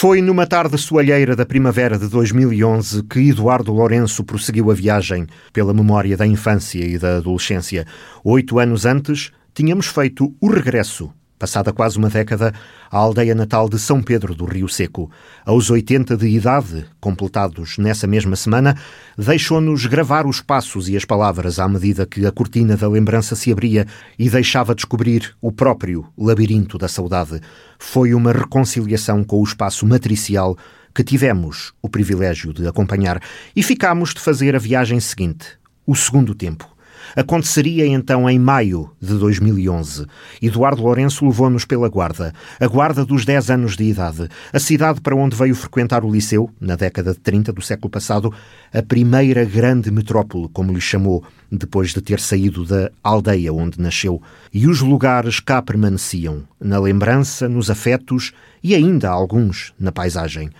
[0.00, 5.74] Foi numa tarde soalheira da primavera de 2011 que Eduardo Lourenço prosseguiu a viagem pela
[5.74, 7.84] memória da infância e da adolescência.
[8.22, 12.52] Oito anos antes, tínhamos feito o regresso passada quase uma década,
[12.90, 15.10] à aldeia natal de São Pedro do Rio Seco.
[15.46, 18.76] Aos 80 de idade, completados nessa mesma semana,
[19.16, 23.52] deixou-nos gravar os passos e as palavras à medida que a cortina da lembrança se
[23.52, 23.86] abria
[24.18, 27.40] e deixava descobrir o próprio labirinto da saudade.
[27.78, 30.56] Foi uma reconciliação com o espaço matricial
[30.94, 33.22] que tivemos o privilégio de acompanhar
[33.54, 35.46] e ficámos de fazer a viagem seguinte,
[35.86, 36.77] o segundo tempo.
[37.16, 40.06] Aconteceria então em maio de 2011.
[40.40, 45.16] Eduardo Lourenço levou-nos pela Guarda, a Guarda dos 10 anos de idade, a cidade para
[45.16, 48.32] onde veio frequentar o liceu, na década de 30 do século passado,
[48.72, 54.22] a primeira grande metrópole, como lhe chamou, depois de ter saído da aldeia onde nasceu.
[54.52, 58.32] E os lugares cá permaneciam, na lembrança, nos afetos
[58.62, 60.50] e ainda alguns na paisagem.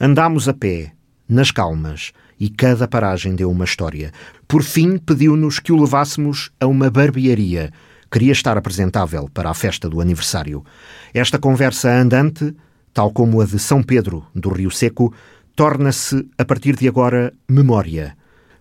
[0.00, 0.92] Andámos a pé,
[1.28, 4.12] nas calmas, e cada paragem deu uma história.
[4.46, 7.72] Por fim, pediu-nos que o levássemos a uma barbearia.
[8.10, 10.64] Queria estar apresentável para a festa do aniversário.
[11.12, 12.54] Esta conversa andante,
[12.94, 15.12] tal como a de São Pedro do Rio Seco,
[15.54, 18.16] torna-se, a partir de agora, memória.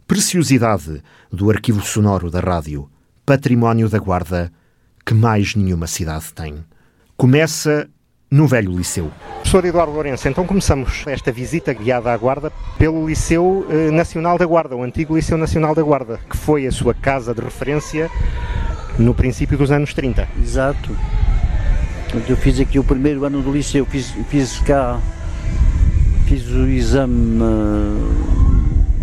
[0.08, 2.90] Preciosidade do arquivo sonoro da rádio.
[3.26, 4.52] Património da Guarda
[5.08, 6.66] que mais nenhuma cidade tem.
[7.16, 7.90] Começa
[8.30, 9.12] no velho liceu.
[9.36, 14.46] Professor Eduardo Lourenço, então começamos esta visita guiada à Guarda pelo Liceu eh, Nacional da
[14.46, 18.12] Guarda, o antigo Liceu Nacional da Guarda, que foi a sua casa de referência
[19.00, 20.28] no princípio dos anos 30.
[20.42, 20.96] Exato.
[22.28, 25.00] Eu fiz aqui o primeiro ano do liceu, fiz, fiz cá,
[26.26, 27.40] fiz o exame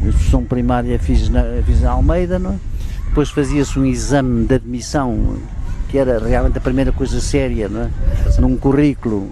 [0.00, 2.52] de instrução primária, fiz na, fiz na Almeida, não?
[2.52, 2.74] É?
[3.14, 5.36] depois fazia-se um exame de admissão
[5.88, 7.90] que era realmente a primeira coisa séria, não é?
[8.40, 9.30] num currículo,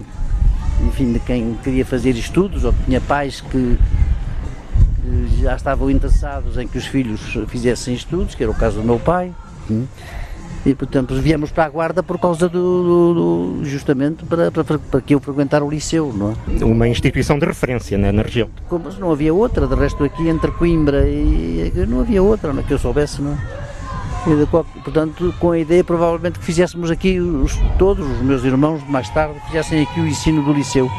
[0.87, 3.77] enfim, de quem queria fazer estudos ou que tinha pais que,
[5.41, 8.99] já estavam interessados em que os filhos fizessem estudos, que era o caso do meu
[8.99, 9.31] pai.
[10.65, 15.01] E portanto viemos para a Guarda por causa do, do, do justamente para, para, para,
[15.01, 16.63] que eu frequentar o liceu, não é?
[16.63, 18.49] Uma instituição de referência né, na região.
[18.69, 22.63] Como, não havia outra, de resto aqui entre Coimbra e não havia outra, não é,
[22.63, 23.37] que eu soubesse, não é?
[24.83, 29.39] Portanto, com a ideia provavelmente que fizéssemos aqui, os, todos os meus irmãos, mais tarde,
[29.47, 30.89] fizessem aqui o ensino do liceu.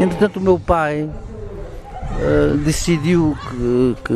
[0.00, 4.14] Entretanto, o meu pai uh, decidiu que, que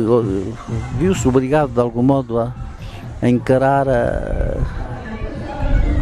[0.97, 2.53] viu-se obrigado de algum modo a,
[3.21, 4.57] a encarar a,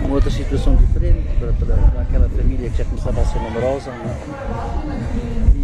[0.06, 3.92] uma outra situação diferente para, para, para, aquela família que já começava a ser numerosa
[3.92, 4.16] é?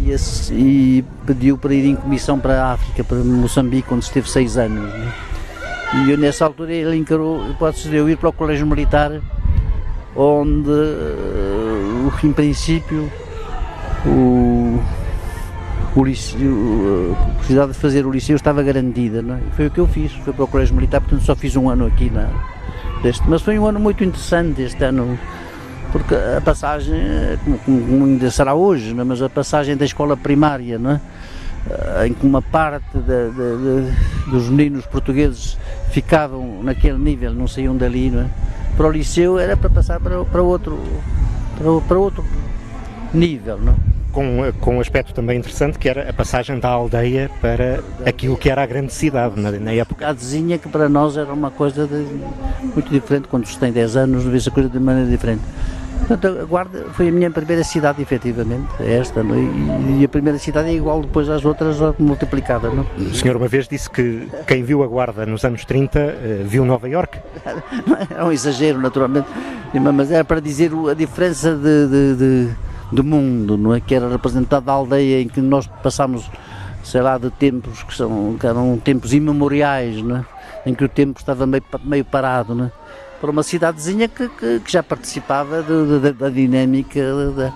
[0.04, 0.16] e,
[0.52, 4.92] e, pediu para ir em comissão para a África, para Moçambique, onde esteve seis anos.
[5.94, 9.20] E eu, nessa altura ele encarou a hipótese de eu ir para o Colégio Militar,
[10.16, 13.10] onde, uh, em princípio,
[14.06, 14.80] o,
[15.94, 19.20] o liceu, a possibilidade de fazer o liceu estava garantida.
[19.20, 19.40] Não é?
[19.54, 21.86] Foi o que eu fiz, foi para o Colégio Militar, portanto só fiz um ano
[21.86, 22.10] aqui.
[22.10, 22.28] Na,
[23.02, 25.18] deste, mas foi um ano muito interessante este ano,
[25.90, 26.98] porque a passagem,
[27.44, 29.04] como, como ainda será hoje, é?
[29.04, 31.00] mas a passagem da escola primária, não é?
[31.70, 35.56] Eh, em que uma parte de, de, de, dos meninos portugueses
[35.90, 38.30] ficavam naquele nível, não saíam dali, não é?
[38.76, 40.78] para o liceu era para passar para, para, outro,
[41.56, 42.24] para, para outro
[43.12, 43.58] nível.
[43.58, 48.36] Não com, com um aspecto também interessante que era a passagem da aldeia para aquilo
[48.36, 50.04] que era a grande cidade na, na época.
[50.06, 51.88] A cidadezinha que para nós era uma coisa
[52.74, 55.42] muito diferente, quando se tem 10 anos vê-se a coisa de maneira diferente.
[56.06, 59.34] Portanto, a Guarda foi a minha primeira cidade, efetivamente, esta, não?
[59.34, 60.00] É?
[60.00, 62.68] E, a primeira cidade é igual depois às outras multiplicada.
[62.70, 62.86] Não?
[62.98, 66.64] O senhor uma vez disse que quem viu a Guarda nos anos 30 eh, viu
[66.64, 67.18] Nova York.
[68.10, 69.26] É um exagero, naturalmente,
[69.74, 72.48] mas era para dizer a diferença de, de, de,
[72.92, 73.80] de mundo, não é?
[73.80, 76.30] Que era representado a aldeia em que nós passámos,
[76.82, 80.24] sei lá, de tempos que, são, que eram tempos imemoriais, não é?
[80.66, 82.81] Em que o tempo estava meio, meio parado, não é?
[83.22, 87.00] Para uma cidadezinha que, que, que já participava de, de, da dinâmica
[87.36, 87.52] da,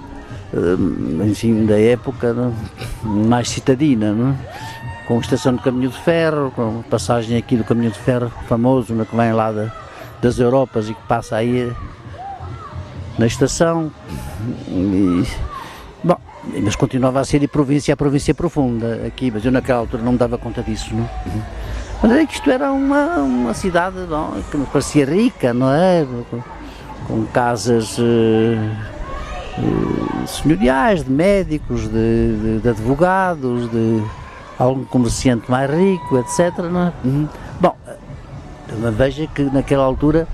[1.26, 2.52] enfim, da época
[3.02, 4.38] mais citadina, não?
[5.08, 8.94] com a estação do caminho de ferro, com passagem aqui do caminho de ferro famoso,
[8.94, 9.72] né, que vem lá da,
[10.22, 11.72] das Europas e que passa aí
[13.18, 13.90] na estação.
[14.68, 15.24] E,
[16.02, 16.16] bom,
[16.62, 20.12] mas continuava a ser de província a província profunda aqui, mas eu naquela altura não
[20.12, 20.94] me dava conta disso.
[20.94, 21.08] Não?
[22.02, 26.06] Mas é que isto era uma, uma cidade bom, que me parecia rica, não é?
[26.30, 26.42] Com,
[27.06, 28.60] com casas uh,
[30.26, 34.02] senhoriais, de médicos, de, de, de, advogados, de
[34.58, 36.58] algum comerciante mais rico, etc.
[36.70, 36.92] Não é?
[37.04, 37.28] Uhum.
[37.60, 37.74] Bom,
[38.68, 40.28] então veja que naquela altura,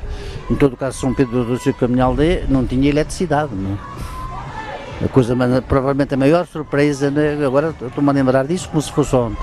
[0.50, 3.74] em todo o caso São Pedro do Sul, a minha aldeia, não tinha eletricidade, não
[3.74, 5.04] é?
[5.04, 5.34] A coisa,
[5.66, 7.44] provavelmente a maior surpresa, né?
[7.44, 9.42] agora estou-me a lembrar disso como se fosse ontem.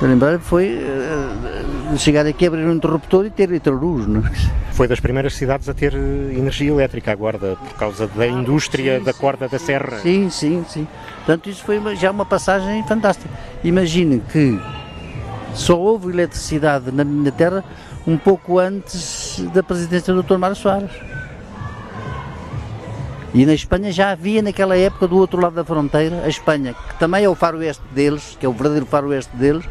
[0.00, 4.06] Lembrar foi uh, chegar aqui, abrir um interruptor e ter, ter luz.
[4.06, 4.20] Não?
[4.20, 4.32] É?
[4.72, 9.04] Foi das primeiras cidades a ter energia elétrica, a Guarda, por causa da indústria sim,
[9.04, 9.98] da corda da serra.
[9.98, 10.86] Sim, sim, sim.
[11.16, 13.28] Portanto, isso foi já uma passagem fantástica.
[13.64, 14.56] Imagine que
[15.52, 17.64] só houve eletricidade na minha terra
[18.06, 20.38] um pouco antes da presidência do Dr.
[20.38, 20.92] Mário Soares.
[23.34, 26.98] E na Espanha já havia naquela época do outro lado da fronteira, a Espanha, que
[26.98, 29.64] também é o faroeste deles, que é o verdadeiro faroeste deles,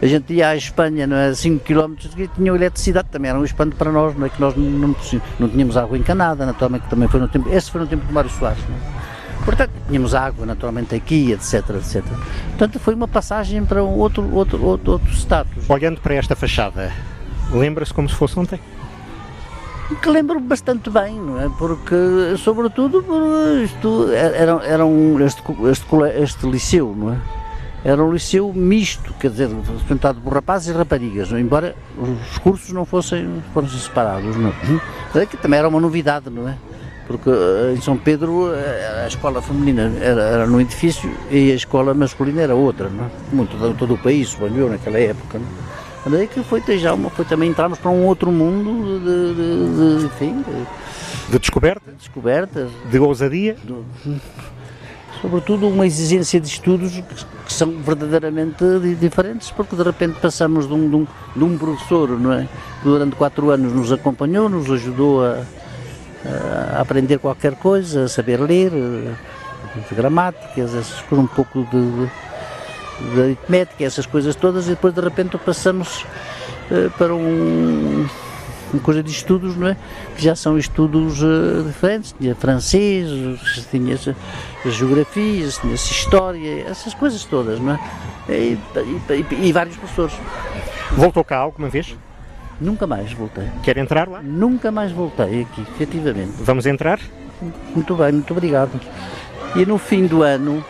[0.00, 3.44] a gente ia à Espanha, não é, 5 km, e tinham eletricidade, também era um
[3.44, 4.94] espanto para nós, não é que nós não,
[5.40, 8.12] não tínhamos água encanada, naturalmente que também foi no tempo, esse foi no tempo do
[8.12, 8.98] Mário Soares, não é?
[9.44, 12.04] Portanto, tínhamos água naturalmente aqui, etc, etc.
[12.48, 15.70] Portanto, foi uma passagem para um outro, outro, outro, outro status.
[15.70, 16.92] Olhando para esta fachada,
[17.50, 18.60] lembra-se como se fosse ontem?
[19.96, 21.48] Que lembro bastante bem, não é?
[21.58, 21.94] Porque,
[22.36, 23.04] sobretudo,
[23.64, 25.86] isto era, era um, este, este,
[26.20, 27.18] este liceu, não é?
[27.84, 29.48] Era um liceu misto, quer dizer,
[29.78, 31.32] frequentado por rapazes e raparigas?
[31.32, 31.40] É?
[31.40, 34.52] embora os cursos não fossem, fossem separados, não
[35.14, 35.26] é?
[35.26, 36.56] Que também era uma novidade, não é?
[37.06, 41.54] Porque eh, em São Pedro eh, a escola feminina era, era no edifício e a
[41.54, 43.08] escola masculina era outra, não é?
[43.32, 45.77] Muito todo o país, suponho naquela época, não é?
[46.06, 50.06] Daí que foi, já uma, foi também entramos para um outro mundo de, de, de
[50.06, 53.56] enfim, de, de descoberta, de descobertas, de ousadia,
[55.20, 58.64] sobretudo uma exigência de estudos que, que, são verdadeiramente
[58.98, 61.06] diferentes, porque de repente passamos de um, de um,
[61.36, 62.42] de um professor, não é,
[62.80, 65.42] que durante quatro anos nos acompanhou, nos ajudou a,
[66.76, 68.72] a aprender qualquer coisa, a saber ler,
[69.92, 72.08] gramáticas, essas coisas um pouco de
[73.00, 76.04] de aritmética, essas coisas todas, e depois de repente passamos
[76.70, 78.06] uh, para um,
[78.72, 79.76] uma coisa de estudos, não é?
[80.16, 83.08] Que já são estudos uh, diferentes, tinha francês,
[83.70, 83.96] tinha
[84.66, 87.80] geografia, tinha história, essas coisas todas, não é?
[88.28, 88.58] E,
[89.10, 90.14] e, e, vários professores.
[90.92, 91.96] Voltou cá alguma vez?
[92.60, 93.48] Nunca mais voltei.
[93.62, 94.20] Quer entrar lá?
[94.20, 96.32] Nunca mais voltei aqui, efetivamente.
[96.40, 97.00] Vamos entrar?
[97.74, 98.78] Muito bem, muito obrigado.
[99.54, 100.62] E no fim do ano,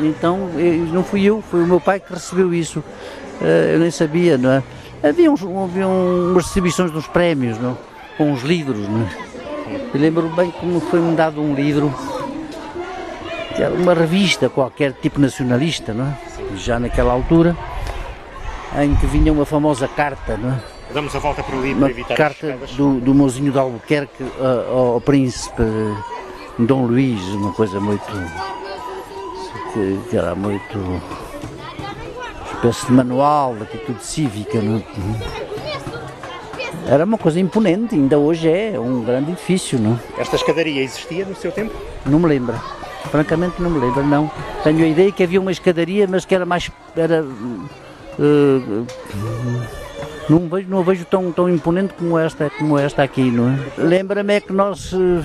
[0.00, 0.50] então
[0.92, 2.82] não fui eu, foi o meu pai que recebeu isso.
[3.40, 4.62] Eh, eu nem sabia, não é?
[5.02, 7.76] Havia, uns, havia umas exibições dos prémios, não?
[8.18, 8.80] com uns livros.
[8.88, 9.88] Não é?
[9.94, 11.94] Eu lembro bem como foi-me dado um livro,
[13.78, 16.56] uma revista qualquer, tipo nacionalista, não é?
[16.56, 17.56] já naquela altura,
[18.76, 20.36] em que vinha uma famosa carta.
[20.36, 20.60] Não é?
[20.92, 24.94] Damos a volta para o livro para evitar carta do, do mozinho de Albuquerque ao,
[24.94, 25.62] ao príncipe
[26.58, 28.10] Dom Luís, uma coisa muito
[29.72, 31.00] que, que era muito
[32.58, 34.60] espécie de manual de atitude cívica.
[34.60, 34.78] Não?
[34.78, 34.82] É?
[36.92, 39.78] Era uma coisa imponente, ainda hoje é um grande edifício.
[39.78, 39.98] Não?
[40.16, 40.22] É?
[40.22, 41.74] Esta escadaria existia no seu tempo?
[42.04, 42.58] Não me lembro.
[43.10, 44.30] Francamente não me lembro, não.
[44.64, 46.70] Tenho a ideia que havia uma escadaria, mas que era mais.
[46.96, 48.86] Era, uh,
[50.28, 53.58] não vejo, não vejo tão, tão imponente como esta, como esta aqui, não é?
[53.78, 54.92] Lembra-me é que nós.
[54.92, 55.22] Uh,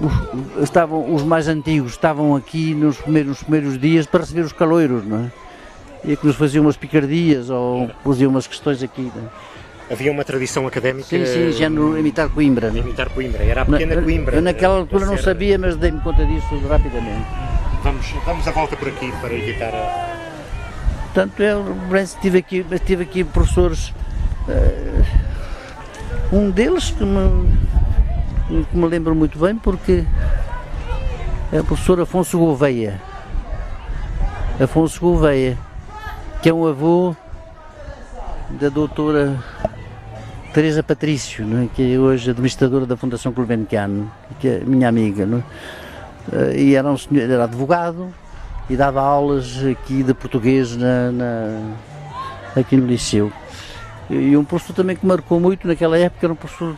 [0.00, 4.52] os, estavam, os mais antigos estavam aqui nos primeiros, nos primeiros dias para receber os
[4.52, 5.30] caloiros, não é?
[6.04, 9.10] E que nos faziam umas picardias ou faziam umas questões aqui.
[9.88, 9.92] É?
[9.92, 11.06] Havia uma tradição académica.
[11.06, 12.70] Sim, sim, já no imitar Coimbra.
[12.70, 12.78] Não?
[12.78, 14.36] Imitar Coimbra, era a pequena na, Coimbra.
[14.36, 17.26] Eu naquela altura não sabia, mas dei-me conta disso rapidamente.
[17.82, 20.14] Vamos, vamos à volta por aqui para evitar a.
[21.04, 21.64] Portanto, eu
[22.20, 23.92] tive aqui, tive aqui professores.
[24.48, 25.04] Uh,
[26.32, 27.48] um deles que me
[28.48, 30.04] que me lembro muito bem porque
[31.52, 33.00] é o professor Afonso Gouveia.
[34.60, 35.58] Afonso Gouveia,
[36.42, 37.16] que é um avô
[38.50, 39.36] da doutora
[40.52, 41.68] Teresa Patrício, é?
[41.74, 44.06] que é hoje administradora da Fundação Gulbenkian,
[44.38, 45.26] que é minha amiga.
[46.32, 46.56] É?
[46.56, 48.12] E era um senhor, era advogado
[48.68, 51.74] e dava aulas aqui de português na, na
[52.54, 53.32] aqui no Liceu.
[54.08, 56.76] E um professor também que marcou muito naquela época era um professor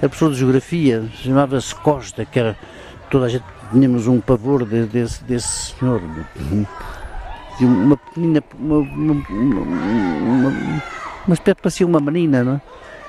[0.00, 2.56] era professor de geografia, chamava-se Costa, que era
[3.10, 6.00] toda a gente tínhamos um pavor de, desse, desse senhor.
[7.60, 10.82] E uma pequenina, uma, uma, uma,
[11.26, 12.60] uma espécie parecia uma menina, não é?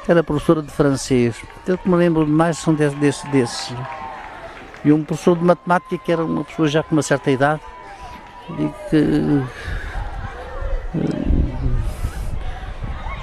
[0.07, 1.35] Era professora de francês.
[1.65, 2.97] Eu que me lembro mais são desses.
[2.99, 3.73] Desse, desse.
[4.83, 7.61] E um professor de matemática que era uma pessoa já com uma certa idade
[8.49, 9.43] e que.
[10.95, 11.41] Eh,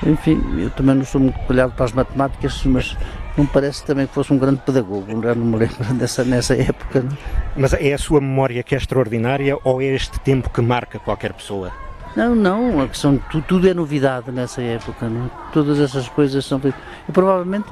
[0.07, 2.97] enfim, eu também não sou muito olhado para as matemáticas, mas
[3.39, 7.03] não parece também que fosse um grande pedagogo, já não me lembro dessa, nessa época.
[7.03, 7.17] Não?
[7.57, 11.33] Mas é a sua memória que é extraordinária ou é este tempo que marca qualquer
[11.33, 11.73] pessoa?
[12.17, 15.27] Não, não, a questão, tudo, tudo é novidade nessa época, não?
[15.27, 15.31] É?
[15.53, 16.61] todas essas coisas são.
[17.09, 17.69] E provavelmente,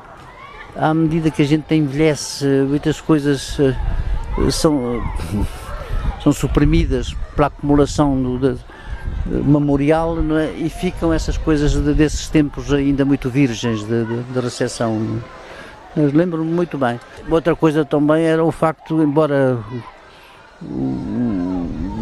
[0.77, 5.03] à medida que a gente envelhece, muitas coisas uh, são,
[6.23, 8.61] são suprimidas pela acumulação do, de,
[9.27, 10.53] memorial é?
[10.53, 15.21] e ficam essas coisas de, desses tempos ainda muito virgens de, de, de recepção.
[15.97, 16.01] É?
[16.01, 17.01] Lembro-me muito bem.
[17.29, 19.59] Outra coisa também era o facto, embora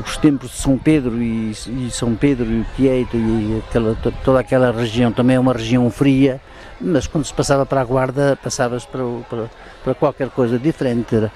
[0.04, 4.70] os tempos de São Pedro e, e São Pedro e Quieto e aquela, toda aquela
[4.70, 6.40] região também é uma região fria,
[6.80, 9.50] mas quando se passava para a Guarda passava-se para, para,
[9.82, 11.30] para, qualquer coisa diferente.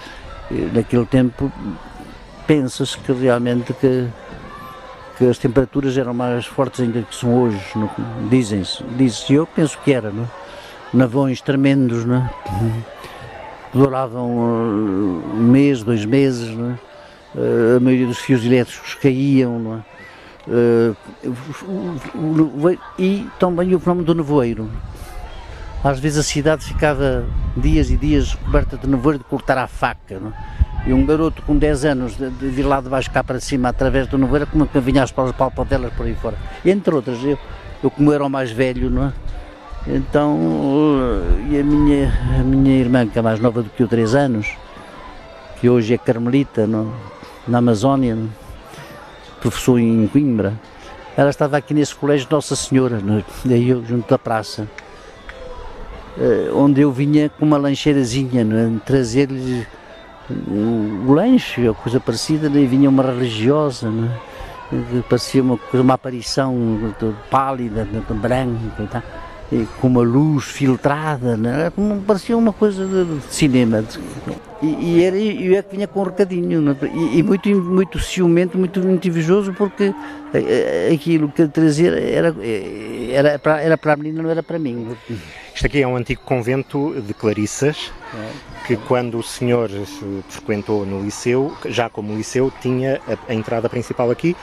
[0.73, 1.53] Naquele tempo
[2.47, 4.09] pensa-se que realmente que,
[5.19, 7.61] que as temperaturas eram mais fortes ainda que são hoje,
[8.31, 10.25] dizem-se, diz-se, eu penso que era, não?
[10.25, 10.48] É?
[10.93, 12.17] Navões tremendos, não?
[12.17, 12.99] É?
[13.73, 16.49] duravam uh, um mês, dois meses?
[16.49, 16.89] É?
[17.35, 19.99] uh, a maioria dos fios elétricos caíam, é?
[20.51, 20.97] Uh,
[22.99, 24.71] e também o fenómeno do nevoeiro.
[25.85, 27.25] Às vezes a cidade ficava
[27.57, 30.19] dias e dias coberta de nevoeiro de cortar a faca.
[30.19, 30.59] Não é?
[30.87, 33.69] E um garoto com 10 anos de, de vir lá de baixo cá para cima
[33.69, 36.37] através do nevoeiro, como que vinha as palpadelas por aí fora.
[36.65, 37.39] Entre outras, eu,
[37.83, 39.13] eu como era o mais velho, não é?
[39.91, 40.39] Então,
[41.49, 44.47] e a minha, a minha irmã, que é mais nova do que eu, 3 anos,
[45.59, 47.51] que hoje é carmelita, não é?
[47.51, 48.19] na Amazónia,
[49.41, 50.53] professor em Coimbra.
[51.17, 53.01] Ela estava aqui nesse colégio Nossa Senhora,
[53.47, 54.69] daí eu, junto da praça,
[56.19, 58.81] eh, onde eu vinha com uma lancheirazinha, é?
[58.85, 59.67] trazer-lhe
[60.47, 65.01] o, lanche, ou coisa parecida, daí vinha uma religiosa, é?
[65.09, 66.55] parecia uma, uma aparição
[67.31, 67.89] pálida,
[68.21, 69.03] branca e tal
[69.81, 71.73] com uma luz filtrada, né?
[72.07, 73.83] parecia uma coisa de, cinema.
[74.61, 76.77] E, e era eu é que vinha com um recadinho, né?
[76.93, 79.95] e, e, muito, muito ciumento, muito, muito invejoso, porque
[80.93, 82.35] aquilo que trazia era,
[83.11, 84.89] era, para, era para a menina, não era para mim.
[85.55, 88.67] Isto aqui é um antigo convento de Clarissas, é.
[88.67, 89.71] que quando o senhor
[90.29, 94.37] frequentou no liceu, já como liceu, tinha a, a entrada principal aqui,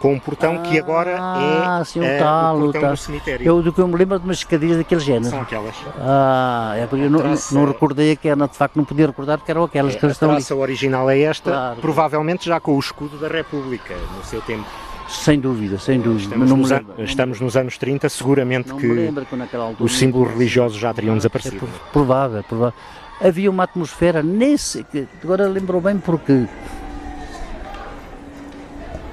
[0.00, 2.90] com um portão ah, que agora é, sim, é tal, o portão tal.
[2.92, 3.46] do cemitério.
[3.46, 5.26] Eu, do que eu me lembro de umas escadinhas daquele género.
[5.26, 5.74] São aquelas.
[5.98, 7.20] Ah, é porque eu não,
[7.52, 10.30] não recordei que era, de facto não podia recordar porque eram aquelas é, que estão
[10.30, 10.38] ali.
[10.38, 11.80] A traça original é esta, claro.
[11.80, 14.66] provavelmente já com o escudo da República no seu tempo.
[15.06, 16.34] Sem dúvida, sem dúvida.
[16.34, 21.16] Estamos, nos, an estamos nos, anos 30, seguramente que, que os símbolos religiosos já teriam
[21.16, 21.66] desaparecido.
[21.66, 22.78] É provável, provável.
[23.20, 24.86] Havia uma atmosfera nesse.
[25.22, 26.46] Agora lembrou bem porque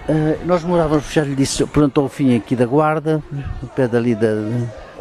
[0.09, 3.21] Uh, nós morávamos, já lhe disse, pronto ao fim aqui da Guarda,
[3.61, 4.35] no pé dali da,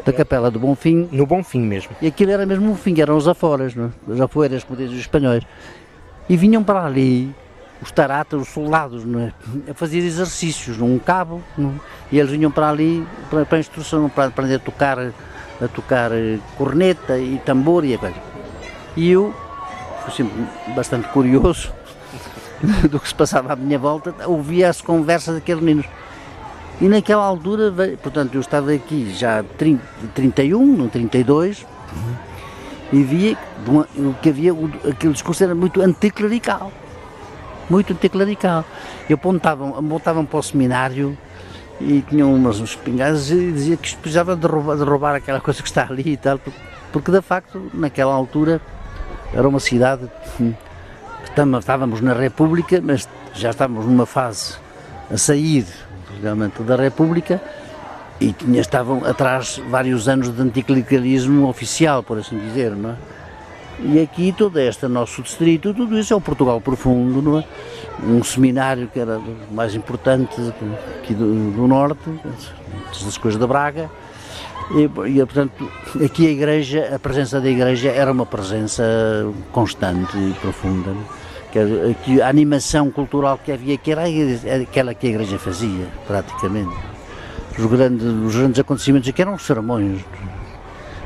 [0.05, 1.09] da Capela do Bonfim.
[1.13, 1.95] No Bonfim mesmo.
[2.03, 3.93] E aquilo era mesmo o fim, eram os aforas, não?
[4.09, 4.13] É?
[4.13, 5.45] os aforas, como dizem os espanhóis.
[6.29, 7.33] E vinham para ali
[7.81, 9.33] os taratas, os soldados, não é?
[9.71, 11.71] a fazer exercícios num cabo, não?
[11.71, 11.73] É?
[12.11, 16.11] e eles vinham para ali para, para a instrução, para aprender a tocar, a tocar
[16.11, 18.17] eh, corneta e tambor e a coisa.
[18.97, 19.33] E eu
[20.03, 20.35] fui sempre
[20.75, 21.73] bastante curioso
[22.91, 25.87] do que se passava à minha volta, ouvia as conversas daqueles meninos.
[26.81, 27.73] E naquela altura,
[28.03, 29.83] portanto, eu estava aqui já 30,
[30.15, 31.67] 31, no 32,
[32.93, 33.37] e via
[34.23, 34.53] que havia,
[34.89, 36.71] aquele discurso era muito anticlerical.
[37.69, 38.65] Muito anticlerical.
[39.09, 41.17] E apontavam, apontavam para o seminário
[41.81, 45.69] e tinham umas espingardas e dizia que precisava de roubar, de roubar aquela coisa que
[45.69, 46.39] está ali e tal,
[46.93, 48.61] porque de facto, naquela altura,
[49.33, 50.09] era uma cidade
[51.59, 54.57] estávamos na República, mas já estávamos numa fase
[55.11, 55.67] a sair
[56.23, 57.41] realmente da República
[58.21, 62.97] e tinha, estavam atrás vários anos de anticlericalismo oficial, por assim dizer, não é?
[63.79, 67.45] E aqui todo este nosso distrito, tudo isso é o Portugal profundo, não é?
[68.03, 70.35] Um seminário que era o mais importante
[70.99, 72.09] aqui do, do norte,
[73.05, 73.91] das coisas da Braga,
[74.71, 75.71] e, e, portanto,
[76.03, 78.83] aqui a igreja, a presença da igreja era uma presença
[79.53, 80.93] constante e profunda.
[81.59, 81.95] É?
[82.05, 84.03] que a animação cultural que havia aqui era
[84.63, 86.75] aquela que a igreja fazia, praticamente.
[87.59, 90.03] Os grandes, os grandes acontecimentos aqui eram os sermões.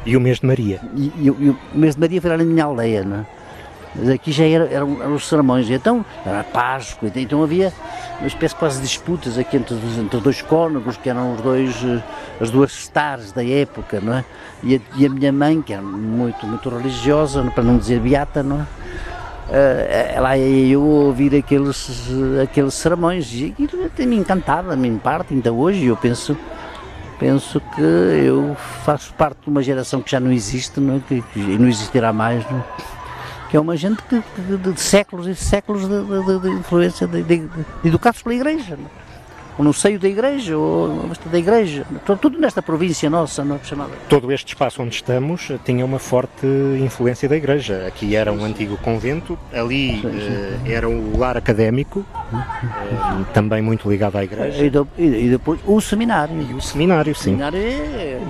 [0.05, 0.81] E o mês de Maria?
[0.97, 3.27] E, e, e o mês de Maria foi na minha aldeia, não é?
[3.95, 7.73] Mas aqui já era, eram, eram os sermões, então era Páscoa, então havia
[8.21, 12.01] uma espécie quase de disputas aqui entre, entre dois cônegos, que eram os dois, eh,
[12.41, 14.25] as duas stars da época, não é?
[14.63, 18.43] E a, e a minha mãe, que era muito, muito religiosa, para não dizer beata,
[18.43, 18.67] não é?
[19.51, 22.09] Uh, lá ia eu ouvir aqueles,
[22.43, 26.37] aqueles sermões e aquilo me encantava, me parte ainda hoje, eu penso
[27.19, 31.01] penso que eu faço parte de uma geração que já não existe, não é?
[31.07, 32.65] que, que não existirá mais, não é?
[33.51, 37.49] que é uma gente que, de, de séculos e séculos de, de, de influência, de,
[37.85, 38.77] educados pela Igreja.
[38.77, 39.10] Não é?
[39.59, 41.87] Ou no seio da igreja, ou da igreja,
[42.21, 43.91] tudo nesta província nossa, não é chamada.
[44.09, 46.47] Todo este espaço onde estamos tinha uma forte
[46.81, 47.85] influência da igreja.
[47.87, 50.71] Aqui era um antigo convento, ali sim.
[50.71, 52.05] era o lar académico,
[53.33, 54.65] também muito ligado à igreja.
[54.65, 56.41] E, do, e, depois o seminário.
[56.41, 57.21] E o seminário, sim.
[57.21, 58.21] O seminário é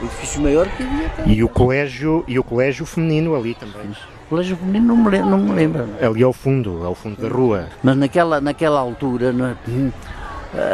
[0.00, 1.10] o edifício maior que havia.
[1.26, 3.90] E o colégio, e o colégio feminino ali também.
[4.26, 5.88] O colégio feminino não me, não me lembro.
[6.00, 7.68] Ali ao fundo, ao fundo da rua.
[7.82, 9.56] Mas naquela, naquela altura, não é?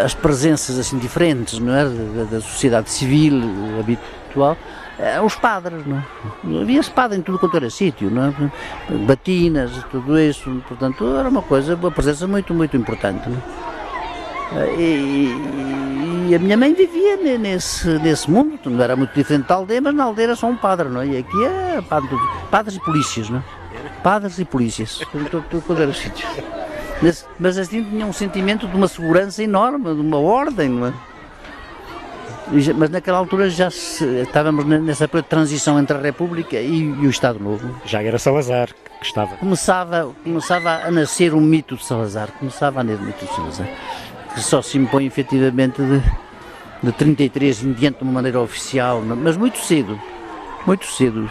[0.04, 1.85] As presenças assim diferentes não é?
[1.85, 3.43] da, da sociedade civil
[3.81, 4.57] habitual,
[4.99, 6.62] eh, os padres, não é?
[6.62, 8.97] havia espada em tudo quanto era sítio, não é?
[9.07, 13.28] batinas, tudo isso, portanto era uma coisa, uma presença muito, muito importante.
[13.28, 14.59] É?
[14.59, 19.57] Eh, e, e, a minha mãe vivia nesse, nesse mundo, não era muito diferente da
[19.57, 21.07] aldeia, mas na aldeia era só um padre, não é?
[21.07, 22.16] E aqui é padre,
[22.50, 23.43] padres e polícias, não é?
[24.02, 26.26] Padres e polícias, tudo, tudo quanto era sítio.
[27.39, 30.93] Mas, assim tinha um sentimento de uma segurança enorme, de uma ordem, é?
[32.77, 37.41] Mas naquela altura já se, estávamos nessa transição entre a República e, e, o Estado
[37.41, 37.75] Novo.
[37.87, 38.69] Já era Salazar
[39.01, 39.37] que estava.
[39.37, 43.69] Começava, começava a nascer um mito de Salazar, começava a nascer o mito de Salazar,
[44.35, 46.03] que só se impõe efetivamente de,
[46.83, 49.99] de 33 em diante de uma maneira oficial, mas muito cedo,
[50.67, 51.31] muito cedo.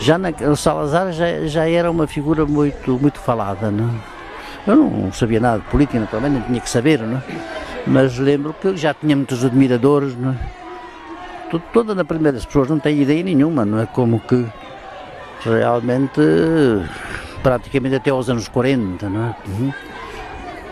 [0.00, 4.13] Já na, o Salazar já, já era uma figura muito, muito falada, não é?
[4.66, 7.22] Eu não sabia nada de política, naturalmente, não tinha que saber, não é?
[7.86, 11.58] Mas lembro que já tinha muitos admiradores, não é?
[11.72, 13.86] Toda na primeira, as pessoas não têm ideia nenhuma, não é?
[13.86, 14.44] Como que
[15.44, 16.20] realmente,
[17.42, 19.34] praticamente até aos anos 40, não é?
[19.46, 19.72] Uhum.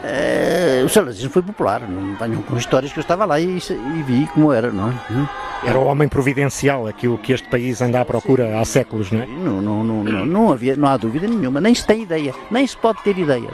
[0.04, 4.02] É, o salazismo foi popular, não venham com histórias que eu estava lá e, e
[4.02, 4.94] vi como era, não é?
[5.10, 5.28] Uhum.
[5.64, 9.26] Era o homem providencial, aquilo que este país anda à procura há séculos, não é?
[9.26, 12.66] Não, não, não, não, não, havia, não há dúvida nenhuma, nem se tem ideia, nem
[12.66, 13.48] se pode ter ideia.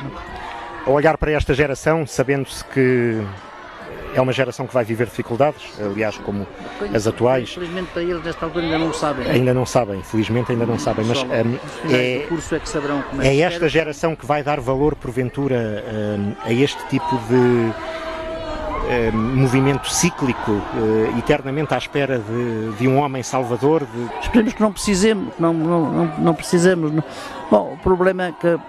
[0.87, 3.21] Ao olhar para esta geração, sabendo-se que
[4.15, 6.47] é uma geração que vai viver dificuldades, aliás, como
[6.95, 7.53] as atuais.
[7.53, 9.31] Felizmente para eles, nesta altura, ainda não sabem.
[9.31, 11.41] Ainda não sabem, felizmente ainda não sabem, mas um, é,
[11.93, 12.27] é,
[13.11, 15.85] como é, é esta geração que vai dar valor, porventura,
[16.19, 17.73] um, a este tipo de
[18.91, 23.85] eh, movimento cíclico, uh, eternamente à espera de, de, um homem salvador.
[23.85, 24.09] De...
[24.23, 26.37] Esperemos que não precisemos, não, não, não, não.
[26.91, 27.04] Não.
[27.50, 28.61] Bom, o problema é que uh,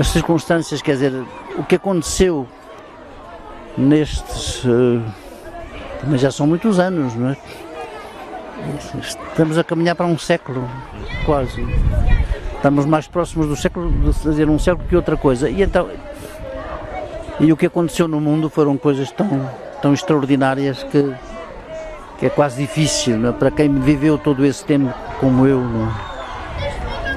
[0.00, 1.24] as circunstâncias, quer dizer,
[1.56, 2.48] o que aconteceu
[3.76, 4.62] nestes.
[6.00, 7.36] também já são muitos anos, não é?
[9.00, 10.68] Estamos a caminhar para um século,
[11.24, 11.66] quase.
[12.56, 15.48] Estamos mais próximos do século, de fazer um século que outra coisa.
[15.48, 15.88] E então,
[17.40, 21.10] e o que aconteceu no mundo foram coisas tão, tão extraordinárias que,
[22.18, 23.32] que é quase difícil é?
[23.32, 25.62] para quem viveu todo esse tempo como eu.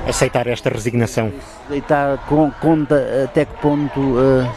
[0.06, 0.10] É?
[0.10, 1.32] Aceitar esta resignação.
[1.66, 4.50] Aceitar com, conta até que ponto uh,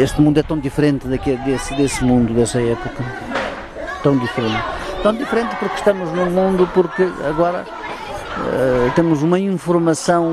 [0.00, 3.04] este mundo é tão diferente daqui, desse, desse mundo, dessa época.
[4.02, 4.64] Tão diferente.
[5.02, 10.30] Tão diferente porque estamos num mundo, porque agora uh, temos uma informação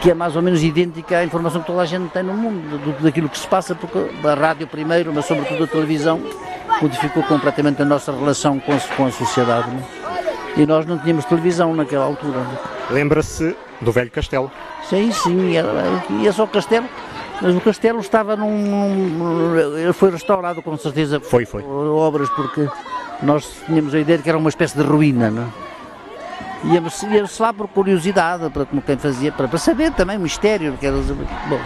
[0.00, 2.78] que é mais ou menos idêntica à informação que toda a gente tem no mundo,
[2.78, 6.20] do, daquilo que se passa, porque a rádio primeiro, mas sobretudo a televisão,
[6.80, 9.70] modificou completamente a nossa relação com a, com a sociedade.
[9.70, 9.82] Né?
[10.56, 12.38] E nós não tínhamos televisão naquela altura.
[12.38, 12.58] Né?
[12.90, 14.50] Lembra-se do velho castelo?
[14.88, 16.86] Sim, sim, ia, só o castelo,
[17.40, 21.20] mas o castelo estava num, foi restaurado com certeza.
[21.20, 21.62] Foi, foi.
[21.62, 22.66] Obras, porque
[23.22, 25.68] nós tínhamos a ideia de que era uma espécie de ruína, não é?
[26.64, 30.76] Íamos, íamos lá por curiosidade, para como quem fazia, para, para saber também o mistério.
[30.78, 31.60] Que era, bom,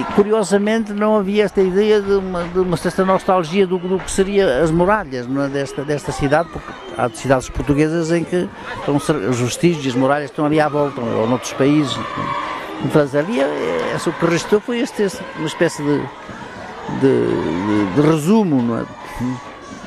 [0.00, 4.10] e curiosamente não havia esta ideia de uma, de uma certa nostalgia do, do que
[4.10, 9.40] seria as muralhas é, desta, desta cidade, porque há cidades portuguesas em que estão, os
[9.40, 11.96] vestígios as muralhas estão ali à volta, ou noutros países.
[12.90, 15.98] França, ali, é, o que restou foi este, uma espécie de,
[17.00, 18.84] de, de, de resumo, é?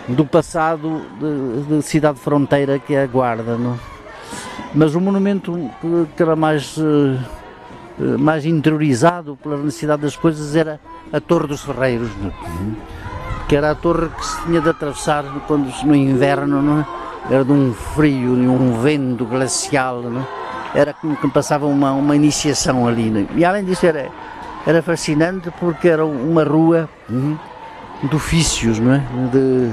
[0.07, 3.57] do passado de, de cidade fronteira que é a Guarda.
[4.73, 5.69] Mas o monumento
[6.15, 7.17] que era mais, eh,
[7.97, 10.79] mais interiorizado pela necessidade das coisas era
[11.11, 12.31] a Torre dos Ferreiros, não?
[13.47, 16.85] que era a torre que se tinha de atravessar quando, no inverno?
[17.29, 17.33] É?
[17.35, 20.01] era de um frio e um vento glacial?
[20.73, 20.79] É?
[20.79, 23.27] era como que passava uma, uma iniciação ali.
[23.35, 24.09] E além disso era,
[24.65, 29.01] era fascinante porque era uma rua de ofícios, é?
[29.31, 29.69] de,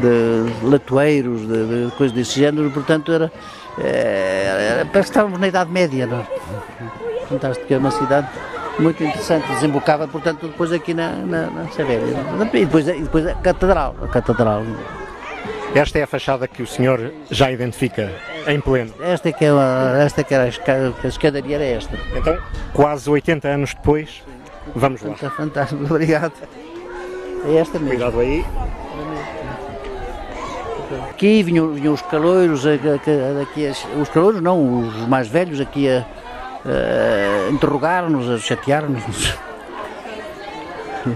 [0.00, 3.32] de latoeiros, de, de coisas desse género, portanto era,
[3.78, 6.18] eh, era, parece que estávamos na Idade Média, não?
[6.18, 7.01] É?
[7.32, 8.28] Fantástico, é uma cidade
[8.78, 11.64] muito interessante, desembocava portanto depois aqui na, na, na
[12.52, 14.62] e depois, e depois a Catedral, a Catedral.
[15.74, 18.10] Esta é a fachada que o senhor já identifica?
[18.46, 18.92] Em pleno.
[19.00, 21.96] Esta é que, é a, esta é que era a, esca- a escadaria era esta.
[22.14, 22.36] Então,
[22.74, 24.22] quase 80 anos depois,
[24.74, 25.12] vamos lá.
[25.14, 26.32] Está fantástico, obrigado.
[27.46, 27.88] É esta mesmo.
[27.96, 28.44] Cuidado aí.
[31.10, 36.04] Aqui vinham, vinham os caloiros, aqui os caloiros não, os mais velhos aqui a,
[36.64, 39.34] a interrogar-nos, a chatear-nos,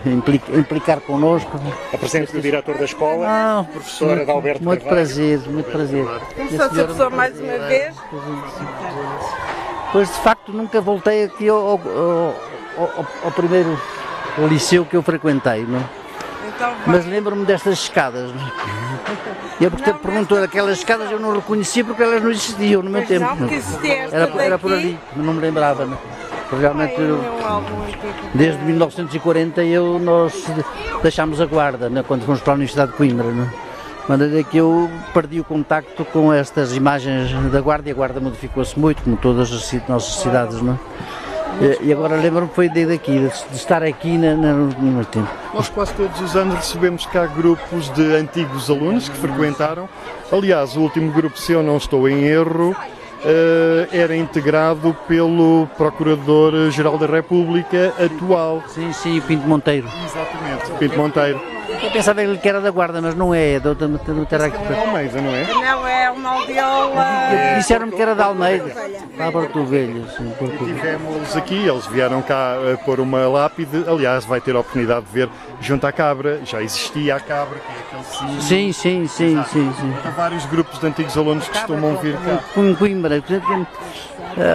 [0.05, 1.61] implicar, implicar connosco.
[1.93, 5.05] A presença do diretor da escola, Não, professora de Alberto muito Carvalho.
[5.07, 6.05] prazer, muito prazer.
[6.35, 7.95] Começou a ser pessoa mais uma vez.
[9.93, 11.81] Pois de facto nunca voltei aqui ao, ao-
[12.77, 13.81] ao- ao- primeiro
[14.49, 15.79] liceu que eu frequentei, não?
[15.79, 15.83] é?
[16.55, 18.31] Então, mas lembro-me destas escadas.
[18.33, 18.86] Não?
[19.13, 19.57] É?
[19.61, 23.03] E eu porque perguntou daquelas escadas eu não reconhecia porque elas não existiam no meu
[23.05, 23.37] Pois tempo.
[23.41, 23.49] não,
[24.13, 25.85] Era, era por ali, não me lembrava.
[25.87, 25.97] Não?
[26.49, 28.03] Porque Realmente, eu- um álbum antigo.
[28.35, 30.45] desde 1940 eu, nós
[31.03, 33.27] deixámos a guarda né, quando fomos para a Universidade de Coimbra.
[33.27, 33.45] Não?
[33.47, 38.21] De maneira que eu perdi o contacto com estas imagens da guarda e a guarda
[38.21, 40.63] modificou-se muito, como todas as nossas cidades.
[40.63, 40.79] Não?
[41.83, 45.29] E, agora lembro-me foi desde aqui, de, estar aqui na, na, no meu tempo.
[45.55, 49.89] Nós quase todos os anos recebemos cá grupos de antigos alunos que frequentaram.
[50.31, 52.77] Aliás, o último grupo, se eu não estou em erro,
[53.25, 58.63] eh, era integrado pelo Procurador-Geral da República atual.
[58.69, 59.89] Sim, sim, o Pinto Monteiro.
[60.05, 60.71] Exatamente.
[60.79, 61.56] Pinto Monteiro.
[61.87, 64.57] Eu pensava que era da guarda, mas não é, é do, do, do Terra aqui.
[64.75, 65.47] Almeida, não é?
[65.47, 67.07] Não, é uma aldeola.
[67.59, 68.75] Disseram-me que era da Almeida.
[69.17, 70.65] Lá para Porto Velho, sim, Porto.
[70.65, 73.85] Tivemos aqui, eles vieram cá eh, pôr uma lápide.
[73.89, 75.29] Aliás, vai ter a oportunidade de ver
[75.61, 76.41] junto à cabra.
[76.45, 78.43] Já existia a cabra, que é aquele.
[78.43, 79.95] Sim, sim, sim, sim, sim.
[80.05, 82.41] Há vários grupos de antigos alunos que costumam vir cá.
[82.53, 83.69] Com Coimbra, portanto,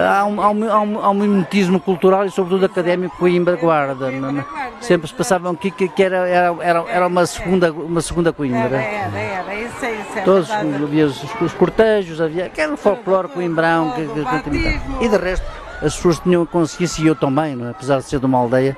[0.08, 4.10] há um, há, um, há, um, há um mimetismo cultural e sobretudo académico Coimbra Guarda.
[4.10, 4.44] não é?
[4.80, 8.80] Sempre se passavam aqui que, que era, era, era, uma segunda, uma segunda Coimbra.
[8.80, 9.54] era, era.
[9.54, 15.08] Isso é, isso Todos, havia os, os cortejos, havia aquele folclore coimbrão que, que, e
[15.08, 15.46] de resto
[15.82, 17.70] as pessoas tinham consciência e eu também, é?
[17.70, 18.76] apesar de ser de uma aldeia,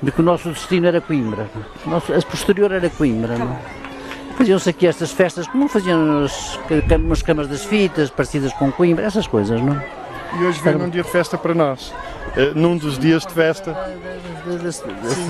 [0.00, 1.48] de que o nosso destino era Coimbra.
[1.84, 3.36] Nosso, a posterior era Coimbra.
[3.36, 3.82] Não é?
[4.36, 6.58] Faziam-se aqui estas festas como faziam as,
[6.98, 9.80] umas camas das fitas, parecidas com Coimbra, essas coisas, não?
[10.38, 11.92] E hoje vem num dia de festa para nós.
[12.36, 13.76] Eh, num dos dias de festa.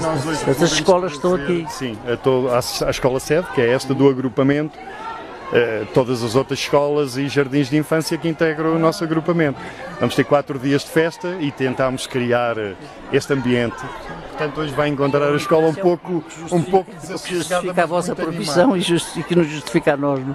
[0.01, 1.67] nós hoje Essas escolas estão aqui.
[1.69, 4.79] Sim, a, escola sede, que é esta do agrupamento,
[5.93, 9.61] todas as outras escolas e jardins de infância que integram o nosso agrupamento.
[10.01, 12.75] Vamos ter quatro dias de festa e tentámos criar eh,
[13.13, 13.77] este ambiente.
[14.31, 16.91] Portanto, hoje vai encontrar a escola um pouco, um pouco
[17.29, 20.35] justifica a vossa profissão e, que nos justifica a nós, não?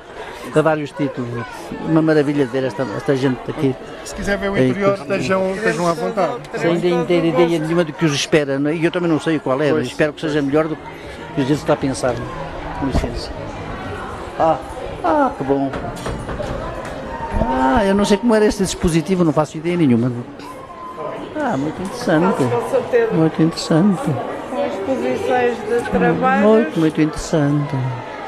[0.55, 1.43] a vários títulos.
[1.87, 3.75] Uma maravilha ver esta, esta gente aqui.
[4.05, 6.35] Se quiser ver o interior, estejam, estejam à vontade.
[6.55, 8.75] sem ainda não ideia nenhuma do que os espera, é?
[8.75, 11.43] e eu também não sei qual é, mas espero que seja melhor do que a
[11.43, 12.13] gente está a pensar.
[12.13, 12.79] é?
[12.79, 13.31] Com licença.
[14.39, 14.59] Ah,
[15.03, 15.71] ah, que bom.
[17.49, 20.11] Ah, eu não sei como era este dispositivo, não faço ideia nenhuma.
[21.35, 22.43] Ah, muito interessante.
[23.13, 24.01] Muito interessante.
[24.49, 26.45] Com exposições de trabalhos.
[26.45, 27.75] Muito, muito interessante.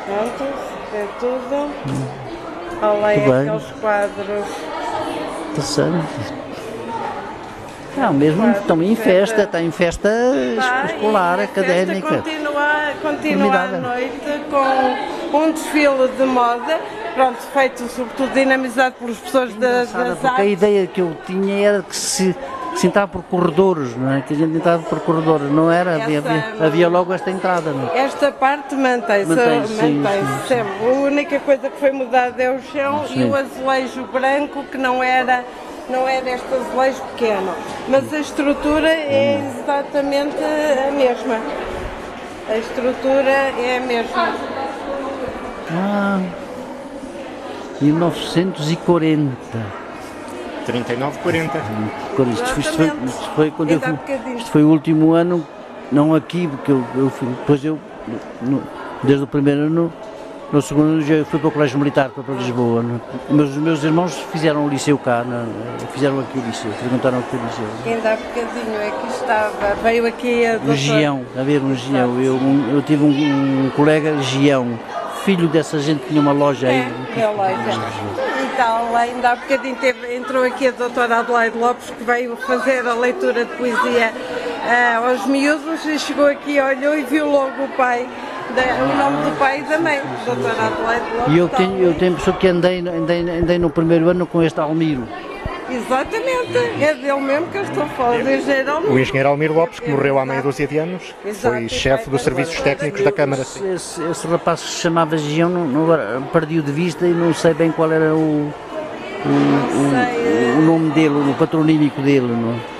[0.05, 0.53] Pronto,
[0.93, 1.69] é tudo.
[2.81, 3.49] Além Muito bem.
[3.49, 4.45] aqueles quadros.
[5.51, 6.48] Interessante.
[7.99, 10.09] Não, mesmo estão em festa, está em festa
[10.57, 12.17] Tá, escolar, a académica.
[12.17, 14.41] Continua, continua à noite
[15.31, 16.79] com um desfile de moda,
[17.13, 20.51] pronto, feito sobretudo dinamizado pelas pessoas Sabe, das Porque a artes.
[20.53, 22.35] ideia que eu tinha era que se,
[22.75, 24.21] se entrava por corredores, não é?
[24.21, 25.95] Que a gente entrava por corredores, não era?
[26.01, 27.99] Havia, Essa- havia, havia logo esta entrada, não é?
[27.99, 30.71] Esta parte mantém-se, Mantém-se, mantém-se sempre.
[30.87, 33.21] A única coisa que foi mudada é o chão Sim.
[33.21, 35.43] e o azulejo branco, que não era,
[35.89, 37.53] não era este azulejo pequeno.
[37.87, 39.59] Mas a estrutura é Hum.
[39.61, 41.39] exatamente a mesma.
[42.49, 44.33] A estrutura é a mesma.
[45.71, 46.19] Ah,
[47.81, 49.35] 1940.
[50.65, 51.59] 39, 40.
[52.15, 52.61] Quando isto, foi-
[53.05, 53.97] isto foi, quando eu fui,
[54.37, 55.45] isto foi o último ano,
[55.91, 57.79] não aqui, porque eu, eu fui, depois eu,
[58.41, 58.61] no-
[59.03, 59.91] desde o primeiro ano,
[60.51, 62.83] no segundo já fui para o Colégio Militar, para Lisboa.
[62.83, 63.17] é?
[63.29, 65.85] Mas os meus irmãos fizeram o liceu cá, é?
[65.93, 67.65] fizeram aqui o liceu, frequentaram aqui o liceu.
[67.85, 70.75] Ainda há bocadinho é que estava, veio aqui a doutora...
[70.75, 72.19] Gião, a ver um Gião.
[72.21, 72.39] Eu,
[72.73, 74.79] eu tive um, um colega Gião,
[75.23, 76.87] filho dessa gente que tinha uma loja aí.
[77.15, 77.55] É, é a loja.
[78.43, 82.87] E tal, ainda há bocadinho teve, entrou aqui a doutora Adelaide Lopes, que veio fazer
[82.87, 84.11] a leitura de poesia
[84.65, 88.07] ah, aos miúdos e chegou aqui, olhou e viu logo o pai,
[88.51, 91.33] o nome do pai e da mãe, doutora Adelaide Lopes.
[91.33, 94.41] E eu tenho, eu tenho a pessoa que andei, andei, andei no primeiro ano com
[94.43, 95.03] este Almiro.
[95.71, 99.01] Exatamente, é dele mesmo que eu estou a falar, do engenheiro O Almeida.
[99.01, 102.59] engenheiro Almir Lopes, que morreu há meia dúzia de anos, Exato, foi chefe dos serviços
[102.61, 103.43] técnicos da Câmara.
[103.43, 103.63] Esse,
[104.03, 107.71] esse- rapaz que se chamava Gião, não, não, perdi-o de vista e não sei bem
[107.71, 108.51] qual era o,
[109.25, 112.25] o, o, o nome dele, o patronímico dele.
[112.27, 112.78] Não é?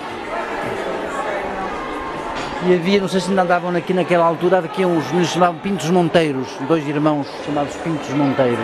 [2.66, 5.90] E havia, não sei se ainda andavam aqui naquela altura, havia uns meninos chamavam Pintos
[5.90, 8.60] Monteiros, dois irmãos chamados Pintos Monteiros.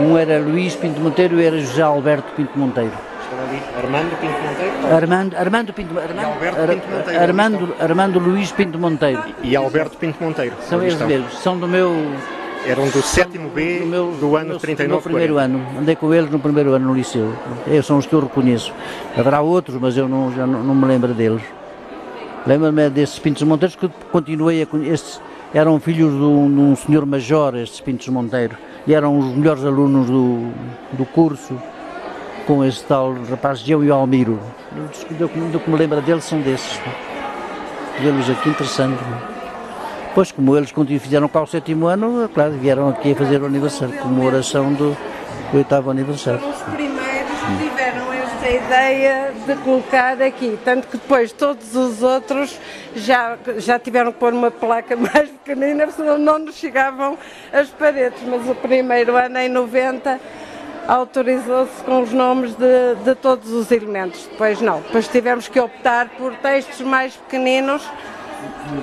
[0.00, 2.92] Um era Luís Pinto Monteiro e era José Alberto Pinto Monteiro.
[3.76, 4.94] Armando Pinto Monteiro?
[4.94, 9.24] Armando, Armando Pinto, Armando, Alberto Pinto Monteiro, Armando, Armando Luís Pinto Monteiro.
[9.42, 10.54] E Alberto Pinto Monteiro.
[10.68, 11.92] São eles mesmos, são do meu,
[12.66, 15.56] Eram do sétimo B do meu, do ano meu, 39 do meu primeiro 40.
[15.56, 15.80] ano.
[15.80, 17.32] Andei com eles no primeiro ano no liceu.
[17.66, 18.72] Esses são os que eu reconheço.
[19.16, 21.42] Haverá outros, mas eu não, já não, não me lembro deles.
[22.46, 25.20] Lembro-me desses Pintos Monteiros que continuei a conhecer.
[25.52, 29.64] Eram filhos de um, de um senhor major, estes Pintos Monteiro, e eram os melhores
[29.64, 30.52] alunos do,
[30.92, 31.60] do curso
[32.46, 34.38] com esse tal rapaz Geu e o Almiro.
[35.18, 36.80] Do, que me lembro deles são desses.
[38.00, 39.02] Vê-los aqui interessante.
[40.14, 43.96] Pois, como eles fizeram cá o sétimo ano, claro, vieram aqui a fazer o aniversário,
[43.98, 44.96] comemoração do,
[45.52, 46.40] do oitavo aniversário.
[46.48, 52.58] Os primeiros que tiveram esta ideia de colocar aqui, tanto que depois todos os outros
[52.96, 57.16] já, já tiveram que pôr uma placa mais pequenina, senão não nos chegavam
[57.52, 60.18] as paredes, mas o primeiro ano, em 90,
[60.88, 66.08] autorizou-se com os nomes de, de todos os elementos, depois não, depois tivemos que optar
[66.18, 67.88] por textos mais pequeninos,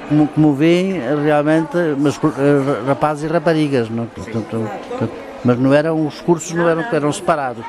[0.09, 4.05] Como, como veem, realmente, mas eh, rapazes e raparigas, não?
[4.07, 5.11] Portanto, portanto,
[5.45, 7.63] mas não eram, os cursos não eram, eram separados.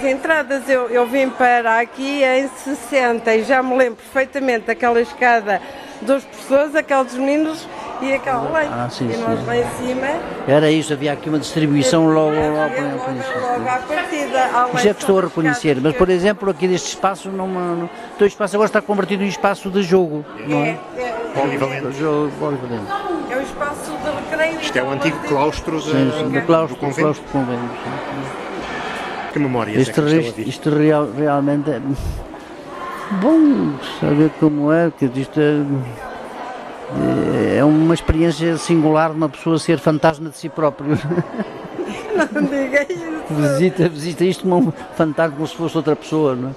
[0.00, 4.98] As entradas eu, eu vim para aqui em 60 e já me lembro perfeitamente daquela
[4.98, 5.60] escada
[6.00, 7.68] dos professores, aqueles meninos
[8.00, 8.60] e aquela lá.
[8.86, 9.20] Ah, sim, e sim.
[9.20, 10.06] nós lá em cima.
[10.48, 14.50] Era isso, havia aqui uma distribuição logo, logo, logo, logo, logo à partida.
[14.74, 18.24] Isso é que estou a reconhecer, mas por exemplo, aqui deste espaço, não, não, então
[18.24, 20.78] o espaço agora está convertido em espaço de jogo, não é?
[20.96, 21.92] É, é, Polivalente.
[21.92, 22.90] Jogo polivalente.
[23.30, 24.60] é o espaço de recreio.
[24.60, 27.00] Isto é o antigo claustro de- Sim, sim, do claustro, do convento.
[27.02, 27.60] claustro convento.
[29.32, 31.80] Que memórias é Isto, que estão a isto, real- realmente é
[33.20, 35.62] bom saber como é, que isto é,
[37.58, 40.98] é uma experiência singular de uma pessoa ser fantasma de si próprio.
[42.32, 43.10] Não diga isso.
[43.30, 46.52] visita, visita isto como um fantasma como se fosse outra pessoa, não é?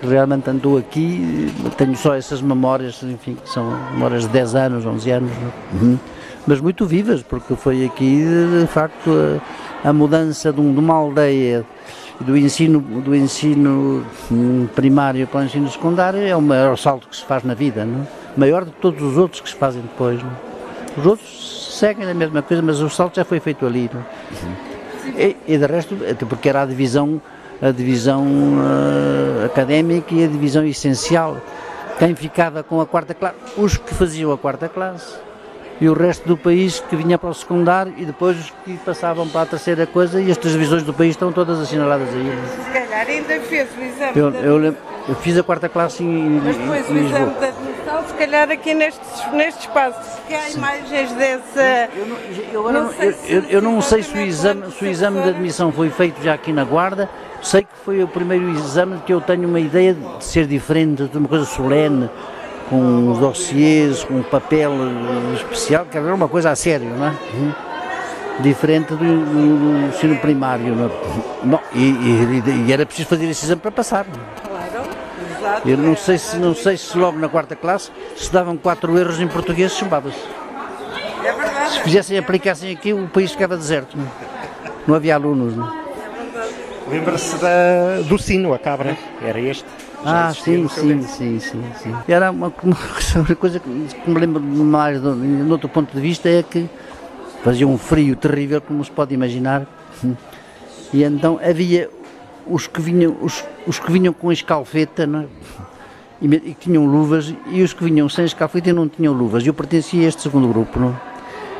[0.00, 4.84] Que realmente andou aqui, tenho só essas memórias, enfim, que são memórias de 10 anos,
[4.86, 5.30] 11 anos,
[5.80, 5.96] não é?
[6.46, 8.24] mas muito vivas, porque foi aqui,
[8.60, 9.10] de facto,
[9.84, 11.64] a, a mudança de, um- de uma aldeia
[12.22, 17.16] do ensino, do ensino hum, primário para o ensino secundário é o maior salto que
[17.16, 18.06] se faz na vida, não é?
[18.36, 20.22] maior do que todos os outros que se fazem depois.
[20.22, 21.00] não é?
[21.00, 23.90] Os outros seguem a mesma coisa, mas o salto já foi feito ali.
[23.92, 24.04] não é?
[25.16, 27.20] E, e de resto, até porque era a divisão,
[27.60, 31.36] a divisão eh, académica e a divisão essencial.
[31.98, 33.36] Quem ficava com a quarta classe?
[33.56, 35.14] Os que faziam a quarta classe.
[35.80, 39.26] E o resto do país que vinha para o secundário e depois os que passavam
[39.28, 42.32] para a terceira coisa e as divisões do país estão todas assinaladas aí.
[42.64, 44.76] Se calhar ainda fez o exame Eu, eu,
[45.08, 48.50] eu fiz a quarta classe em, Mas depois em o exame de admissão, se calhar
[48.50, 49.00] aqui neste,
[49.32, 51.58] neste espaço, porque há imagens desse.
[51.96, 52.16] Eu não,
[52.52, 55.20] eu agora Não não- sei eu- se- não sei se o, exame, se o exame
[55.22, 57.08] de admissão foi feito já aqui na Guarda.
[57.42, 61.18] Sei que foi o primeiro exame que eu tenho uma ideia de ser diferente, de
[61.18, 62.08] uma coisa solene,
[62.72, 64.72] com os dossiês, com papel
[65.34, 67.12] especial, que era uma coisa a sério, não é?
[68.40, 70.74] Diferente do, do- do ensino primário.
[70.74, 70.90] Não é?
[71.44, 74.06] Bom, e, e- e era preciso fazer esse exame para passar.
[74.06, 74.88] Claro,
[75.38, 75.68] exato.
[75.68, 79.20] Eu não sei se, não sei se logo na quarta classe se davam quatro erros
[79.20, 80.16] em português, chumbava-se.
[81.22, 81.70] É verdade.
[81.72, 83.96] Se fizessem, aplicassem aqui, o país ficava deserto.
[83.98, 84.06] Não,
[84.88, 85.54] não havia alunos.
[85.54, 85.70] Não?
[86.90, 88.96] Lembra-se da- do sino, a cabra.
[89.22, 89.66] Era este.
[90.04, 91.94] Ah, existia sim, sim, sim, sim, sim.
[92.08, 92.76] Era uma, uma
[93.38, 96.68] coisa que, me lembro mais, de, de outro ponto de vista, é que
[97.44, 99.66] fazia um frio terrível, como se pode imaginar.
[100.92, 101.88] E então havia
[102.46, 105.26] os que vinham, os, os que vinham com escalfeta, não é?
[106.22, 109.44] e, e que tinham luvas, e os que vinham sem escalfeta e não tinham luvas.
[109.46, 110.94] Eu pertencia a este segundo grupo, não é?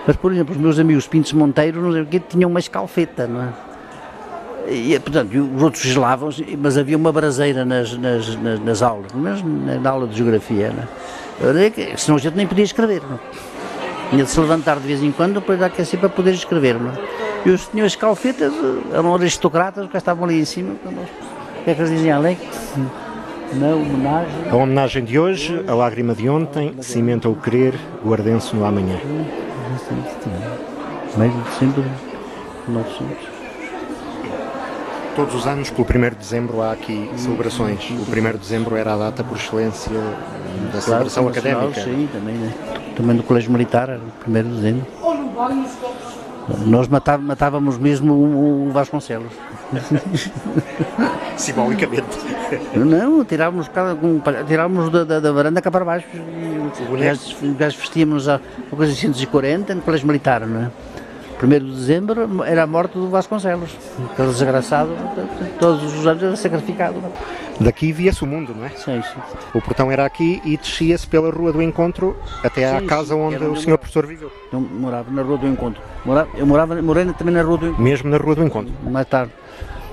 [0.06, 3.26] Mas, por exemplo, os meus amigos Pintos Monteiro, não sei o quê, tinham uma escalfeta,
[3.26, 3.71] não é?
[4.68, 9.42] E, portanto, os outros gelavam-se, mas havia uma braseira nas, nas, nas, nas aulas, menos
[9.42, 10.72] na, na aula de geografia,
[11.56, 11.70] é?
[11.70, 13.18] Que- Senão a gente nem podia escrever, não é?
[14.10, 16.94] Tinha de se levantar de vez em quando para aquecer para poder escrever, não é?
[17.44, 20.98] E os as calfetas eh, eram aristocratas, que estavam ali em cima, eles-
[21.60, 22.22] o que é que eles diziam?
[23.54, 24.48] Na homenagem.
[24.50, 28.98] A homenagem de hoje, a lágrima de ontem, cimenta o querer, guardense no amanhã.
[31.16, 31.84] Meio de sempre,
[32.68, 33.31] 900.
[35.14, 37.90] Todos os anos, pelo 1 de dezembro, há aqui celebrações.
[37.90, 39.92] O 1 de dezembro era a data por excelência
[40.72, 41.80] da celebração académica.
[41.82, 42.52] Sim, também, né?
[42.96, 44.86] também do Colégio Militar, era o 1 de dezembro.
[46.66, 49.32] Nós matávamos, mesmo o, Vasconcelos.
[51.36, 52.18] Simbolicamente.
[52.74, 53.70] Não, tirávamos,
[54.46, 56.06] tirávamos da, da, da varanda cá para baixo.
[57.58, 60.70] Gajos vestíamos a coisa de 140 no colégio militar, não é?
[61.42, 63.76] 1 de dezembro era a morte do Vasconcelos.
[64.12, 64.90] Aquele desgraçado,
[65.58, 67.02] todos os anos era sacrificado.
[67.60, 68.70] Daqui via-se o mundo, não é?
[68.70, 69.20] Sim, sim.
[69.52, 73.42] O portão era aqui e descia-se pela Rua do Encontro até à sim, casa onde
[73.44, 74.30] o senhor professor viveu.
[74.52, 75.82] Eu morava na Rua do Encontro.
[76.04, 77.82] Morava, eu morava, morei também na Rua do Encontro.
[77.82, 78.72] Mesmo na Rua do Encontro?
[78.84, 79.32] Mais tarde.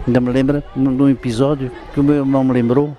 [0.06, 2.96] Ainda me lembra de um episódio que o meu irmão me lembrou.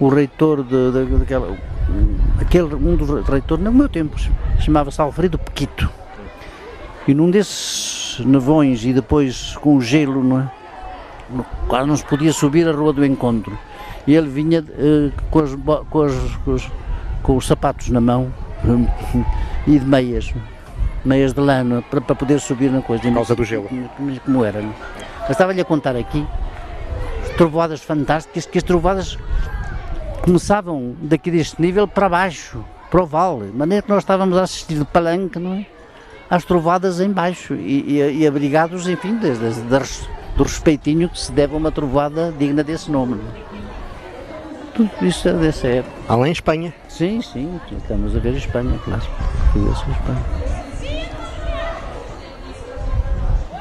[0.00, 1.56] O reitor de, de, daquela.
[2.40, 4.16] Aquele, um dos reitores, no meu tempo,
[4.58, 6.01] chamava-se Alfredo Pequito
[7.06, 10.50] e num desses nevões e depois com gelo, não é?
[11.68, 13.58] quase não se podia subir a Rua do Encontro.
[14.06, 15.54] E ele vinha uh, com, as,
[15.88, 16.70] com, as, com, os,
[17.22, 18.32] com, os, sapatos na mão
[19.66, 20.32] e de meias,
[21.04, 23.02] meias de lã, para, para poder subir na coisa.
[23.02, 23.68] Por causa do gelo.
[24.24, 24.60] Como, era.
[24.60, 24.74] Não?
[25.20, 26.26] Mas estava-lhe a contar aqui
[27.36, 29.16] trovoadas fantásticas, que as trovoadas
[30.22, 34.42] começavam daqui deste nível para baixo, para o vale, de maneira que nós estávamos a
[34.42, 35.66] assistir de palanque, não é?
[36.28, 41.18] Às trovadas em baixo e, e, e abrigados, enfim, de, de, de, do respeitinho que
[41.18, 43.20] se deve a uma trovada digna desse nome.
[44.74, 45.94] Tudo isso é dessa época.
[46.08, 46.72] Além Espanha?
[46.88, 49.02] Sim, sim, estamos a ver Espanha, claro.
[49.88, 50.61] a Espanha.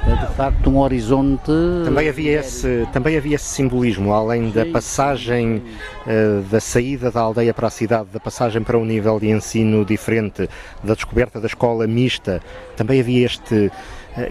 [0.07, 1.51] É de facto um horizonte.
[1.85, 5.57] Também havia esse, também havia esse simbolismo, além da passagem
[6.05, 9.85] uh, da saída da aldeia para a cidade, da passagem para um nível de ensino
[9.85, 10.49] diferente,
[10.83, 12.41] da descoberta da escola mista,
[12.75, 13.71] também havia este, uh,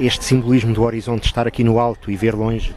[0.01, 2.75] este simbolismo do horizonte, estar aqui no alto e ver longe.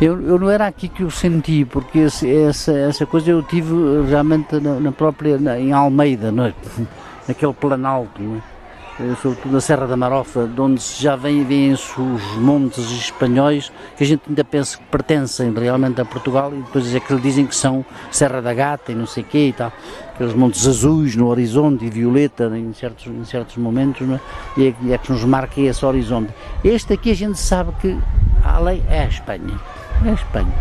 [0.00, 3.72] Eu, eu não era aqui que eu senti, porque esse, essa, essa coisa eu tive
[4.06, 6.54] realmente na, na própria, na, em Almeida, não é?
[7.26, 8.20] naquele planalto.
[8.20, 8.55] Não é?
[8.98, 11.94] Eh, sobretudo na Serra da Marofa, de onde já vêm, vêm os
[12.38, 16.98] montes espanhóis, que a gente ainda pensa que pertencem realmente a Portugal, e depois é
[16.98, 19.70] que dizem que são Serra da Gata e não sei o quê e tal,
[20.14, 24.20] aqueles montes azuis no horizonte e violeta em certos, em certos momentos, é?
[24.56, 26.32] e, é, e é que nos marca esse horizonte.
[26.64, 27.98] Este aqui a gente sabe que
[28.42, 29.60] a lei é a Espanha,
[30.06, 30.54] é a Espanha.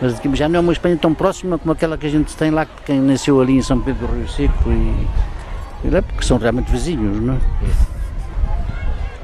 [0.00, 2.64] Mas já não é uma Espanha tão próxima como aquela que a gente tem lá,
[2.64, 5.06] que quem nasceu ali em São Pedro do Rio Seco e
[5.92, 7.38] é porque são realmente vizinhos, não é?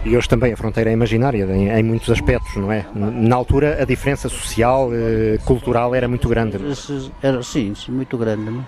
[0.05, 2.87] E hoje também a fronteira é imaginária em, em, muitos aspectos, não é?
[2.95, 6.57] Na altura a diferença social, eh, cultural era muito grande.
[6.57, 7.29] É?
[7.29, 8.51] Era, sim, muito grande.
[8.51, 8.65] Não,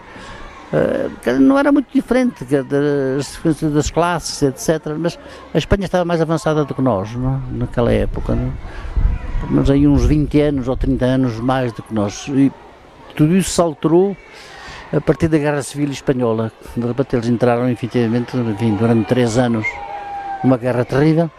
[0.74, 1.30] é?
[1.30, 4.92] uh, não era muito diferente das, das classes, etc.
[4.98, 5.18] Mas
[5.54, 7.56] a Espanha estava mais avançada do que nós, não é?
[7.58, 8.34] naquela época.
[8.34, 8.52] Não?
[9.48, 12.28] Mas aí uns 20 anos ou 30 anos mais do que nós.
[12.28, 12.52] E
[13.16, 14.14] tudo isso se alterou
[14.92, 16.52] a partir da Guerra Civil Espanhola.
[16.76, 19.66] De repente eles entraram efetivamente enfim, durante três anos
[20.44, 21.30] uma guerra terrível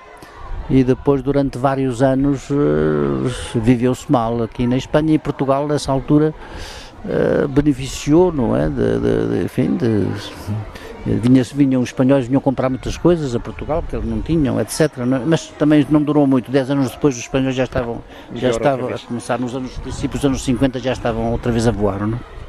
[0.69, 6.33] e depois durante vários anos uh, viveu-se mal aqui na Espanha e Portugal nessa altura
[7.05, 8.69] uh, beneficiou, não é?
[8.69, 10.07] De, de, de enfim, de,
[11.05, 14.89] vinha, vinham os espanhóis vinham comprar muitas coisas a Portugal porque eles não tinham, etc.
[15.27, 18.01] Mas também não durou muito, dez anos depois os espanhóis já estavam,
[18.33, 21.71] já estavam a começar nos anos princípios dos anos 50 já estavam outra vez a
[21.71, 22.42] voar, não é?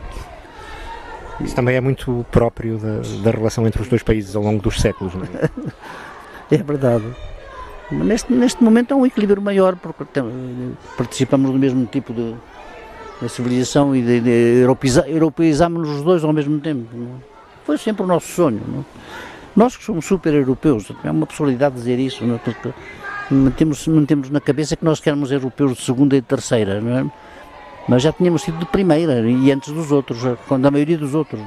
[1.41, 4.81] Isso também é muito próprio da, da relação entre os dois países ao longo dos
[4.81, 5.51] séculos, não é?
[6.55, 7.05] é verdade.
[7.91, 10.05] Neste, neste momento há um equilíbrio maior, porque
[10.97, 12.35] participamos do mesmo tipo de,
[13.21, 16.89] de civilização e de, de europeiza, europeizamos os dois ao mesmo tempo.
[16.93, 17.17] Não?
[17.17, 17.19] É?
[17.65, 18.63] Foi sempre o nosso sonho.
[18.67, 18.81] Não?
[18.81, 18.85] É?
[19.57, 22.39] Nós que somos super europeus, é uma possibilidade de dizer isso, não?
[22.39, 22.73] porque
[23.31, 26.81] mantemos, mantemos na cabeça que nós queremos europeus de segunda e de terceira.
[26.81, 27.07] Não é?
[27.89, 30.19] Mas já tínhamos sido de primeira e antes dos outros,
[30.49, 31.41] quando a maioria dos outros.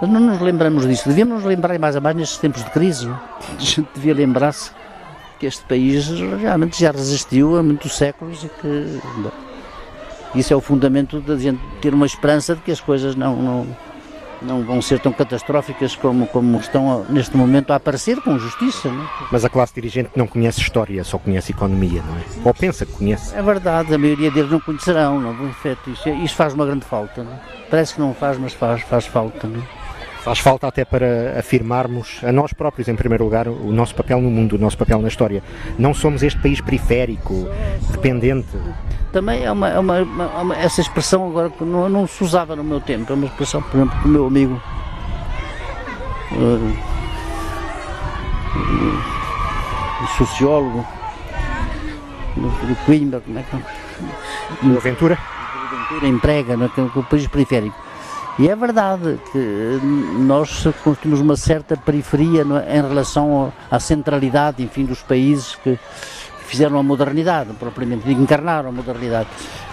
[0.00, 3.08] Mas não nos lembramos disso, devíamos nos lembrar mais a mais nestes tempos de crise.
[3.56, 4.70] A gente devia lembrar-se
[5.38, 6.08] que este país
[6.40, 9.30] realmente já resistiu há muitos séculos e que bom,
[10.34, 13.66] isso é o fundamento da gente ter uma esperança de que as coisas não, não
[14.42, 18.88] não vão ser tão catastróficas como, como estão neste momento a aparecer com justiça.
[18.88, 19.04] Não?
[19.04, 19.08] É?
[19.30, 22.22] Mas a classe dirigente não conhece história, só conhece economia, não é?
[22.44, 23.34] Ou pensa que conhece.
[23.34, 25.50] É verdade, a maioria deles não conhecerão, não, é?
[25.50, 27.22] efeito, isso, isso faz uma grande falta.
[27.22, 27.32] Não?
[27.32, 27.40] É?
[27.70, 29.46] Parece que não faz, mas faz, faz falta.
[29.46, 29.62] Não?
[30.24, 34.30] Faz falta até para afirmarmos a nós próprios, em primeiro lugar, o nosso papel no
[34.30, 35.42] mundo, o nosso papel na história.
[35.78, 37.46] Não somos este país periférico,
[37.90, 38.56] dependente
[39.12, 42.64] também é uma, é uma, uma, essa expressão agora que não, não, se usava no
[42.64, 44.60] meu tempo, é uma expressão, por exemplo, que o meu amigo
[46.32, 46.76] uh,
[50.02, 50.84] uh, sociólogo
[52.34, 55.16] do Coimbra, como é que o Aventura?
[55.64, 57.83] Aventura emprega no, no país periférico.
[58.36, 59.78] E é verdade que
[60.18, 60.66] nós
[61.00, 65.78] temos uma certa periferia é, em relação à centralidade, enfim, dos países que
[66.40, 69.28] fizeram a modernidade, propriamente, encarnaram a modernidade.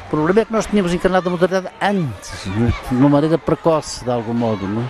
[0.05, 4.11] O problema é que nós tínhamos encarnado a modernidade antes, de uma maneira precoce, de
[4.11, 4.85] algum modo, não é?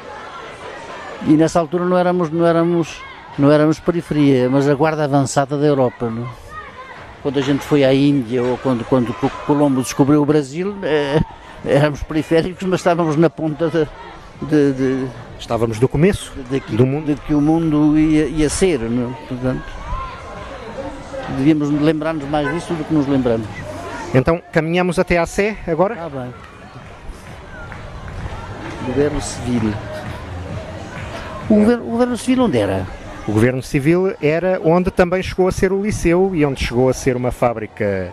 [1.28, 2.98] E nessa altura não éramos, não éramos,
[3.38, 6.28] não éramos periferia, mas a guarda avançada da Europa, não é?
[7.22, 9.14] Quando a gente foi à Índia ou quando, quando
[9.46, 11.22] Colombo descobriu o Brasil, é,
[11.66, 13.88] éramos periféricos, mas estávamos na ponta de,
[14.42, 15.08] de, de
[15.40, 17.06] estávamos do começo de, de, do mundo.
[17.06, 19.12] de que o mundo ia, ia ser, não?
[19.12, 19.28] É?
[19.28, 19.64] portanto
[21.38, 23.48] devíamos lembrar-nos mais disso do que nos lembramos.
[24.14, 25.94] Então caminhamos até à Sé agora?
[25.94, 26.34] Está bem.
[28.88, 29.74] Governo Civil.
[31.50, 32.86] O governo, o governo Civil onde era?
[33.28, 36.94] O Governo Civil era onde também chegou a ser o Liceu e onde chegou a
[36.94, 38.12] ser uma fábrica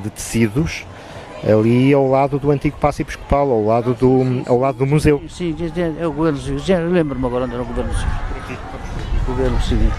[0.00, 0.84] de tecidos
[1.46, 5.22] ali ao lado do antigo Passo Episcopal, ao lado do, ao lado do museu.
[5.28, 5.54] Sim,
[5.98, 6.58] é o Governo Civil.
[6.58, 8.14] Já lembro-me agora onde era o Governo Civil.
[9.22, 9.90] O Governo Civil.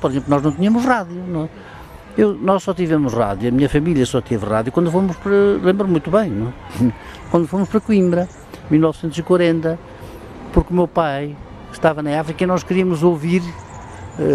[0.00, 1.48] Por exemplo, nós não tínhamos rádio, não é?
[2.16, 5.88] eu, nós só tivemos rádio, a minha família só teve rádio quando fomos para, lembro
[5.88, 6.48] muito bem, não?
[6.48, 6.92] É?
[7.30, 8.28] quando fomos para Coimbra,
[8.70, 9.78] 1940,
[10.52, 11.36] porque o meu pai
[11.72, 13.42] estava na África e nós queríamos ouvir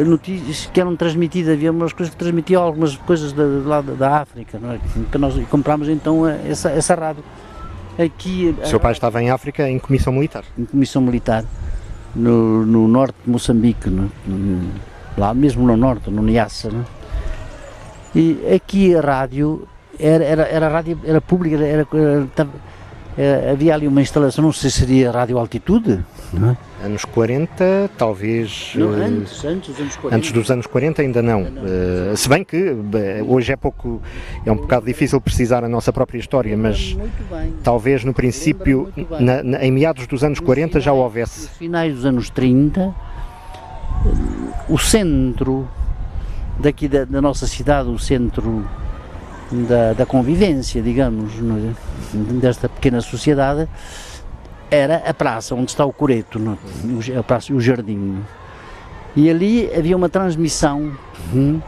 [0.06, 4.60] notícias que eram transmitidas, havia umas coisas que transmitiam algumas coisas da, lá da, África,
[4.60, 4.80] não é?
[5.12, 7.24] que nós comprámos então essa, essa rádio.
[7.98, 10.44] Aqui, o seu pai estava em África em comissão militar?
[10.58, 11.44] Em comissão militar,
[12.16, 14.10] no, no norte de Moçambique, no,
[15.18, 16.70] lá mesmo no norte, no Niassa.
[16.70, 16.86] Né?
[18.16, 19.68] E aqui a rádio
[20.00, 21.88] era, era, era rádio era pública, era,
[23.18, 26.00] era, havia ali uma instalação, não sei se seria rádio altitude,
[26.34, 26.58] não é?
[26.86, 28.72] Anos 40, talvez.
[28.76, 30.16] Não, eh, antes, antes dos anos 40.
[30.16, 31.40] Antes dos anos 40 ainda não.
[31.40, 32.14] Ainda não.
[32.14, 32.76] Uh, se bem que
[33.28, 34.02] hoje é pouco,
[34.46, 36.98] é um bocado difícil precisar a nossa própria história, mas
[37.64, 41.42] talvez no princípio, na, na, em meados dos anos 40 já houvesse.
[41.42, 42.94] Nos finais dos anos 30,
[44.70, 45.68] o centro
[46.60, 48.66] daqui da, da nossa cidade, o centro
[49.52, 52.18] da, da convivência, digamos, é?
[52.40, 53.68] desta pequena sociedade,
[54.72, 56.40] era a praça onde está o coreto?
[57.14, 57.18] É?
[57.18, 58.20] a praça, o jardim.
[59.16, 60.92] E ali havia uma transmissão
[61.34, 61.60] hum,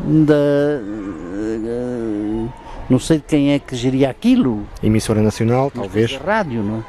[0.00, 0.80] da.
[2.88, 4.66] Não sei de quem é que geria aquilo.
[4.82, 6.16] Emissora Nacional, talvez.
[6.16, 6.82] Rádio, não é?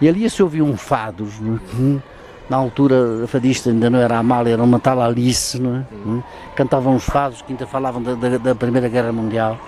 [0.00, 1.38] E ali se ouviam fados.
[1.40, 1.58] Não é?
[1.74, 2.00] Hum
[2.48, 5.84] na altura a fadista ainda não era a Amália, era uma tal Alice, não é?
[5.92, 6.22] Uhum.
[6.54, 9.58] Cantavam os fados que ainda falavam da, da, da, Primeira Guerra Mundial.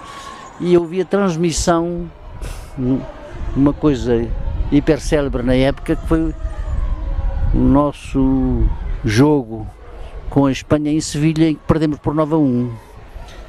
[0.61, 2.09] E eu via transmissão,
[3.57, 4.27] uma coisa
[4.71, 6.35] hiper célebre na época, que foi
[7.55, 8.65] o nosso
[9.05, 9.67] jogo
[10.29, 12.73] com a Espanha em Sevilha, em que perdemos por 9 a 1.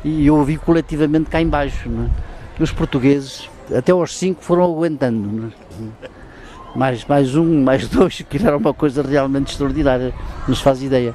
[0.05, 2.09] E eu ouvi coletivamente cá embaixo, é?
[2.59, 6.09] E os portugueses, até aos 5, foram aguentando, não é?
[6.75, 10.13] mais, mais um, mais dois, que era uma coisa realmente extraordinária,
[10.47, 11.13] não se faz ideia.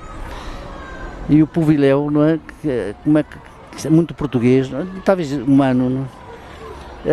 [1.29, 2.39] E o Povileu, não é?
[3.03, 3.39] Como é que.
[3.85, 4.87] É muito português, é?
[5.05, 6.24] talvez humano, não é?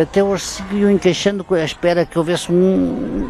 [0.00, 3.28] Até hoje seguiu encaixando com a espera que houvesse um,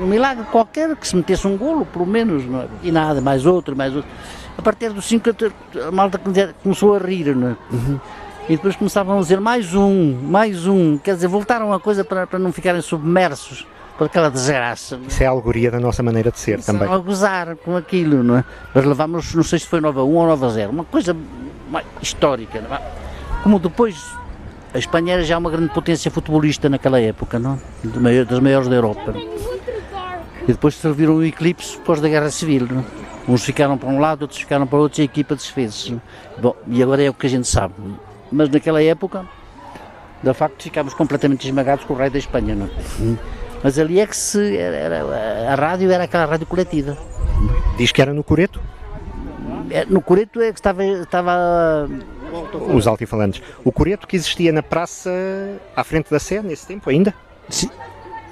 [0.00, 2.66] um milagre qualquer, que se metesse um golo, pelo menos, não é?
[2.82, 4.10] E nada, mais outro, mais outro.
[4.56, 5.30] A partir dos 5
[5.86, 6.18] a malta
[6.62, 7.56] começou a rir, não é?
[7.70, 8.00] Uhum.
[8.48, 12.26] E depois começavam a dizer mais um, mais um, quer dizer, voltaram a coisa para,
[12.26, 13.66] para não ficarem submersos
[13.98, 14.98] por aquela desgraça.
[15.06, 16.88] Isso é a alegoria da nossa maneira de ser também.
[16.88, 18.44] A gozar com aquilo, não é?
[18.74, 21.14] Mas levámos, não sei se foi Nova 1 ou Nova 0, uma coisa
[22.00, 22.80] histórica, não é?
[23.42, 23.96] Como depois
[24.76, 27.58] a Espanha era já uma grande potência futebolista naquela época, não?
[27.82, 29.14] Das maiores da Europa.
[30.42, 32.84] E depois serviram o eclipse depois da Guerra Civil, não?
[33.26, 35.98] Uns ficaram para um lado, outros ficaram para outro e a equipa desfez-se.
[36.38, 37.72] Bom, e agora é o que a gente sabe.
[38.30, 39.26] Mas naquela época,
[40.22, 42.68] de facto, ficámos completamente esmagados com o rei da Espanha, não?
[43.64, 44.58] Mas ali é que se.
[44.58, 46.98] Era, era, a rádio era aquela rádio coletiva.
[47.78, 48.60] Diz que era no Coreto?
[49.70, 50.84] É, no Coreto é que estava.
[50.84, 51.88] estava
[52.74, 53.42] os altifalantes.
[53.64, 55.10] O Coreto que existia na praça
[55.74, 57.14] à frente da Sé nesse tempo ainda?
[57.48, 57.70] Sim.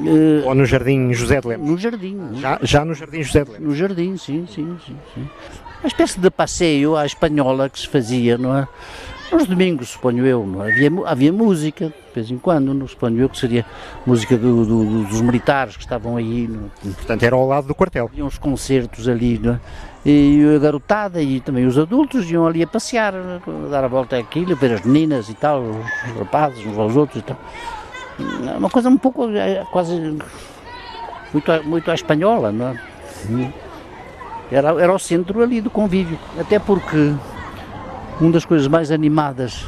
[0.01, 1.68] Uh, Ou no Jardim José de Lemos?
[1.68, 2.18] No Jardim.
[2.34, 3.68] Já, já no Jardim José de Lemos?
[3.68, 5.28] No Jardim, sim, sim, sim, sim.
[5.80, 8.66] Uma espécie de passeio à espanhola que se fazia, não é?
[9.30, 10.72] Nos domingos, suponho eu, não é?
[10.72, 13.64] havia, havia música, de vez em quando, não suponho eu que seria
[14.07, 16.47] música do, do, dos militares que estavam aí.
[16.47, 16.70] Não?
[16.92, 18.07] Portanto, era ao lado do quartel.
[18.07, 19.61] Havia uns concertos ali, não é?
[20.05, 24.18] E a garotada e também os adultos iam ali a passear, a dar a volta
[24.18, 27.38] àquilo, ver as meninas e tal, os rapazes uns aos outros e tal.
[28.59, 29.98] Uma coisa um pouco, é, quase,
[31.32, 33.52] muito, muito à espanhola, não é?
[34.52, 37.14] Era, era o centro ali do convívio, até porque
[38.20, 39.64] uma das coisas mais animadas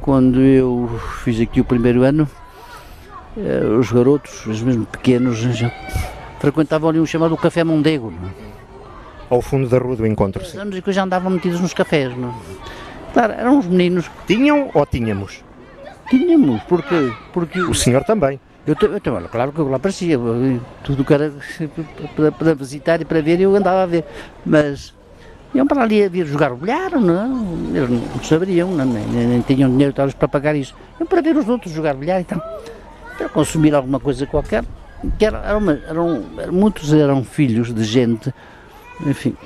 [0.00, 0.88] quando eu
[1.22, 2.28] fiz aqui o primeiro ano,
[3.36, 5.40] eh, os garotos, os mesmo pequenos,
[6.38, 8.10] frequentavam ali um chamado Café Mondego.
[8.10, 8.28] Não?
[8.28, 8.49] é?
[9.30, 10.58] Ao fundo da rua do encontro, sim.
[10.58, 12.14] Anos e que já andavam metidos nos cafés.
[12.16, 12.30] Não?
[12.30, 12.32] é?
[13.12, 15.42] Claro, eram uns meninos que Tinham ou tínhamos?
[16.08, 18.40] tínhamos, porque, porque O senhor também.
[18.66, 20.18] Eu, eu, claro que eu lá aparecia,
[20.84, 21.32] tudo que era
[22.16, 24.04] para, para visitar e para ver, eu andava a ver.
[24.44, 24.92] Mas
[25.54, 27.56] iam para ali a vir jogar o bilhar, não?
[27.74, 30.74] Eles não sabiam, não, nem, nem- nem tinham dinheiro talvez para pagar isso.
[30.98, 32.40] Iam para ver os outros jogar bilhar e tal,
[33.16, 34.64] para consumir alguma coisa qualquer.
[35.18, 36.22] Que era, era uma- eram-
[36.52, 38.32] muitos eram filhos de gente,
[39.06, 39.36] enfim,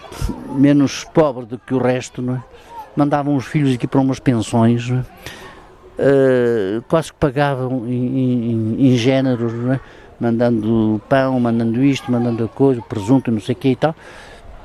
[0.56, 2.42] menos pobre do que o resto, não é?
[2.96, 5.04] Mandavam os filhos aqui para umas pensões, é?
[5.96, 9.80] Uh, quase que pagavam em, em, em géneros, é?
[10.18, 13.94] mandando pão, mandando isto, mandando coisa, presunto, não sei o que e tal.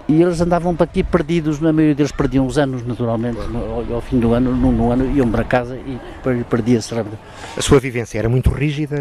[0.10, 4.02] E eles andavam para aqui perdidos, na maioria deles perdiam os anos, naturalmente, no- ao,
[4.02, 7.16] fim do ano, no, no ano, iam para casa e per- perdia-se rápido.
[7.56, 8.98] A sua vivência era muito rígida,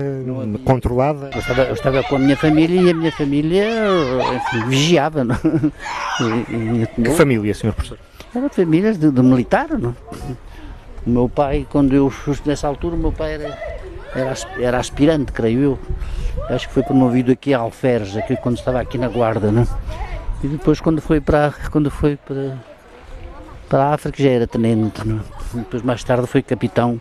[0.66, 1.30] controlada.
[1.32, 3.64] Eu estava, eu estava com a minha família e a minha família,
[4.36, 5.34] enfim, vigiava, não?
[6.20, 7.98] E- e- e- Que família, senhor professor?
[8.34, 9.96] eram famílias de, de militar, não?
[11.06, 12.12] O meu pai, quando eu
[12.44, 13.58] nessa altura, o meu pai era,
[14.14, 15.78] era, era aspirante, creio eu.
[16.50, 19.66] Acho que foi promovido aqui a Alferes, aqui, quando estava aqui na guarda, não?
[20.42, 22.56] E depois quando foi para quando foi para
[23.68, 25.02] para a África já era tenente?
[25.54, 27.00] E Depois mais tarde foi capitão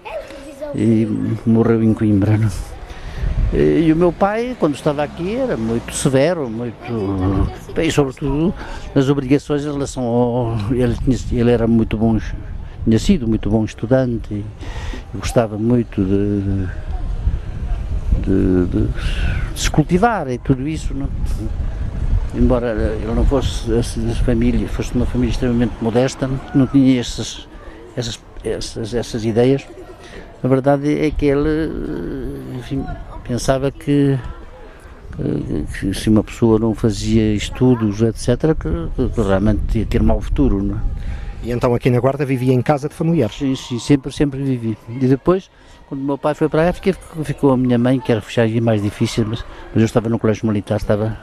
[0.76, 1.08] e
[1.46, 2.50] morreu em Coimbra, não?
[3.54, 6.76] E o meu pai, quando estava aqui, era muito severo, muito.
[7.82, 8.54] E, sobretudo,
[8.94, 10.58] nas obrigações em relação ao.
[10.72, 12.20] Ele, tinha- ele era muito bom,
[12.84, 14.46] tinha sido muito bom estudante e,
[15.18, 16.68] gostava muito de.
[18.26, 18.90] de, de
[19.56, 20.94] se cultivar e tudo isso?
[22.36, 27.48] Embora ele não fosse de família, fosse de uma família extremamente modesta, não, tinha essas,
[27.96, 29.66] essas, essas, essas ideias.
[30.44, 31.72] A verdade é que ele,
[32.58, 32.86] enfim,
[33.24, 34.18] pensava que,
[35.80, 40.62] que- se uma pessoa não fazia estudos, etc., que, que realmente ia ter mau futuro.
[40.62, 40.80] Não é?
[41.44, 43.36] E então aqui na Guarda vivia em casa de familiares.
[43.38, 44.78] Sim, sim, sempre, sempre vivi.
[44.90, 45.50] E depois,
[45.88, 48.48] quando o meu pai foi para a África, ficou a minha mãe, que era fechar
[48.62, 51.18] mais difícil, mas, mas eu estava no colégio militar, estava,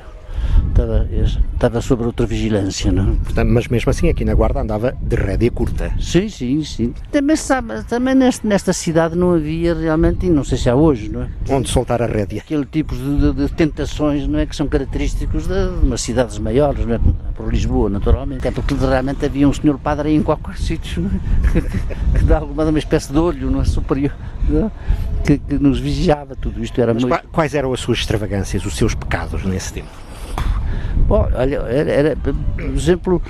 [0.69, 1.09] estava,
[1.55, 2.91] estava sob outra vigilância.
[2.93, 3.13] Não?
[3.13, 3.17] é?
[3.25, 5.93] Portanto, mas mesmo assim aqui na Guarda andava de rédea curta.
[6.01, 6.95] Sim, sim, sim.
[7.11, 11.09] Também, sabe, também neste, nesta cidade não havia realmente, e não sei se há hoje,
[11.09, 11.29] não é?
[11.49, 12.41] Onde soltar a rédea.
[12.41, 16.39] aquele tipo de, de- de tentações não é, que são característicos de, de umas cidades
[16.39, 17.01] maiores, não é?
[17.35, 18.41] por Lisboa, naturalmente.
[18.47, 21.61] Até porque realmente havia um senhor padre aí em qualquer sítio não é?
[21.61, 23.65] que, que dá alguma uma espécie de olho não é?
[23.65, 24.13] superior
[24.49, 24.71] não é?
[25.25, 26.37] Que, que nos vigiava.
[26.37, 27.15] Tudo isto era Mas muito.
[27.21, 29.89] qua- quais eram as suas extravagâncias, os seus pecados nesse tempo?
[31.07, 33.23] Bom, olha, era, era, por exemplo,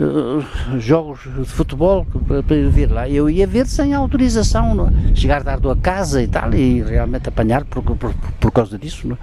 [0.00, 3.08] eh, jogos de futebol para, ir ver lá.
[3.08, 5.14] Eu ia ver sem autorização, não é?
[5.14, 9.18] chegar tarde à casa e tal, e realmente apanhar por, por, por causa disso, não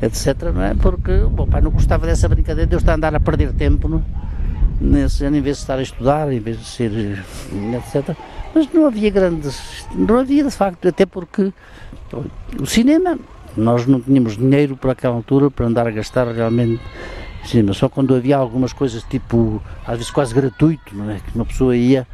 [0.00, 0.06] é?
[0.06, 0.52] etc.
[0.54, 0.74] Não é?
[0.74, 3.52] Porque o meu pai não gostava dessa brincadeira de eu estar a andar a perder
[3.52, 4.02] tempo, não é?
[4.80, 8.16] Nesse, em vez de estar a estudar, em vez de ser, eh, etc.
[8.54, 11.52] Mas não havia grandes, não havia de facto, até porque
[12.58, 13.18] o cinema,
[13.56, 16.80] nós não tínhamos dinheiro para aquela altura para andar a gastar realmente
[17.44, 21.20] cinema, só quando havia algumas coisas tipo, às vezes quase gratuito, não é?
[21.20, 22.06] Que uma pessoa ia,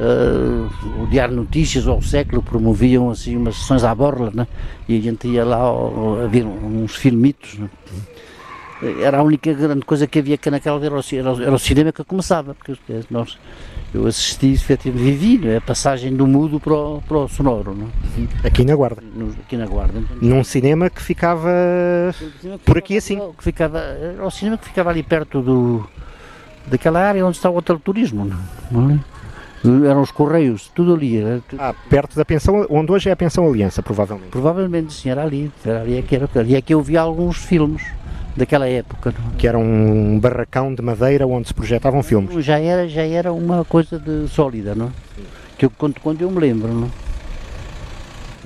[0.00, 4.46] eh, o Diário Notícias ou o Século promoviam assim umas sessões à borla, né?
[4.88, 7.68] E a gente ia lá a ver uns filmitos, né?
[9.00, 12.04] Era a única grande coisa que havia que naquela era era era o cinema que
[12.04, 12.76] começava, porque
[13.10, 13.38] nós,
[13.94, 15.56] eu assisti, efetivamente, vivi, é?
[15.58, 17.86] a passagem do mudo para o, para o sonoro, não
[18.42, 18.46] é?
[18.48, 19.02] Aqui na Guarda.
[19.14, 19.98] No- aqui na Guarda.
[20.00, 21.50] Então, Num cinema que ficava
[22.64, 23.18] por aqui assim.
[23.38, 25.88] que ficava, era o cinema que ficava ali perto do,
[26.66, 28.30] daquela área onde está o hotel turismo.
[28.70, 28.98] Não é?
[29.88, 31.16] Eram os correios, tudo ali.
[31.16, 34.28] era Ah, perto da pensão, onde hoje é a pensão Aliança, provavelmente.
[34.30, 35.50] Provavelmente sim, era ali.
[35.64, 37.82] Era ali é que, era, ali é que eu vi alguns filmes
[38.36, 39.12] daquela época.
[39.18, 39.36] não é?
[39.36, 42.44] Que era um barracão de madeira onde se projetavam filmes.
[42.44, 44.90] Já era, já era uma coisa de sólida, não é?
[45.56, 47.04] Que eu conto quando eu me lembro, não é?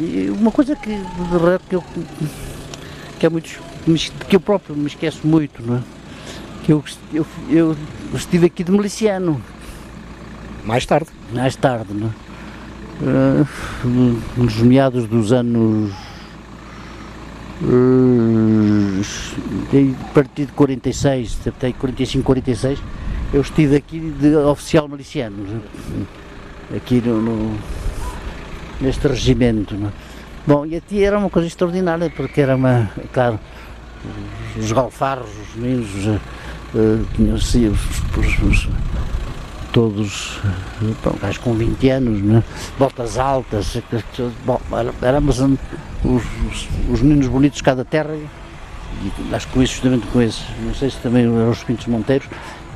[0.01, 1.84] E uma coisa que de resto que eu
[3.18, 3.61] que é muito
[4.28, 5.80] que eu próprio me esqueço muito, não é?
[6.64, 7.76] Que eu, eu, eu
[8.14, 9.43] estive aqui de miliciano
[10.64, 11.09] Mais tarde.
[11.32, 12.11] mais tarde, não é?
[13.03, 13.47] Ah,
[14.36, 15.93] nos meados dos anos
[17.62, 19.00] ah,
[20.11, 22.78] a partir de 46, até 45, 46,
[23.32, 25.62] eu estive aqui de oficial miliciano,
[26.72, 26.76] é?
[26.76, 27.59] aqui no, no-
[28.80, 29.74] neste regimento.
[29.74, 29.88] é?
[30.46, 33.38] Bom, e aqui era uma coisa extraordinária, porque era uma, claro,
[34.56, 36.18] os galfarros, os meninos, eh,
[36.74, 37.80] eh, tinham assim, os,
[38.16, 38.68] os- os-
[39.72, 40.40] todos,
[41.04, 42.42] bom, gajos com 20 anos, né?
[42.78, 43.76] botas altas,
[44.46, 44.59] bom,
[45.02, 45.38] éramos
[46.05, 48.26] os, os, os meninos bonitos de cada terra e
[49.32, 52.28] acho que isso justamente com esses, não sei se também eram os Pintos Monteiros,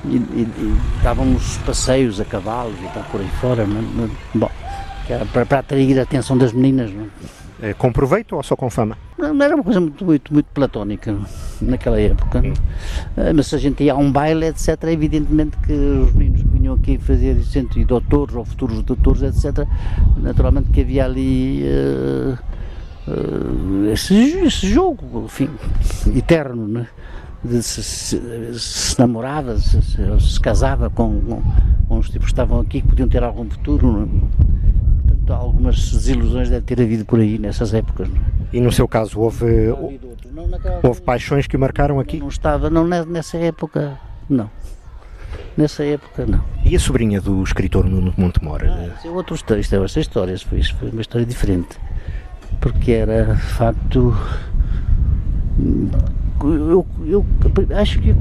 [0.05, 4.51] e, e, e dávamos passeios a cavalo e tal por aí fora, não, bom,
[5.33, 6.93] para, para atrair a atenção das meninas.
[6.93, 7.07] Não?
[7.61, 8.99] É, com proveito ou só com fama?
[9.17, 11.17] Não, era uma coisa muito, muito, muito platónica
[11.61, 12.41] naquela época.
[12.41, 12.53] Hum.
[13.37, 16.75] Mas se a gente ia a um baile, etc., evidentemente que os meninos que vinham
[16.75, 17.41] aqui fazer
[17.77, 19.65] e doutores ou futuros doutores, etc.,
[20.17, 21.63] naturalmente que havia ali.
[21.63, 22.53] Uh,
[23.09, 25.49] uh, esse, esse, jogo, enfim,
[26.17, 26.87] eterno, né?
[27.45, 31.43] de se, se, se namorava, se, se, casava com, com,
[31.89, 33.93] com, os tipos que estavam aqui que podiam ter algum futuro.
[33.93, 34.09] Né?
[35.09, 38.09] Portanto, algumas desilusões deve ter havido por aí nessas épocas.
[38.09, 38.21] Né?
[38.53, 39.47] E no seu caso houve,
[40.31, 40.49] não,
[40.83, 42.19] houve paixões que o marcaram aqui?
[42.19, 43.99] Não estava, não nessa época,
[44.29, 44.49] não.
[45.57, 46.43] Nessa época, não.
[46.65, 48.63] E a sobrinha do escritor Nuno de Montemor?
[48.65, 51.79] Ah, é outro texto, esta história, foi, foi uma história diferente.
[52.61, 54.15] Porque era, de facto,
[56.45, 57.27] eu, eu
[57.77, 58.17] acho que eu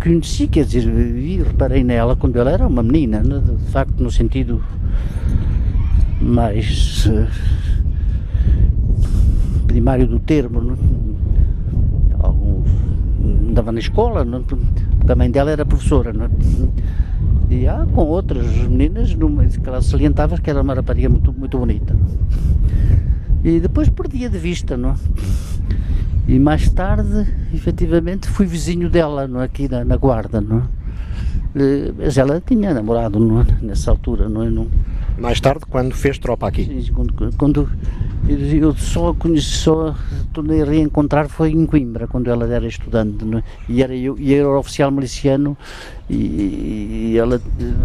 [0.00, 4.10] conheci, quer dizer, vi, reparei nela quando ela era uma menina, né, de facto, no
[4.10, 4.62] sentido
[6.20, 7.26] mais uh,
[9.66, 10.60] primário do termo.
[10.60, 10.76] Não?
[12.20, 12.62] Algum,
[13.48, 14.42] andava na escola, não?
[14.42, 14.64] porque
[15.08, 16.12] a mãe dela era professora.
[16.12, 16.28] Não?
[17.50, 21.58] E ah, com outras meninas, numa, que ela salientava que era uma rapariga muito, muito
[21.58, 21.94] bonita.
[23.44, 24.94] E depois perdia de vista, não?
[26.28, 29.40] E mais tarde, efetivamente, fui vizinho dela, não?
[29.40, 30.40] aqui na, na Guarda.
[30.40, 30.62] Não?
[31.98, 33.44] Mas ela tinha namorado não?
[33.60, 34.50] nessa altura, não é?
[34.50, 34.68] Não,
[35.18, 36.64] mais tarde, quando fez tropa aqui?
[36.64, 37.68] Sim, quando, quando
[38.28, 39.94] eu só conheci, só
[40.32, 43.42] tornei a reencontrar foi em Coimbra, quando ela era estudante, é?
[43.68, 45.56] e era eu, e era oficial miliciano,
[46.08, 47.40] e, e, ela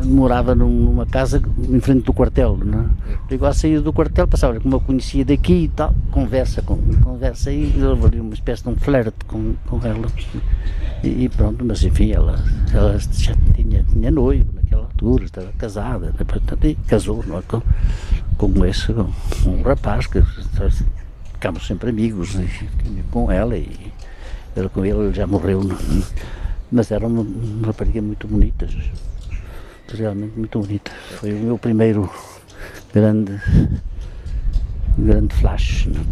[0.05, 3.33] morava numa casa em frente do quartel, não é?
[3.33, 7.51] Igual a sair do quartel, passava como eu conhecia daqui e tal, conversa, com, conversa,
[7.51, 10.07] e houve uma espécie de um flerte com, com ela,
[11.03, 12.39] e, e, pronto, mas enfim, ela,
[12.73, 16.25] ela já tinha, tinha noivo naquela altura, estava casada, né?
[16.25, 17.41] portanto, casou não é?
[17.41, 17.61] com,
[18.37, 20.21] com esse, com um rapaz que
[21.33, 23.91] ficámos sempre amigos e, com ela e
[24.55, 25.75] ele com ele, ele já morreu, não?
[25.75, 26.03] É?
[26.71, 28.67] mas era uma, uma rapariga muito bonita,
[29.93, 30.91] realmente muito bonita.
[31.11, 32.11] Foi o meu primeiro
[32.93, 33.39] grande,
[34.97, 35.85] grande flash.
[35.85, 36.03] Não?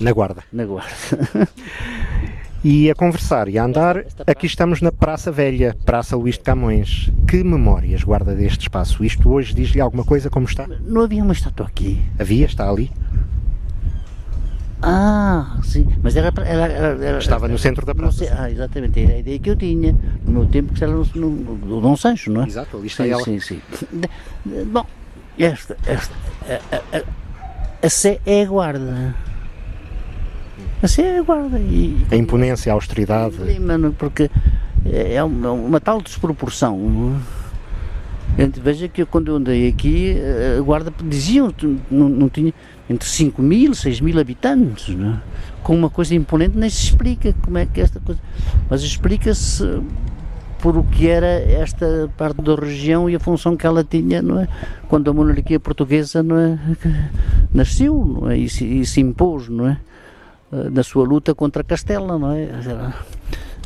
[0.00, 0.44] Na guarda.
[0.52, 0.92] Na guarda.
[2.64, 7.12] E a conversar e a andar, aqui estamos na Praça Velha, Praça Luís de Camões.
[7.28, 9.04] Que memórias guarda deste espaço?
[9.04, 10.66] Isto hoje diz-lhe alguma coisa como está?
[10.66, 12.02] Não havia uma estátua aqui.
[12.18, 12.90] Havia, está ali.
[14.82, 18.18] Ah, sim, mas era, era, era, era Estava no centro da praça.
[18.18, 21.04] Sei, ah, exatamente, era a ideia que eu tinha no meu tempo que era no,
[21.14, 22.46] no, no Dom Sancho, não é?
[22.46, 23.22] Exato, ali está sim, ela.
[23.22, 23.60] Sim, sim.
[24.66, 24.84] Bom,
[25.38, 26.14] esta, esta,
[26.48, 27.02] a, a, a,
[27.86, 29.14] a Sé é a guarda.
[30.82, 31.58] Assim é guarda.
[31.58, 33.36] E, a imponência, a austeridade.
[33.60, 34.30] Mano, porque
[34.84, 37.18] é uma, uma tal desproporção.
[38.38, 40.16] Gente, veja que eu, quando eu andei aqui,
[40.58, 41.52] a guarda diziam
[41.90, 42.52] não, não tinha
[42.88, 45.18] entre 5 mil, 6 mil habitantes, é?
[45.62, 48.20] com uma coisa imponente, nem se explica como é que é esta coisa.
[48.68, 49.80] Mas explica-se
[50.60, 54.40] por o que era esta parte da região e a função que ela tinha, não
[54.40, 54.48] é?
[54.88, 56.58] Quando a monarquia portuguesa não é?
[57.52, 58.38] nasceu, não é?
[58.38, 59.78] E se, e se impôs, não é?
[60.52, 62.48] Eh, na sua luta contra Castela, não é?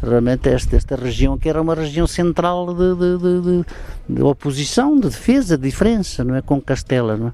[0.02, 3.64] Realmente esta, esta região que era uma região central de, de, de,
[4.08, 6.40] de, oposição, de defesa, de diferença, não é?
[6.40, 7.32] Com Castela, não é?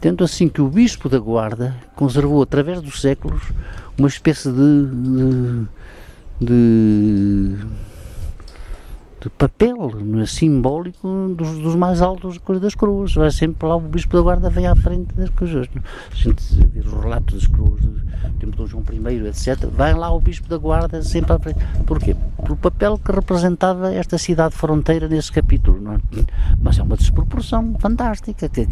[0.00, 3.42] Tanto assim que o Bispo da Guarda conservou, através dos séculos,
[3.98, 5.66] uma espécie de,
[6.40, 7.56] de
[9.28, 10.26] de papel não é?
[10.26, 13.14] simbólico dos, dos mais altos das cruas.
[13.14, 15.30] Vai sempre lá o Bispo da Guarda vem à frente das.
[15.30, 15.82] Não?
[16.10, 18.00] A gente vê os relatos das do
[18.38, 19.66] tempo de João I, etc.
[19.70, 21.58] Vai lá o Bispo da Guarda sempre à frente.
[21.86, 22.16] Porquê?
[22.42, 25.78] Pelo papel que representava esta cidade fronteira nesse capítulo.
[25.92, 25.98] É?
[26.60, 28.48] Mas é uma desproporção fantástica.
[28.48, 28.66] Que,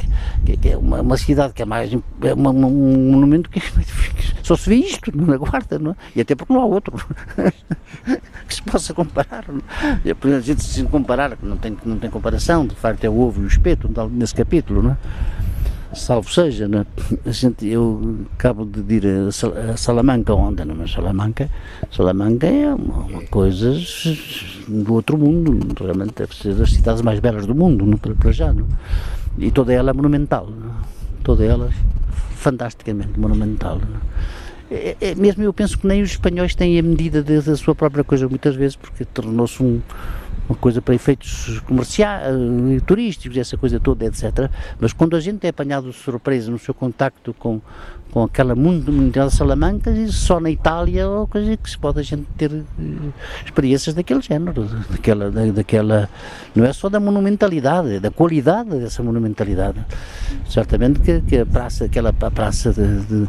[0.45, 1.93] que, que é uma, uma, cidade que é mais.
[2.23, 3.61] É uma, um monumento que
[4.43, 5.97] só se vê isto na Guarda, não é?
[6.15, 6.97] E até porque não há outro
[8.47, 9.45] que se possa comparar.
[9.49, 9.99] Não é?
[10.47, 13.49] Gente se comparar, não tem, não tem comparação, de facto é o ovo e o
[13.49, 14.97] espeto nesse capítulo, não é?
[15.95, 17.29] Salvo seja, é?
[17.29, 20.87] a gente, eu acabo de ir a Salamanca ontem, não é?
[20.87, 21.49] Salamanca,
[21.91, 23.75] Salamanca é uma, uma coisa
[24.69, 28.33] do outro mundo, realmente deve ser das cidades mais belas do mundo, não, para, para
[28.33, 28.67] já, não?
[29.39, 30.75] e toda ela é monumental, não?
[31.23, 31.71] toda ela
[32.37, 33.81] fantasticamente monumental.
[34.71, 38.03] É, é, mesmo eu penso que nem os espanhóis têm a medida da sua própria
[38.03, 39.81] coisa muitas vezes, porque tornou-se um,
[40.49, 44.51] uma coisa para efeitos comerciais, eh, turísticos, essa coisa toda, etc.
[44.79, 47.61] Mas quando a gente é apanhado de surpresa no seu contacto com,
[48.13, 52.03] com aquela mundo mundial de Salamanca, só na Itália ou coisa que se pode a
[52.03, 52.65] gente ter uh,
[53.45, 56.09] experiências daquele género, daquela, da, daquela,
[56.55, 59.85] não é só da monumentalidade, é da qualidade dessa monumentalidade.
[60.49, 63.29] Certamente que, que a praça, aquela praça de, de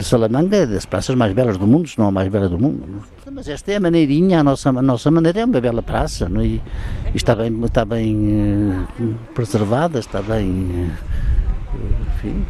[0.00, 2.58] de Salamanca é das praças mais belas do mundo, se não a mais bela do
[2.58, 2.84] mundo.
[2.88, 3.32] Não?
[3.32, 6.40] Mas esta é a maneirinha, a nossa, a nossa maneira é uma bela praça não?
[6.40, 6.46] É?
[6.46, 6.62] E,
[7.14, 10.90] e, está bem, está bem uh, preservada, está bem.
[11.74, 12.44] Uh, enfim.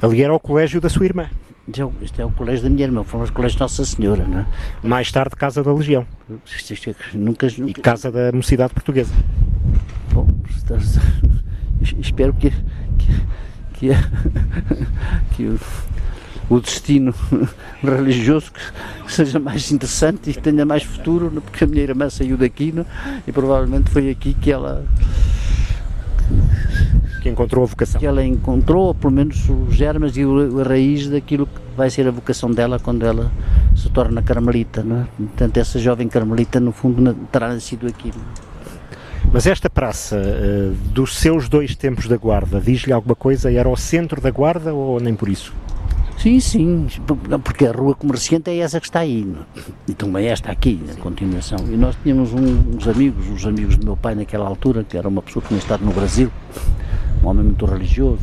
[0.00, 1.28] Ali era o colégio da sua irmã.
[2.02, 4.46] Este é o colégio da minha irmã, fomos o colégio Nossa Senhora, não é?
[4.82, 6.04] Mais tarde, Casa da Legião.
[7.14, 7.70] Nunca, nunca...
[7.70, 9.14] E Casa da Mocidade Portuguesa.
[10.12, 10.26] Bom,
[12.00, 12.50] espero que,
[12.98, 13.12] que,
[13.74, 13.88] que,
[15.36, 15.58] que
[16.48, 17.14] o destino
[17.82, 22.36] religioso que seja mais interessante e que tenha mais futuro, porque a minha irmã saiu
[22.36, 22.74] daqui
[23.26, 24.84] e provavelmente foi aqui que ela
[27.22, 28.00] que encontrou a vocação.
[28.00, 32.10] Que ela encontrou, pelo menos, os germes e a raiz daquilo que vai ser a
[32.10, 33.30] vocação dela quando ela
[33.76, 34.82] se torna carmelita.
[34.82, 35.06] Não é?
[35.16, 38.12] Portanto, essa jovem carmelita, no fundo, terá nascido aqui.
[39.32, 43.50] Mas esta praça, uh, dos seus dois tempos da guarda, diz-lhe alguma coisa?
[43.52, 45.54] Era o centro da guarda ou nem por isso?
[46.22, 46.86] Sim, sim,
[47.42, 49.26] porque a rua comerciante é essa que está aí,
[49.88, 51.58] e também esta aqui, na continuação.
[51.68, 55.08] E nós tínhamos um, uns amigos, uns amigos do meu pai naquela altura, que era
[55.08, 56.30] uma pessoa que tinha estado no Brasil,
[57.24, 58.22] um homem muito religioso,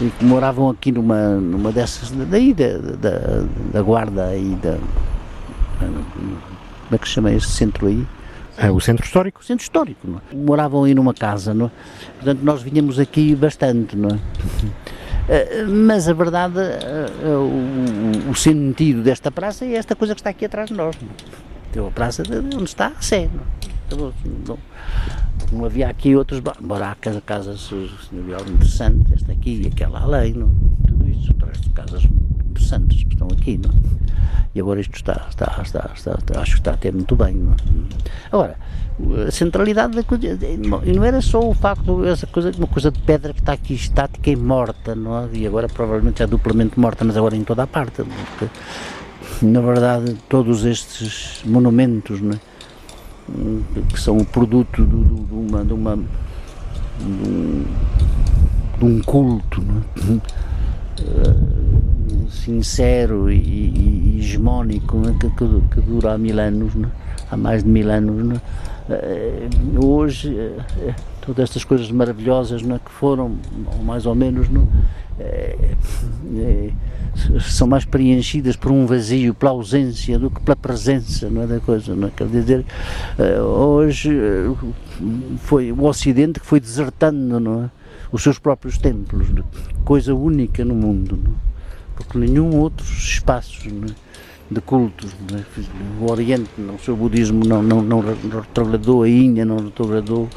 [0.00, 4.78] e que moravam aqui numa, numa dessas, daí da, da, da guarda aí, da,
[5.80, 8.06] como é que se chama esse centro aí?
[8.56, 9.40] É, o centro histórico?
[9.40, 10.36] O centro histórico, não é?
[10.36, 11.70] Moravam aí numa casa, não é?
[12.18, 14.18] Portanto, nós vinhamos aqui bastante, não é?
[15.28, 20.30] Eh, mas a verdade, eh, o, o, sentido desta praça é esta coisa que está
[20.30, 20.96] aqui atrás de nós.
[21.00, 21.84] Não?
[21.84, 21.88] É?
[21.88, 22.22] A praça
[22.54, 23.28] onde está a Sé.
[23.90, 24.12] Não,
[24.46, 24.58] não,
[25.52, 27.70] não havia aqui outros, embora há casas, casas
[28.50, 30.50] interessantes, esta aqui e aquela além, não?
[30.86, 32.04] tudo isso, o resto de casas
[32.50, 33.58] interessantes que estão aqui.
[33.58, 33.70] Não?
[34.54, 37.36] E agora isto está, está, está, está, acho que está até muito bem.
[38.32, 38.56] Agora,
[39.26, 40.38] a centralidade da coisa.
[40.84, 44.30] Não era só o facto, essa coisa, uma coisa de pedra que está aqui estática
[44.30, 45.28] e morta, não é?
[45.32, 48.02] E agora provavelmente é duplamente morta, mas agora em toda a parte.
[48.02, 48.48] Porque,
[49.42, 52.38] na verdade, todos estes monumentos, não é?
[53.92, 55.64] que são o produto de, de, uma.
[55.64, 57.64] De uma de um,
[58.78, 59.62] de um culto
[61.00, 61.68] é?
[62.28, 65.12] sincero e, e, e hegemónico é?
[65.12, 65.30] que,
[65.74, 66.72] que, dura há mil anos,
[67.30, 68.40] há mais de mil anos.
[68.90, 69.48] Eh,
[69.82, 73.36] hoje, eh, todas estas coisas maravilhosas é, que foram,
[73.84, 74.48] mais ou menos,
[75.20, 75.74] é,
[76.36, 76.70] é,
[77.40, 81.60] são mais preenchidas por um vazio, pela ausência, do que pela presença não é, da
[81.60, 81.94] coisa.
[81.94, 82.10] Não é?
[82.10, 82.64] Quer dizer,
[83.42, 84.10] hoje
[85.38, 87.70] foi o Ocidente que foi desertando não é?
[88.10, 89.28] os seus próprios templos,
[89.84, 91.48] coisa única no mundo, não
[91.98, 93.66] porque nenhum outros espaços.
[93.66, 94.07] Não é?
[94.50, 95.14] De cultos.
[95.30, 95.44] Né?
[96.00, 100.28] O Oriente, o seu budismo não, não, não retrogradou, a Índia não retrogradou,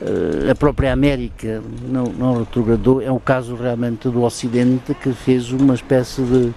[0.00, 3.00] eh, a própria América não, não retrogradou.
[3.00, 6.52] É o caso realmente do Ocidente que fez uma espécie de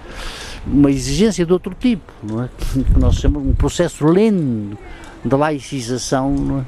[0.66, 2.48] uma exigência de outro tipo, não é?
[2.72, 4.76] que nós chamamos um processo lento
[5.24, 6.64] de laicização, não é?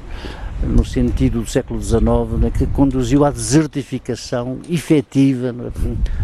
[0.62, 2.02] No sentido do século XIX,
[2.40, 5.70] né, que conduziu à desertificação efetiva né,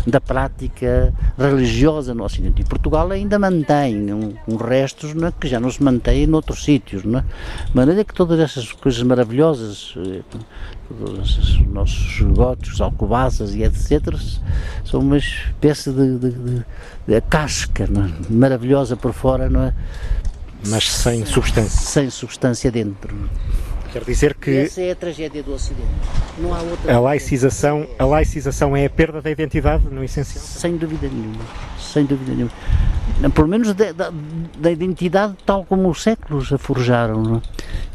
[0.06, 2.62] da prática religiosa no Ocidente.
[2.62, 7.04] E Portugal ainda mantém um, um restos né, que já não se mantém noutros sítios.
[7.04, 7.24] Né?
[7.68, 10.22] De maneira que todas essas coisas maravilhosas, eh,
[10.88, 14.14] todos os nossos góticos, alcobaças e etc.,
[14.84, 16.64] são uma espécie de, de, de,
[17.06, 19.74] de casca né, maravilhosa por fora, não é?
[20.66, 21.80] Mas sem substância.
[21.80, 23.14] Sem substância dentro.
[23.92, 24.50] Quer dizer que.
[24.50, 25.88] Essa é a tragédia do Ocidente.
[26.38, 26.94] Não há outra.
[26.94, 30.44] A laicização, a laicização é a perda da identidade, no essencial?
[30.44, 31.44] Sem dúvida nenhuma.
[31.78, 32.52] Sem dúvida nenhuma.
[33.34, 34.12] Pelo menos da, da,
[34.58, 37.36] da identidade tal como os séculos a forjaram.
[37.36, 37.40] É?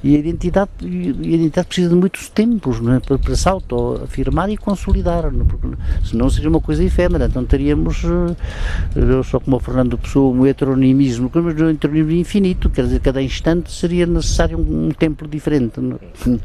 [0.03, 2.99] E a identidade, a identidade precisa de muitos tempos é?
[2.99, 5.31] para, para se autoafirmar e consolidar.
[5.31, 5.47] Não é?
[5.47, 5.67] Porque,
[6.03, 7.25] senão seria uma coisa efêmera.
[7.25, 12.69] Então teríamos, eh, só como o Fernando Pessoa, um heteronimismo, mas um heteronimismo infinito.
[12.69, 15.79] Quer dizer, cada instante seria necessário um, um templo diferente.
[16.25, 16.39] 嗯。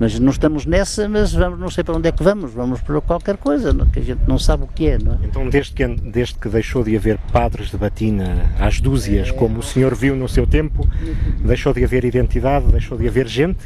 [0.00, 3.00] Mas não estamos nessa, mas vamos, não sei para onde é que vamos, vamos para
[3.00, 5.18] qualquer coisa, não, que a gente não sabe o que é, não é?
[5.24, 9.62] Então, desde que, desde que deixou de haver padres de batina às dúzias, como o
[9.62, 10.88] senhor viu no seu tempo,
[11.44, 13.58] deixou de haver identidade, deixou de haver gente?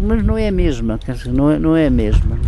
[0.00, 2.38] Mas não é a mesma, não é, não é a mesma,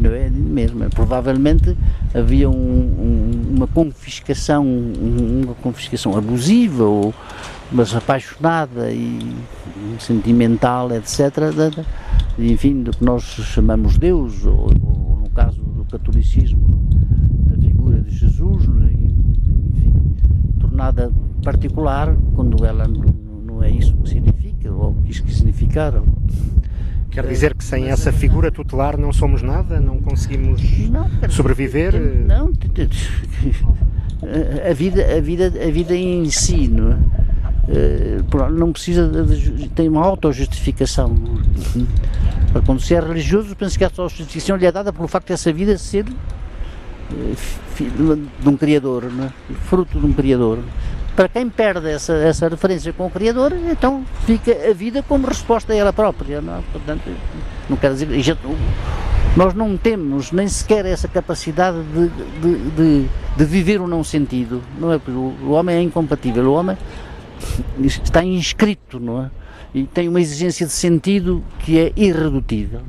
[0.00, 0.88] não é a mesma.
[0.90, 1.76] Provavelmente
[2.12, 7.14] havia um, um, uma confiscação, uma confiscação abusiva ou
[7.72, 9.32] mas apaixonada e
[9.98, 11.84] sentimental, etc.,
[12.38, 16.66] enfim, do que nós chamamos Deus, ou, ou no caso do catolicismo,
[17.46, 19.92] da figura de Jesus, enfim,
[20.58, 21.12] tornada
[21.42, 26.02] particular quando ela não é isso que significa, ou quis que significar.
[27.10, 29.80] Quer dizer que sem essa figura tutelar não somos nada?
[29.80, 31.94] Não conseguimos não, sobreviver?
[32.26, 32.52] Não,
[34.68, 36.98] a vida, a vida, a vida em si, não é?
[37.72, 41.14] Eh, não precisa de, tem uma autojustificação.
[42.66, 45.52] Quando se é religioso, penso que a autojustificação lhe é dada pelo facto de essa
[45.52, 46.04] vida ser
[47.12, 47.34] eh,
[47.74, 49.54] filho de um Criador, é?
[49.68, 50.58] fruto de um Criador.
[51.14, 55.72] Para quem perde essa, essa referência com o Criador, então fica a vida como resposta
[55.72, 56.40] a ela própria.
[56.40, 56.60] Não é?
[56.72, 57.02] Portanto,
[57.68, 58.08] não quer dizer.
[59.36, 62.08] Nós não temos nem sequer essa capacidade de,
[62.40, 64.60] de, de, de viver o não sentido.
[64.78, 65.00] Não é?
[65.08, 66.50] O homem é incompatível.
[66.50, 66.76] O homem
[67.78, 69.30] está inscrito, não é?
[69.72, 72.80] E tem uma exigência de sentido que é irredutível.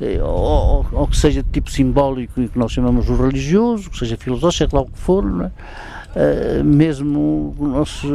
[0.00, 0.22] É?
[0.22, 4.16] Ou, ou, que seja de tipo simbólico e que nós chamamos o religioso, que seja
[4.16, 5.50] filosófico, seja lá o que for, não é?
[6.16, 8.08] Uh, mesmo o nosso,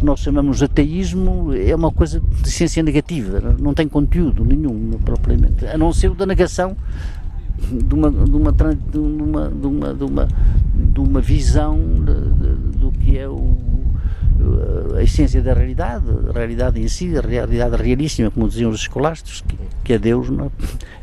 [0.00, 5.76] nós chamamos ateísmo, é uma coisa de ciência negativa, não tem conteúdo nenhum propriamente, a
[5.76, 6.76] não ser o da negação
[7.58, 10.28] de uma, de uma, de uma, de uma, de uma,
[10.76, 13.56] de uma visão de, de, do que é o
[14.96, 19.42] a essência da realidade, a realidade em si, a realidade realíssima, como diziam os escolásticos,
[19.46, 20.50] que, que é Deus, não é?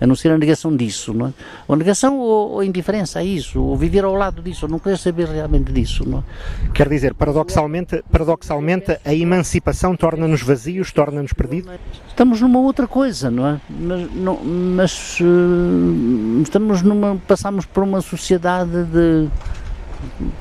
[0.02, 1.34] a não ser a negação disso, não é?
[1.68, 4.98] ou negação ou, ou, indiferença a isso, ou viver ao lado disso, ou não querer
[4.98, 6.08] saber realmente disso.
[6.08, 6.72] Não é?
[6.74, 11.74] Quer dizer, paradoxalmente, paradoxalmente a emancipação torna-nos vazios, torna-nos perdidos?
[12.08, 13.62] Estamos numa outra coisa, não é?
[13.70, 19.28] Mas, não, mas uh, estamos numa, passamos por uma sociedade de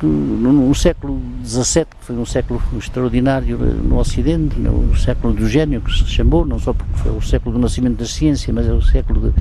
[0.02, 5.92] no, século XVII, que foi um século extraordinário no Ocidente, no século do gênio, que
[5.92, 8.82] se chamou, não só porque foi o século do nascimento da ciência, mas é o
[8.82, 9.32] século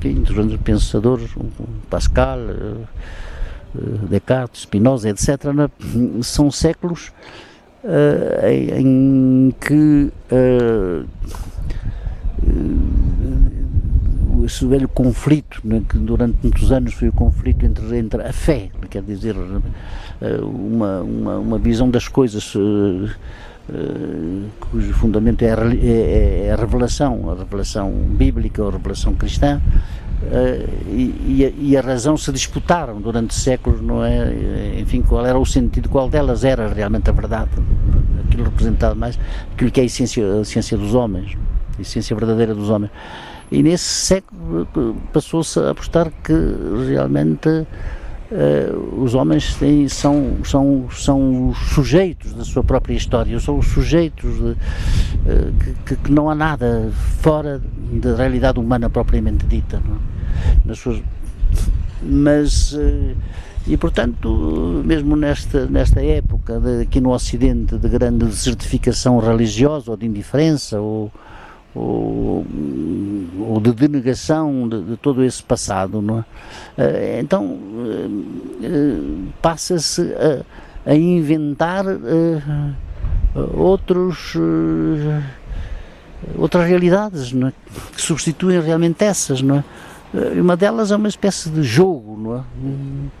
[0.00, 1.30] de, dos grandes pensadores,
[1.88, 2.74] Pascal, eh,
[3.76, 5.28] eh, Descartes, Spinoza, etc.
[5.28, 6.22] É?
[6.22, 7.12] São séculos
[7.84, 8.46] uh,
[8.76, 11.06] em que uh,
[14.44, 18.70] esse velho conflito, né, que durante muitos anos foi o conflito entre, entre a fé,
[18.88, 19.36] quer dizer,
[20.20, 22.58] eh, uma, uma, uma visão das coisas uh,
[23.70, 29.14] uh, cujo fundamento é a, é, é a, revelação, a revelação bíblica ou a revelação
[29.14, 29.60] cristã,
[30.22, 34.80] uh, e, a, e, a, razão se disputaram durante séculos, não é?
[34.80, 37.50] Enfim, qual era o sentido, qual delas era realmente a verdade,
[38.26, 39.18] aquilo representado mais,
[39.52, 41.36] aquilo que é a essência, a essência dos homens,
[41.78, 42.90] a essência verdadeira dos homens.
[43.50, 44.66] E nesse século
[45.12, 46.32] passou-se a apostar que
[46.88, 53.58] realmente uh, os homens têm, são, são, são os sujeitos da sua própria história, são
[53.58, 54.56] os sujeitos de, uh,
[55.84, 57.60] que, que, não há nada fora
[57.92, 59.76] da realidade humana propriamente dita.
[59.78, 60.56] É?
[60.64, 61.02] Nas suas,
[62.02, 62.72] mas.
[62.72, 63.16] Uh,
[63.66, 69.96] e portanto, mesmo nesta, nesta época, de, aqui no Ocidente, de grande desertificação religiosa ou
[69.96, 71.12] de indiferença ou,
[71.74, 72.44] ou,
[73.38, 76.24] ou de denegação de, de, todo esse passado, não é?
[76.78, 78.98] Eh, então eh, eh,
[79.40, 81.84] passa-se a, a, inventar
[83.54, 84.34] outros
[86.36, 87.52] outras realidades é?
[87.94, 89.64] que substituem realmente essas, não é?
[90.40, 93.19] Uma delas é uma espécie de jogo, não é?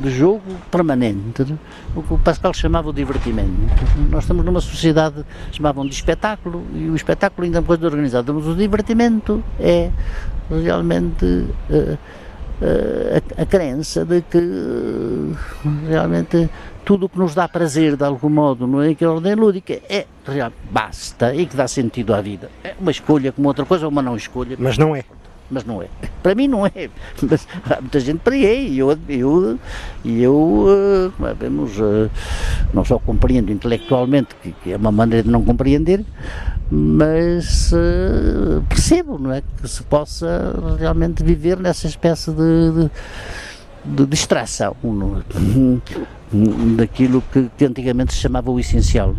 [0.00, 1.42] De jogo permanente,
[1.94, 3.50] o que o Pascal chamava o divertimento.
[4.10, 8.32] Nós estamos numa sociedade chamavam de espetáculo e o espetáculo ainda é uma coisa organizada,
[8.32, 9.90] mas o divertimento é
[10.50, 11.98] realmente uh, uh,
[13.38, 15.36] a, a, crença de que uh,
[15.88, 16.48] realmente
[16.84, 18.94] tudo o que nos dá prazer de algum modo, não é?
[18.94, 22.50] Que a ordem lúdica é real, basta e que dá sentido à vida.
[22.64, 24.56] É uma escolha como outra coisa, uma não escolha.
[24.58, 25.04] Mas não é
[25.50, 25.88] mas não é.
[26.22, 26.88] Para mim não é,
[27.22, 29.58] mas há muita gente para é, e eu, eu,
[30.04, 32.10] eu uh, vemos, uh,
[32.72, 36.04] não só compreendo intelectualmente, que, é uma maneira de não compreender,
[36.70, 42.90] mas uh, percebo, não é, que se possa realmente viver nessa espécie de, de,
[43.84, 44.76] de distração
[46.76, 49.14] daquilo que, que, antigamente se chamava o essencial.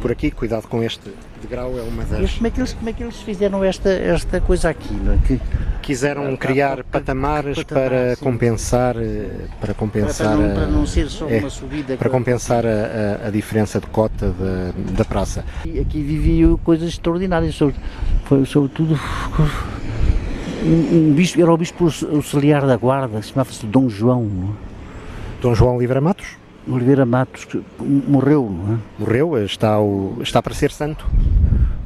[0.00, 1.10] Por aqui, cuidado com este
[1.40, 2.30] degrau é uma das.
[2.30, 4.92] E como é que eles, como é que eles fizeram esta, esta coisa aqui?
[4.94, 5.18] Não é?
[5.26, 5.40] que,
[5.82, 8.22] Quiseram criar patamares patamar, para sim.
[8.24, 9.28] compensar, eh,
[9.58, 11.96] para para, compensar, não, a- para não ser só é, uma subida.
[11.96, 15.44] para com- compensar a, a- a diferença de cota da, da praça.
[15.64, 17.74] E aqui viviam coisas extraordinárias, sobre,
[18.26, 18.96] foi, sobretudo
[20.64, 24.52] um, um bispo, era o bispo auxiliar da guarda, chamava-se Dom João, não é?
[25.42, 26.26] Dom João Oliveira Matos
[26.70, 28.78] Oliveira Matos, que morreu, não é?
[28.98, 31.06] morreu, está, o, está para ser santo.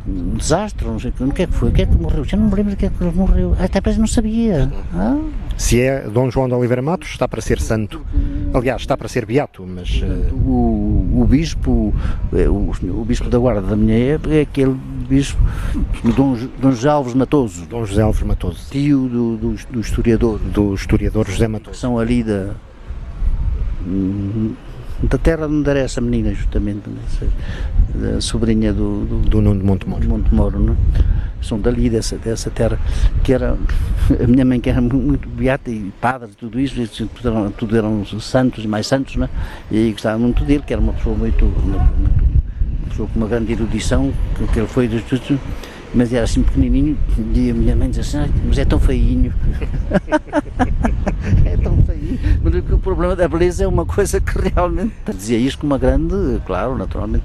[0.07, 2.37] um desastre, não sei o que é que foi, o que é que morreu, já
[2.37, 4.70] não me lembro do que é que morreu, até parece que não sabia.
[4.95, 5.18] Ah,
[5.57, 8.05] Se é Dom João de Oliveira Matos, está para ser santo.
[8.53, 11.93] Aliás, está para ser beato, mas eh, o, o bispo,
[12.32, 12.70] eh, o,
[13.01, 14.76] o bispo da guarda da minha época é aquele
[15.09, 15.41] bispo,
[16.05, 20.39] o Dom, Dom José Alves Matoso, Dom José Alves Matoso, tio do, do, do historiador,
[20.39, 21.78] do historiador José que Matoso.
[21.78, 22.51] são ali da,
[25.09, 27.26] da terra de onde era essa menina, justamente, essa-
[27.94, 30.00] da sobrinha do, do, Do Nuno de Montemor.
[30.00, 30.76] de Montemoro, não é?
[31.42, 32.78] São dali, dessa, dessa terra,
[33.22, 33.57] que era,
[34.22, 37.50] a minha mãe que era mu- muito beata e padre, tudo isso, e tudo eram,
[37.50, 39.28] tudo eram santos e mais santos, não é?
[39.70, 42.24] E gostava muito dele, que era uma pessoa muito, uma, muito-
[42.80, 45.02] uma pessoa com uma grande erudição, que, que ele foi, dos-
[45.94, 46.96] mas era assim pequenininho,
[47.34, 49.32] e a minha mãe dizia assim, "Ai, mas é tão feinho.
[51.85, 52.18] é tão feinho.
[52.43, 56.41] Mas o problema da beleza é uma coisa que realmente, dizia isto com uma grande,
[56.47, 57.24] claro, naturalmente,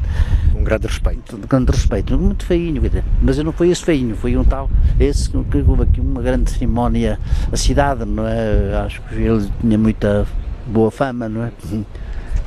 [0.55, 1.37] Um grande respeito.
[1.37, 2.81] de grande respeito, muito feinho,
[3.21, 6.51] mas eu não foi esse feinho, foi um tal, esse que houve aqui uma grande
[6.51, 7.19] cerimónia,
[7.51, 8.75] a cidade, não é?
[8.85, 10.25] Acho que ele tinha muita
[10.67, 11.51] boa fama, não é?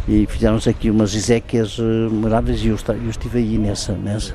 [0.09, 2.75] E fizeram-se aqui umas exéquias eh, memoráveis e eu
[3.09, 4.35] estive aí nessa, nessa,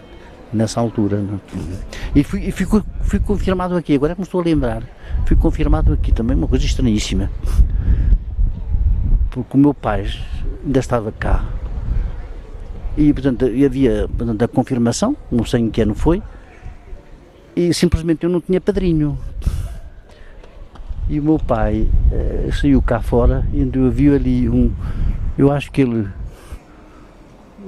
[0.54, 2.20] nessa altura, é?
[2.20, 4.84] E fui, fui, co- fui confirmado aqui, agora é que me estou a lembrar,
[5.26, 7.30] fui confirmado aqui também, uma coisa estranhíssima,
[9.30, 10.08] porque o meu pai
[10.66, 11.43] ainda estava cá,
[12.95, 16.22] e portanto havia portanto, a confirmação, não sei em que ano foi,
[17.56, 19.18] e simplesmente eu não tinha padrinho.
[21.10, 24.72] E o meu pai eh, saiu cá fora e eu vi ali um.
[25.38, 26.06] Eu acho que ele.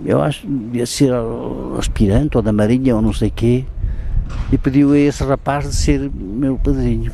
[0.06, 1.12] Eu acho que devia ser
[1.78, 3.66] aspirante ou da Marinha ou não sei quê,
[4.52, 7.12] e pediu a esse rapaz de ser meu padrinho.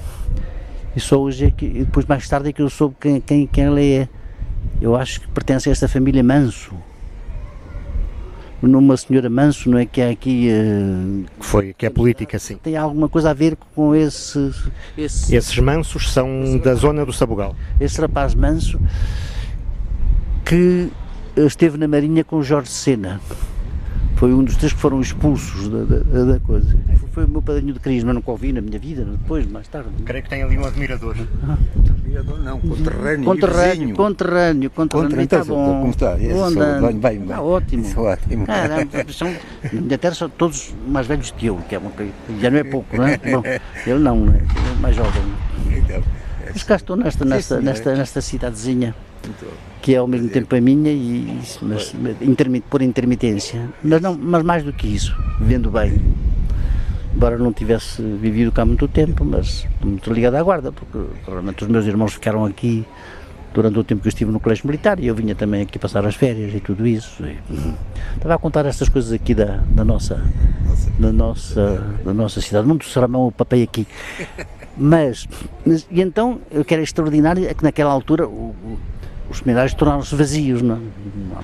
[0.95, 1.67] E só hoje é que.
[1.67, 4.09] depois mais tarde é que eu soube quem, quem, quem ele é.
[4.81, 6.73] Eu acho que pertence a esta família Manso
[8.61, 12.57] numa senhora Manso, não é que há aqui eh, Que, foi, que é política, sim.
[12.57, 14.51] tem alguma coisa a ver com esse
[14.97, 17.55] esse, Esses mansos são da zona do Sabugal.
[17.79, 18.79] esse rapaz Manso
[20.43, 20.89] que
[21.36, 23.19] esteve na Marinha com Jorge Sena.
[24.15, 26.77] Foi um dos três que foram expulsos da, da, da coisa.
[27.11, 29.89] Foi, o meu padrinho de crisma, nunca o vi na minha vida, depois, mais tarde.
[30.05, 31.15] Creio que tem ali um admirador.
[32.15, 33.25] Vereador não, conterrâneo.
[33.25, 35.79] Conterrâneo, conterrâneo, conterrâneo, está então, bom.
[35.81, 36.13] como está?
[36.13, 36.88] Andando.
[36.88, 37.45] bem, bem, Está bem.
[37.45, 37.83] ótimo.
[37.83, 38.45] Isso é ótimo.
[38.45, 39.36] Caramba, são,
[39.73, 41.91] na minha terra são todos mais velhos que eu, que é uma
[42.39, 43.17] já não é pouco, não é?
[43.19, 43.43] Bom,
[43.86, 44.38] ele não, é?
[44.38, 45.23] É mais jovem.
[45.71, 46.01] Então,
[46.53, 48.95] Mas cá estou nesta, nesta, nesta, nesta cidadezinha,
[49.82, 53.69] que é ao mesmo tempo a minha, e, mas, mas intermi- por intermitência.
[53.84, 55.93] Mas, não, mas mais do que isso, vivendo bem.
[57.15, 61.63] Embora não tivesse vivido cá muito tempo, mas estou muito ligado à guarda, porque realmente
[61.63, 62.84] os meus irmãos ficaram aqui
[63.53, 66.05] durante o tempo que eu estive no colégio militar e eu vinha também aqui passar
[66.05, 67.23] as férias e tudo isso.
[67.26, 67.38] E,
[68.15, 70.21] estava a contar estas coisas aqui da, da nossa
[70.99, 72.67] da nossa da nossa cidade.
[72.67, 73.88] Muito sermão o papel aqui.
[74.78, 75.26] Mas,
[75.65, 78.53] mas- e então o que era extraordinário é que naquela altura o-
[79.36, 80.77] os seminários tornaram-se vazios, não?
[80.77, 81.43] não-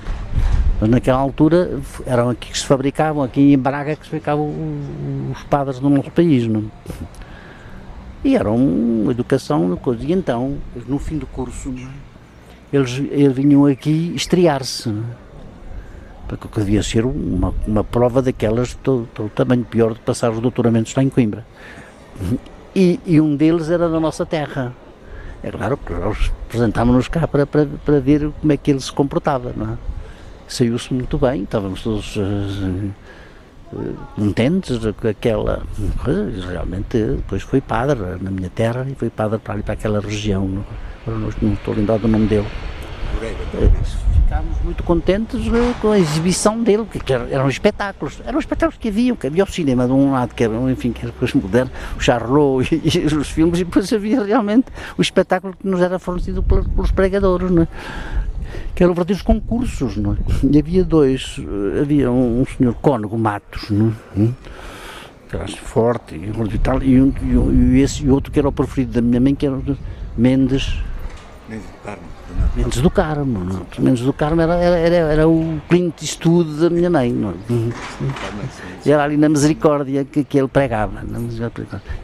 [0.80, 4.52] Mas naquela altura eram aqui que se fabricavam, aqui em Braga que se fabricavam
[5.32, 6.64] os padres do nosso país, não?
[8.24, 10.04] E era uma educação, uma coisa.
[10.04, 12.76] E então, no fim do curso, é?
[12.76, 14.88] eles, eles vinham aqui estrear-se.
[14.90, 14.92] é?
[16.28, 20.40] Porque que devia ser uma, uma prova daquelas do, do tamanho pior de passar os
[20.40, 21.44] doutoramentos lá em Coimbra.
[22.74, 24.72] E, e um deles era da nossa terra.
[25.42, 28.92] É claro que nós apresentámos-nos cá para, para, para ver como é que ele se
[28.92, 29.76] comportava, não é?
[30.46, 32.90] Saiu-se muito bem, estávamos todos eh,
[33.72, 35.62] eh, contentes com aquela
[36.04, 39.74] coisa, e realmente depois foi padre na minha terra e foi padre para ali para
[39.74, 40.64] aquela região, não,
[41.06, 42.46] agora não, não estou lembrado do nome dele.
[44.32, 49.14] Ficámos muito contentes eh, com a exibição dele, que eram, espetáculos, eram espetáculos que haviam,
[49.14, 52.00] que havia o cinema de um lado, que era, enfim, que era depois moderno, o
[52.00, 56.42] Charlot e, e os filmes, e depois havia realmente o espetáculo que nos era fornecido
[56.42, 57.68] pelos, pelos pregadores, não é?
[58.74, 60.16] que eram verdadeiros concursos, não é?
[60.50, 64.18] E havia dois, eh, havia um, um senhor Cónego Matos, não é?
[64.18, 64.34] Hum?
[65.44, 67.12] assim forte e tal, e, um,
[67.74, 69.56] e, esse e outro que era o preferido da minha mãe, que era
[70.16, 70.82] Mendes,
[71.48, 72.11] Mendes do Carmo.
[72.56, 73.44] Mendes do Carmo.
[73.44, 73.66] Não?
[73.78, 77.12] Mendes do Carmo era, era, era, o Clint Eastwood da minha mãe.
[77.12, 77.34] Não?
[78.84, 81.02] E era ali na Misericórdia que, que ele pregava.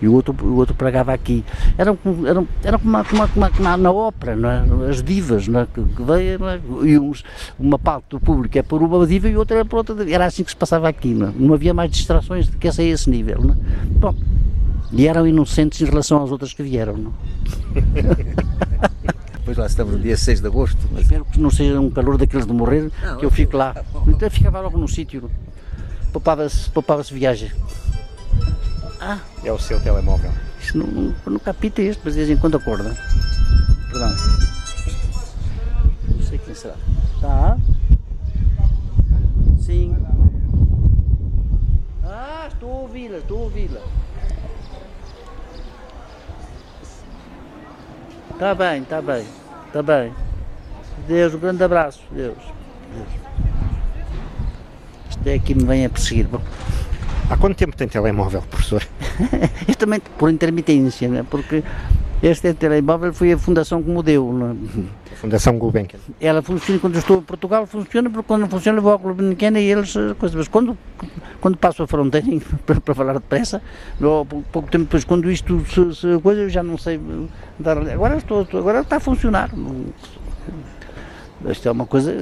[0.00, 1.44] E o outro, o outro pregava aqui.
[1.76, 4.64] Era, era, era como, como, como, como na ópera, não é?
[4.88, 5.66] as divas, não é?
[5.66, 6.60] que, que veio, é?
[6.82, 7.24] e uns,
[7.58, 10.10] uma parte do público é por uma diva e outra é por outra.
[10.10, 11.14] Era assim que se passava aqui.
[11.14, 11.32] Não, é?
[11.36, 13.40] não havia mais distrações do que essa a esse nível.
[13.42, 13.56] Não é?
[13.98, 14.14] Bom,
[14.92, 16.96] e eram inocentes em relação às outras que vieram.
[16.96, 17.12] Não?
[19.48, 20.76] Depois lá estamos no dia 6 de agosto.
[20.92, 21.04] Mas...
[21.04, 23.74] Espero que não seja um calor daqueles de morrer, não, que eu fico lá.
[24.06, 25.30] Então eu ficava logo no sítio.
[26.12, 27.50] Poupava-se poupava viagem.
[29.00, 29.20] Ah!
[29.42, 30.30] É o seu telemóvel.
[30.60, 32.94] Isto não, não, não capita este, mas de vez em quando acorda.
[33.90, 34.14] Perdão.
[36.14, 36.74] Não sei quem será.
[37.18, 37.56] Tá?
[39.62, 39.96] Sim.
[42.04, 43.80] Ah, estou a ouvi-la, estou a ouvi-la.
[48.38, 49.26] Está bem, está bem,
[49.66, 50.14] está bem.
[51.08, 52.36] Deus, um grande abraço, Deus.
[52.94, 53.08] Deus.
[55.10, 56.28] Isto é aqui me vem a perseguir.
[56.28, 56.40] Bom.
[57.28, 58.86] Há quanto tempo tem telemóvel, professor?
[59.66, 61.26] Isto também por intermitência, né?
[61.28, 61.64] porque
[62.22, 64.32] este telemóvel foi a fundação que me deu.
[64.32, 64.56] Né?
[65.12, 66.00] A Fundação Gulbenkian.
[66.20, 69.70] Ela funciona quando estou em Portugal, funciona, porque quando não funciona vou ao Gulbenkian e
[69.70, 70.34] eles, coisas.
[70.34, 70.76] Mas quando,
[71.40, 72.26] quando passo a fronteira,
[72.66, 73.62] para, para falar depressa,
[74.50, 77.00] pouco tempo depois, quando isto se, se coisa, eu já não sei
[77.58, 77.78] dar.
[77.78, 79.50] Agora, estou, agora está a funcionar.
[81.48, 82.12] Isto é uma coisa,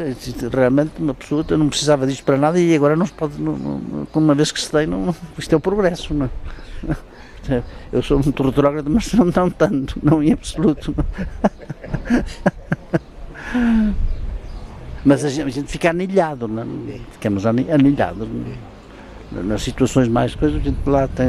[0.52, 4.06] realmente uma pessoa não precisava disto para nada e agora não se pode, não, não,
[4.14, 6.12] uma vez que se tem, não, isto é o progresso.
[6.12, 6.96] Não é?
[7.92, 10.94] Eu sou muito retrógrado, mas não, não tanto, não em absoluto.
[15.04, 16.64] Mas a gente, a gente fica anilhado, não?
[16.88, 16.98] É?
[17.12, 18.26] ficamos anilhados.
[19.30, 19.42] Não?
[19.44, 21.28] Nas situações mais coisas, a gente lá tem.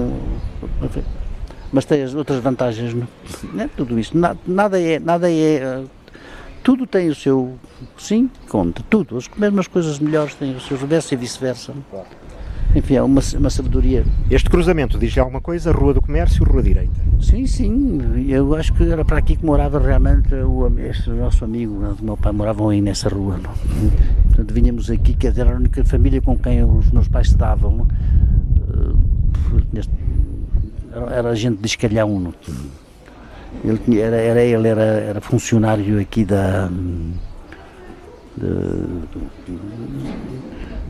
[1.72, 3.08] Mas tem as outras vantagens, não?
[3.54, 4.18] não é tudo isso.
[4.18, 4.98] Nada, nada é.
[4.98, 5.84] Nada é
[6.68, 7.58] tudo tem o seu.
[7.98, 9.16] Sim, conta, tudo.
[9.16, 11.74] As mesmas coisas melhores têm o seu reverso e vice-versa.
[12.76, 14.06] Enfim, é uma, uma sabedoria.
[14.30, 15.72] Este cruzamento diz-lhe alguma coisa?
[15.72, 17.00] Rua do Comércio, Rua Direita?
[17.22, 21.74] Sim, sim, eu acho que era para aqui que morava realmente o, este nosso amigo,
[21.74, 23.38] o meu pai moravam aí nessa rua.
[23.38, 23.52] Não?
[24.28, 27.78] Portanto, vinhamos aqui, que era a única família com quem os meus pais se davam.
[27.78, 27.88] Não?
[30.92, 32.20] Era, era gente de escalhão.
[32.20, 32.34] Não?
[33.64, 36.70] Ele tinha, era, era, ele era, era funcionário aqui da.
[38.38, 38.48] De,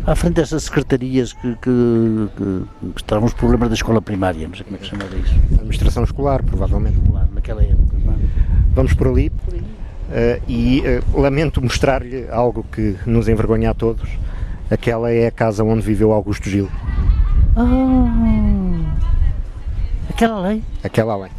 [0.08, 4.56] à frente dessas secretarias que, que, que, que estavam os problemas da escola primária, não
[4.56, 5.36] sei como é que se chama isso.
[5.56, 6.98] Administração escolar, provavelmente.
[6.98, 7.98] Escolar, naquela época.
[8.06, 8.16] Não?
[8.74, 9.30] Vamos por ali.
[9.30, 9.60] Por aí.
[9.60, 14.10] Uh, e uh, lamento mostrar-lhe algo que nos envergonha a todos.
[14.72, 16.70] Aquela é a casa onde viveu Augusto Gil.
[17.58, 18.94] Ah,
[20.10, 20.64] aquela lei?
[20.86, 21.32] Aquela lei.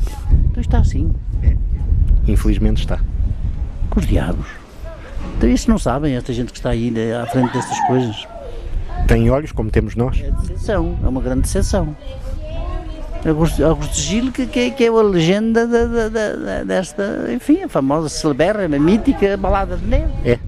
[0.51, 1.11] Então está assim.
[1.43, 1.57] É.
[2.27, 3.01] Infelizmente está.
[3.89, 4.47] Com os diabos.
[5.39, 8.27] Então isso não sabem, esta gente que está aí né, à frente destas coisas
[9.07, 10.21] tem olhos como temos nós.
[10.21, 11.97] É decepção, é uma grande decepção.
[13.27, 17.69] Augusto, Augusto Gil, que, que, que, é a legenda da, da, da, desta, enfim, a
[17.69, 20.13] famosa, celebérrima, mítica balada de neve.
[20.25, 20.39] É.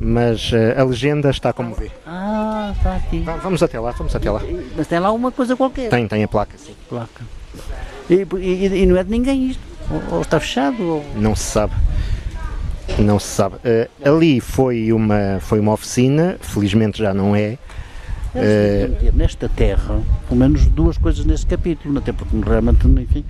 [0.00, 1.90] Mas uh, a legenda está como vê.
[2.06, 3.24] Ah, está aqui.
[3.42, 4.40] Vamos até lá, vamos até lá.
[4.76, 5.88] Mas tem lá uma coisa qualquer.
[5.88, 6.74] Tem, tem a placa, sim.
[6.88, 7.24] Placa.
[8.08, 9.62] E, e, e não é de ninguém isto?
[9.90, 10.82] Ou, ou está fechado?
[10.82, 11.04] Ou...
[11.16, 11.72] Não se sabe.
[12.98, 13.56] Não se sabe.
[13.56, 17.58] Uh, ali foi uma, foi uma oficina, felizmente já não é.
[18.34, 23.24] Uh, nesta terra, pelo menos duas coisas nesse capítulo, até porque realmente, enfim,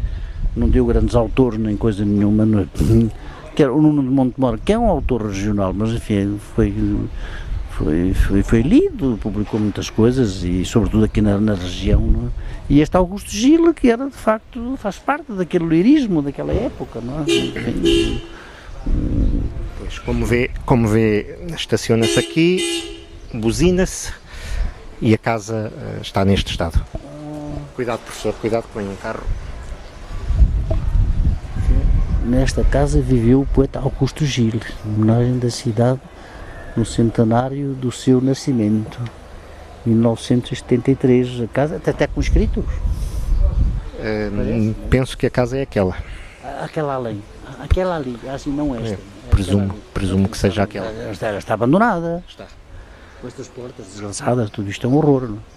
[0.57, 2.45] não deu grandes autores nem coisa nenhuma.
[2.47, 2.67] Não, é?
[3.55, 6.75] que era o Nuno de Montemor, que é um autor regional, mas enfim, foi,
[7.71, 12.03] foi, foi, foi lido, publicou muitas coisas e sobretudo aqui na, na região.
[12.03, 12.73] É?
[12.75, 17.21] E este Augusto Gila, que era de facto, faz parte daquele lirismo daquela época, não
[17.21, 17.23] é?
[17.23, 18.23] Enfim,
[19.95, 24.13] Pois, como vê, como vê estaciona-se aqui, buzina-se
[25.01, 26.85] e a casa uh, está neste estado.
[27.77, 29.23] Cuidado, professor, cuidado que vem um carro.
[32.25, 36.01] Nesta casa viveu o poeta Augusto Gil, homenagem da cidade
[36.77, 38.99] no centenário do seu nascimento,
[39.85, 41.43] 1973.
[41.43, 42.65] A casa até, até com escritos.
[42.65, 45.97] Uh, penso que a casa é aquela.
[46.63, 47.23] Aquela além.
[47.61, 48.95] Aquela ali, assim não esta.
[48.95, 50.87] É, presumo, presumo que seja aquela.
[50.87, 52.23] Esta, ela está abandonada.
[52.29, 52.47] Está.
[53.21, 55.29] Com estas portas deslançadas, tudo isto é um horror.
[55.29, 55.37] Não?
[55.37, 55.55] É?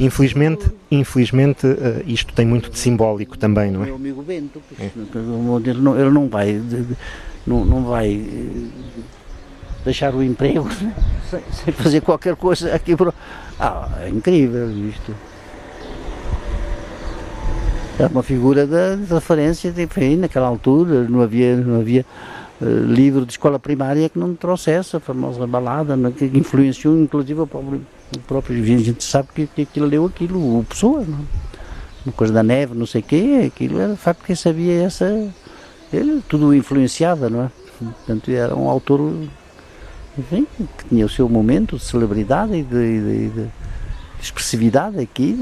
[0.00, 3.86] Infelizmente, infelizmente uh, isto tem muito de simbólico também, não é?
[3.86, 4.86] Meu amigo Bento, é.
[4.86, 6.60] ele, não, ele não vai,
[7.46, 9.02] não, não vai eh,
[9.84, 10.66] deixar o emprego
[11.30, 12.96] sem, sem fazer qualquer coisa aqui.
[12.96, 13.14] Por...
[13.60, 15.14] Ah, é incrível isto.
[17.98, 22.04] era uma figura de, de referência, enfim, naquela altura não havia, não havia
[22.64, 27.46] livro de escola primária que não trouxesse a famosa balada, né, que influenciou inclusive o
[27.46, 27.80] próprio,
[28.16, 31.24] o próprio a gente sabe que, que aquilo leu aquilo, o Pessoa, não?
[32.04, 35.06] uma coisa da neve, não sei o quê, aquilo era facto quem sabia essa,
[35.92, 37.50] ele tudo influenciava, não é?
[37.78, 39.14] Portanto, era um autor,
[40.18, 40.46] enfim,
[40.78, 43.50] que tinha o seu momento de celebridade e de, de, de
[44.20, 45.36] expressividade aqui,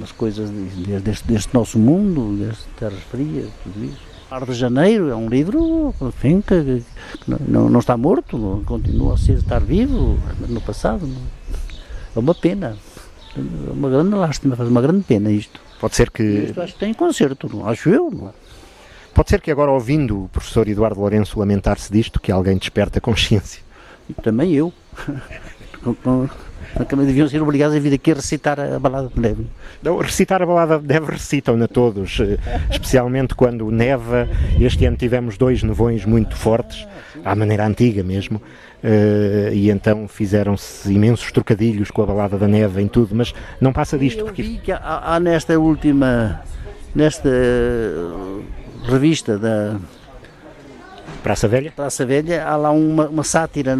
[0.00, 4.07] nas coisas deste, deste nosso mundo, deste Terras Frias, tudo isso.
[4.30, 6.82] Mar de Janeiro é um livro enfim, que,
[7.24, 10.18] que não, não, está morto, continua a ser, estar vivo
[10.48, 11.08] no passado.
[12.14, 12.76] É uma pena,
[13.36, 15.58] é uma grande lástima, faz uma grande pena isto.
[15.80, 16.22] Pode ser que.
[16.22, 18.10] Isto acho que tem concerto, acho eu.
[18.10, 18.34] Não?
[19.14, 23.62] Pode ser que agora, ouvindo o professor Eduardo Lourenço lamentar-se disto, que alguém desperta consciência.
[24.08, 24.72] E também eu.
[27.04, 29.46] deviam ser obrigados a vir aqui a recitar a balada de neve.
[29.82, 32.38] Não, recitar a balada de neve recitam-na todos, eh,
[32.70, 34.28] especialmente quando neva.
[34.60, 36.86] Este ano tivemos dois nevões muito fortes,
[37.24, 38.40] à maneira antiga mesmo,
[38.82, 43.72] eh, e então fizeram-se imensos trocadilhos com a balada da neve em tudo, mas não
[43.72, 44.20] passa disto.
[44.20, 44.42] Eu porque...
[44.42, 46.42] vi que há, há nesta última,
[46.94, 47.30] nesta
[48.88, 49.76] revista da
[51.22, 51.72] Praça Velha?
[51.74, 53.76] Praça Velha, há lá uma, uma sátira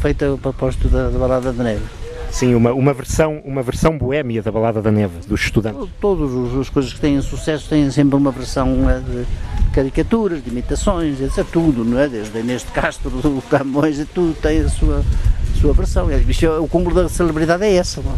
[0.00, 2.03] feita a propósito da, da Balada da Neve.
[2.34, 5.88] Sim, uma, uma, versão, uma versão boémia da Balada da Neve, dos estudantes.
[6.00, 9.24] Todas as coisas que têm sucesso têm sempre uma versão é, de
[9.72, 11.46] caricaturas, de imitações, etc.
[11.52, 12.08] Tudo, não é?
[12.08, 16.08] Desde neste Castro, do Camões, tudo tem a sua, a sua versão.
[16.10, 16.18] É,
[16.58, 18.02] o cúmulo da celebridade é essa.
[18.02, 18.10] Não?
[18.10, 18.16] É?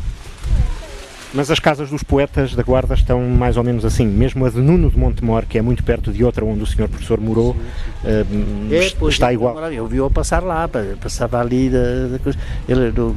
[1.34, 4.06] Mas as casas dos poetas da Guarda estão mais ou menos assim.
[4.06, 6.88] Mesmo a de Nuno de Montemor, que é muito perto de outra onde o senhor
[6.88, 9.58] professor morou, uh, é, está igual.
[9.70, 10.66] Eu vi-o passar lá,
[10.98, 12.38] passava ali da, da coisa.
[12.66, 13.14] Ele, do,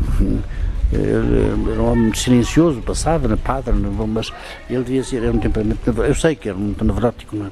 [0.92, 4.32] era um homem silencioso, passava na padre, mas
[4.70, 7.52] ele devia ser, era um temperamento, eu sei que era muito nevrótico, não, é?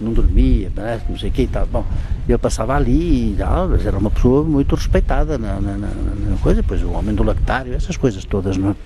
[0.00, 0.70] não dormia,
[1.08, 1.66] não sei o que e tal.
[1.66, 1.84] Bom,
[2.28, 6.36] ele passava ali e tal, mas era uma pessoa muito respeitada na, na, na, na
[6.42, 8.76] coisa, depois o homem do lactário, essas coisas todas, não é?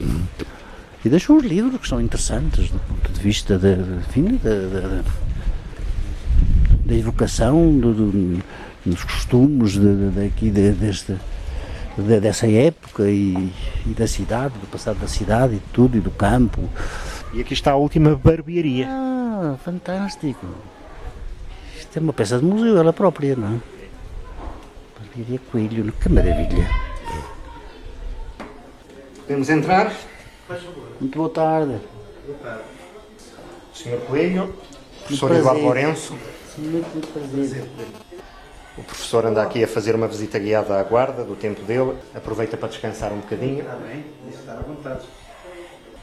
[1.05, 3.75] E deixou uns livros que são interessantes do ponto de vista da,
[6.87, 8.43] da, evocação do, do,
[8.87, 11.17] dos costumes de, daqui de, deste,
[11.97, 13.53] de, dessa época e,
[13.87, 16.69] e, da cidade, do passado da cidade e de tudo, e do campo.
[17.33, 18.87] E aqui está a última barbearia.
[18.89, 20.47] Ah, fantástico.
[21.77, 23.61] Isto é uma peça de museu, ela própria, não é?
[25.01, 26.69] Barbearia Coelho, que maravilha.
[29.17, 29.93] Podemos entrar?
[31.01, 31.79] Muito boa tarde.
[32.27, 32.65] Boa tarde.
[33.73, 34.55] Senhor Coelho,
[35.01, 36.17] professor Eduardo Lourenço.
[36.59, 37.65] Muito, muito prazer.
[38.77, 41.95] O professor anda aqui a fazer uma visita guiada à guarda do tempo dele.
[42.15, 43.61] Aproveita para descansar um bocadinho.
[43.61, 45.05] Está bem, está à vontade.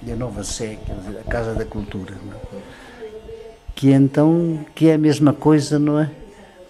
[0.03, 2.15] E a Nova Sé, quer dizer, a Casa da Cultura.
[2.23, 2.33] Não?
[2.57, 2.61] É?
[3.75, 6.09] Que é então, que é a mesma coisa, não é?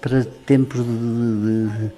[0.01, 1.91] Para tempos de, de,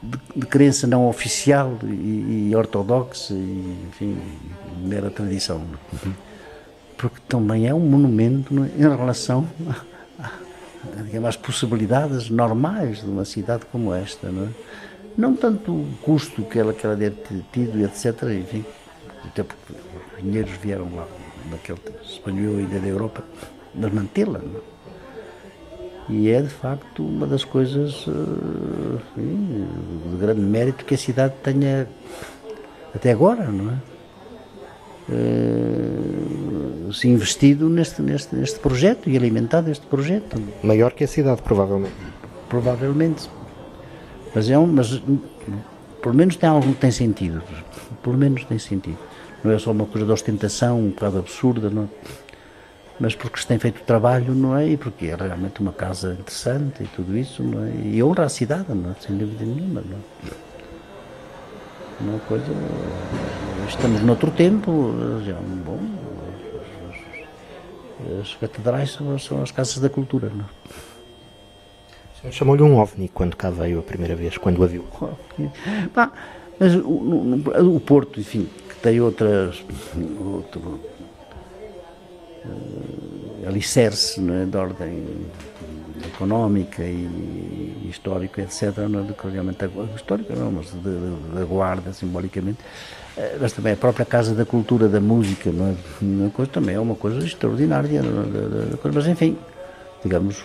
[0.00, 4.16] de, de crença não oficial e, e ortodoxa e, enfim,
[4.78, 5.62] mera tradição.
[5.92, 6.12] Uhum.
[6.96, 8.68] Porque também é um monumento é?
[8.78, 9.46] em relação
[11.04, 14.28] digamos, às possibilidades normais de uma cidade como esta.
[14.28, 14.48] Não, é?
[15.16, 18.22] não tanto o custo que ela, que ela deve ter tido, etc.
[18.24, 18.64] Enfim,
[19.24, 19.72] até porque
[20.16, 21.06] os dinheiros vieram lá,
[21.50, 23.24] naquele espanhol ainda da Europa,
[23.74, 24.38] mas mantê-la.
[24.38, 24.74] É?
[26.08, 29.66] E é de facto uma das coisas eh, enfim,
[30.10, 31.88] de grande mérito que a cidade tenha
[32.94, 33.93] até agora, não é?
[35.08, 40.40] Uh, se investido neste, neste, neste projeto e alimentado este projeto.
[40.62, 41.94] Maior que a cidade, provavelmente.
[42.48, 43.28] Provavelmente.
[44.34, 45.02] Mas é um, mas
[46.02, 47.42] pelo menos tem algo que tem sentido.
[48.02, 48.98] Pelo menos tem sentido.
[49.42, 51.88] Não é só uma coisa de ostentação, um bocado absurda, não é?
[52.98, 54.68] mas porque se tem feito o trabalho, não é?
[54.68, 57.70] E porque é realmente uma casa interessante e tudo isso, não é?
[57.84, 58.94] E honra a cidade, não é?
[59.00, 60.34] Sem dúvida nenhuma, não é?
[62.00, 62.46] Uma coisa.
[63.68, 65.34] Estamos noutro tempo, já,
[65.64, 65.78] bom,
[68.20, 70.30] as catedrais são, são, as casas da cultura.
[70.34, 70.44] Não?
[72.24, 72.30] É?
[72.30, 74.84] Chamou-lhe um ovni quando cá veio a primeira vez, quando a viu.
[75.94, 76.12] Bah,
[76.58, 79.62] mas o, o, o, Porto, enfim, que tem outras.
[80.20, 80.80] Outro,
[82.44, 85.04] uh, alicerce é, de ordem
[86.06, 89.58] económica e histórica, etc., não é, que realmente
[89.94, 92.58] histórica não, mas da guarda, simbolicamente,
[93.40, 95.74] mas também a própria Casa da Cultura da Música, é?
[96.02, 98.88] Uma coisa, também é uma coisa extraordinária, é?
[98.92, 99.38] mas enfim,
[100.02, 100.44] digamos,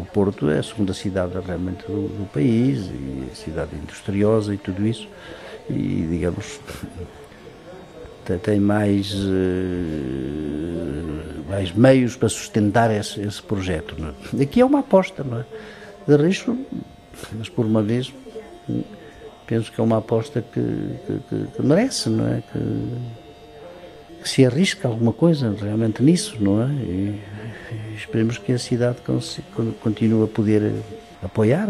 [0.00, 4.86] o Porto é a segunda cidade realmente do, do país, e cidade industriosa e tudo
[4.86, 5.08] isso,
[5.70, 6.60] e digamos,
[8.42, 9.14] tem mais,
[11.48, 13.94] mais meios para sustentar esse, esse projeto.
[14.36, 14.42] É?
[14.42, 15.44] Aqui é uma aposta, não é?
[16.06, 16.58] De risco,
[17.32, 18.12] mas por uma vez
[19.48, 20.60] penso que é uma aposta que,
[21.30, 22.42] que, que merece, não é?
[22.52, 26.66] Que, que, se arrisca alguma coisa realmente nisso, não é?
[26.66, 27.20] E,
[27.96, 28.98] esperemos que a cidade
[29.80, 30.72] continue a poder
[31.22, 31.68] apoiar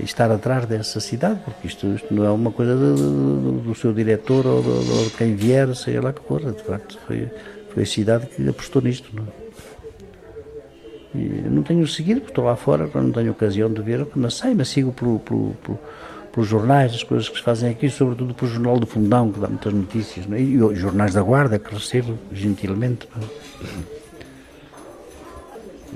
[0.00, 3.74] e estar atrás dessa cidade, porque isto, isto não é uma coisa do, do, do
[3.74, 7.28] seu diretor ou, do, de quem vier, seja lá que for, de facto, foi,
[7.74, 9.10] foi a cidade que apostou nisto.
[9.12, 9.48] Não é?
[11.50, 14.68] Não tenho seguido, porque estou lá fora, não tenho ocasião de ver, mas sei, mas
[14.68, 15.78] sigo pelo, pelo, pelo,
[16.38, 19.48] pelos jornais, as coisas que se fazem aqui, sobretudo pelo Jornal do Fundão, que dá
[19.48, 20.40] muitas notícias, é?
[20.40, 23.08] e os jornais da Guarda, que recebo gentilmente.
[23.16, 23.98] É?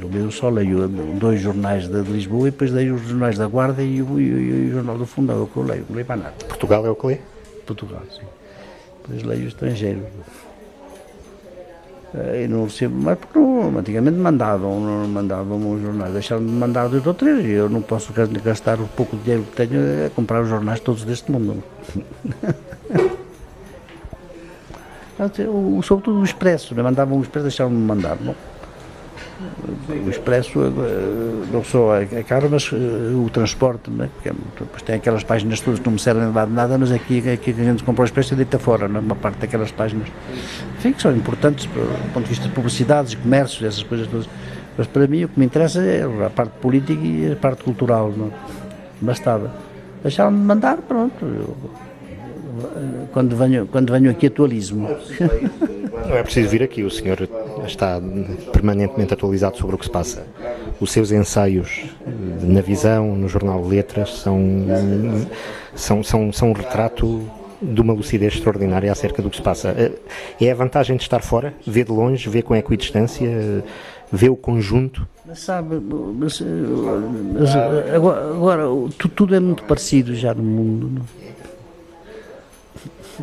[0.01, 3.85] Eu mesmo só leio dois jornais de Lisboa e depois leio os jornais da Guarda
[3.85, 6.07] e o, e, e o Jornal do Fundão, é o que eu leio, não leio
[6.07, 6.35] para nada.
[6.49, 7.19] Portugal é o que lê?
[7.65, 8.27] Portugal, sim.
[9.03, 10.03] Depois leio o estrangeiro.
[12.15, 17.07] E não recebo, mas porque não, antigamente mandavam, mandavam os jornais, deixaram de mandar dois
[17.07, 18.13] ou três, e eu não posso
[18.45, 21.65] gastar o pouco dinheiro que tenho a comprar os jornais todos deste mundo.
[25.49, 26.83] o, sobretudo o Expresso, né?
[26.83, 28.19] mandavam o Expresso, deixaram de mandar.
[28.21, 28.35] Não?
[29.89, 32.77] O Expresso eh, não só é, é caro, mas eh,
[33.15, 34.09] o transporte, né?
[34.15, 37.51] Porque é tem aquelas páginas todas que não me servem de nada, mas aqui, aqui
[37.51, 39.01] a gente compra o Expresso e deita fora, né?
[39.01, 40.09] uma parte daquelas páginas.
[40.79, 44.29] Enfim, que são importantes do ponto de vista de publicidades, comércios, essas coisas todas.
[44.77, 48.13] Mas para mim o que me interessa é a parte política e a parte cultural.
[48.17, 48.33] Não?
[49.01, 49.53] Bastava.
[50.03, 51.25] Deixaram-me mandar, pronto.
[51.25, 51.57] Eu,
[53.13, 54.89] quando venho, quando venho aqui atualismo.
[56.09, 57.29] Não é preciso vir aqui, o senhor
[57.67, 58.01] está
[58.53, 60.27] permanentemente atualizado sobre o que se passa.
[60.81, 61.85] Os seus ensaios
[62.43, 64.41] na visão, no jornal Letras, são,
[65.75, 67.25] são, são, são um retrato
[67.61, 69.75] de uma lucidez extraordinária acerca do que se passa.
[70.41, 73.65] É a vantagem de estar fora, ver de longe, ver com equidistância,
[74.11, 75.07] ver o conjunto.
[75.25, 76.43] Mas sabe, mas,
[77.33, 77.57] mas
[77.95, 78.65] agora, agora
[79.15, 80.91] tudo é muito parecido já no mundo.
[80.91, 81.23] Não?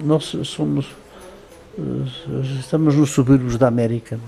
[0.01, 0.95] Nós somos
[2.59, 4.19] estamos nos subúrbios da América.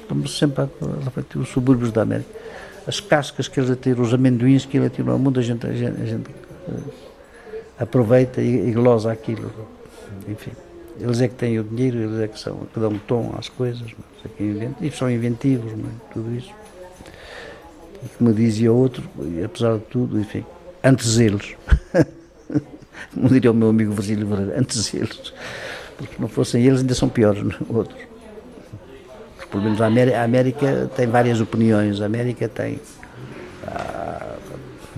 [0.00, 0.68] Estamos sempre a
[1.04, 2.30] refletir os subúrbios da América.
[2.86, 5.72] As cascas que eles atiram, os amendoins que eles atiram ao mundo, a gente, a
[5.72, 6.30] gente, a gente
[6.68, 6.92] uh,
[7.78, 9.52] aproveita e, e glosa aquilo.
[10.28, 10.50] Enfim,
[11.00, 13.88] eles é que têm o dinheiro, eles é que, são, que dão tom às coisas,
[14.38, 16.12] é invent, e são inventivos, é?
[16.12, 16.50] tudo isso.
[18.04, 19.04] E como dizia outro,
[19.44, 20.44] apesar de tudo, enfim,
[20.82, 21.54] antes eles.
[23.14, 25.32] como diria o meu amigo Virgílio Moreira, antes eles
[26.02, 27.98] porque se não fossem eles ainda são piores outros.
[29.36, 32.80] Porque, pelo menos a América, a América, tem várias opiniões, a América tem
[33.66, 34.36] há,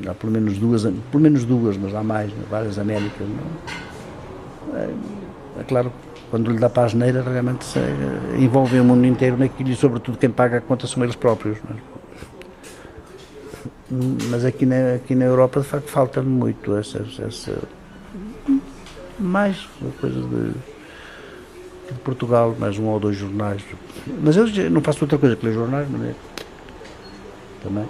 [0.08, 3.26] há, pelo menos duas, pelo menos duas, mas há mais, várias Américas.
[4.74, 4.88] É,
[5.60, 5.92] é, claro,
[6.30, 7.78] quando lhe dá para a geneira, realmente se,
[8.38, 11.58] envolve o mundo inteiro naquilo e sobretudo quem paga a conta são eles próprios.
[11.58, 11.94] É?
[14.30, 17.56] Mas aqui na, aqui na Europa, de facto, falta muito essa, essa
[19.18, 19.68] mais
[20.00, 20.73] coisa de
[21.92, 23.62] de Portugal, mais um ou dois jornais.
[24.22, 26.14] Mas eu não faço outra coisa que ler jornais, não é?
[27.62, 27.84] Também.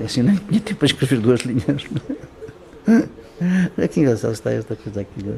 [0.00, 1.84] É assim, nem tinha tempo para escrever duas linhas.
[3.76, 5.24] É que engraçado está esta coisa aqui.
[5.24, 5.36] Não é?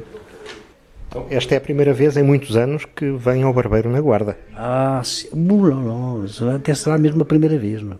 [1.10, 4.38] Então, esta é a primeira vez em muitos anos que vem ao barbeiro na guarda.
[4.56, 5.28] Ah, sim.
[5.34, 7.96] Não, não, até será mesmo a primeira vez, não é?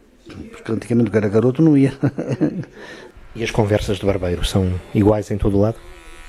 [0.53, 1.93] Porque antigamente, era garoto, não ia.
[3.35, 5.77] e as conversas de barbeiro são iguais em todo o lado?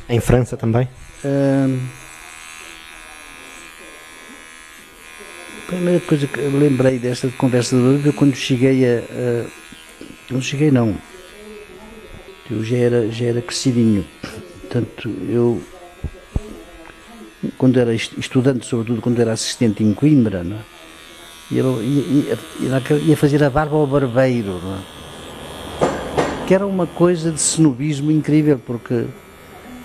[0.09, 0.89] Em França também?
[1.23, 1.79] Hum...
[5.71, 9.45] primeira coisa que eu lembrei desta conversa de foi quando cheguei a, a.
[10.29, 10.95] Não cheguei, não.
[12.49, 14.05] Eu já era, já era crescidinho.
[14.61, 15.61] Portanto, eu.
[17.57, 20.59] Quando era estudante, sobretudo quando era assistente em Coimbra, não é?
[21.49, 24.81] ia, ia, ia, fazer a barba ao barbeiro, não é?
[26.45, 29.05] que era uma coisa de cenobismo incrível, porque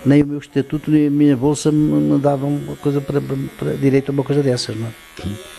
[0.05, 3.23] nem o meu estatuto nem a minha bolsa me davam uma coisa para,
[3.59, 5.56] para direito a uma coisa dessas, não é?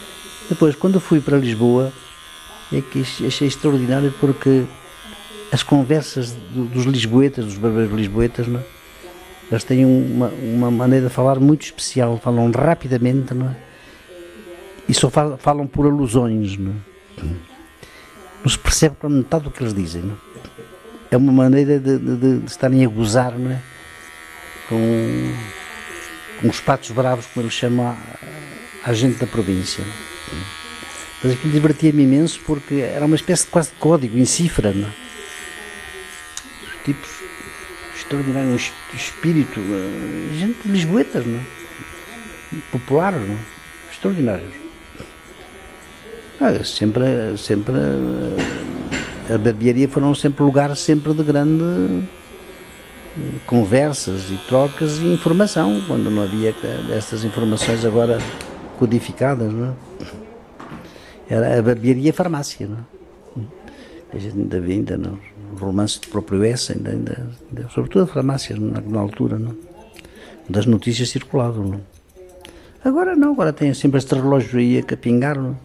[0.50, 1.92] Depois, quando fui para Lisboa,
[2.72, 4.66] é que achei extraordinário porque
[5.52, 8.64] as conversas dos lisboetas, dos barbeiros lisboetas, não é?
[9.50, 13.56] eles têm uma, uma maneira de falar muito especial, falam rapidamente não é?
[14.90, 16.58] e só falam, falam por alusões.
[16.58, 17.24] Não, é?
[18.44, 20.02] não se percebe para metade do que eles dizem.
[20.02, 20.18] Não é?
[21.12, 23.62] é uma maneira de, de, de, estarem a gozar não é?
[24.68, 25.34] com,
[26.42, 27.98] com os patos bravos, como eles chamam a,
[28.84, 29.84] a gente da província.
[31.24, 34.72] Mas aquilo divertia-me imenso porque era uma espécie de quase de código, em cifra.
[34.72, 34.88] Não?
[34.88, 34.92] É?
[36.64, 37.10] Os tipos
[37.96, 41.58] extraordinários, um espírito, eh, gente de Lisboetas, não é?
[42.72, 43.36] popular, não?
[43.36, 43.38] É?
[43.92, 44.54] extraordinários.
[46.40, 47.04] Ah, sempre,
[47.38, 47.74] sempre
[49.34, 51.64] a barbearia foram sempre lugares sempre de grande
[53.18, 56.54] eh, conversas e trocas e informação, quando não havia
[56.96, 58.20] estas informações agora
[58.78, 59.87] codificadas, não é?
[61.30, 62.98] Era a barbearia e a farmácia, não é?
[64.14, 65.20] A gente ainda vê, ainda no
[65.60, 69.56] romance de próprio S, ainda, ainda, ainda, sobretudo a farmácia, na, na altura, não
[70.50, 71.82] das notícias circulavam, não
[72.84, 75.58] Agora não, agora tem sempre este relógio aí a capingar, não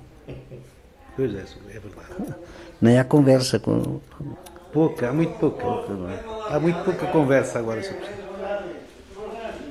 [1.14, 2.34] Pois é, é verdade.
[2.80, 4.00] Nem há conversa com.
[4.72, 5.92] Pouca, há muito pouca.
[6.48, 8.21] Há muito pouca conversa agora sobre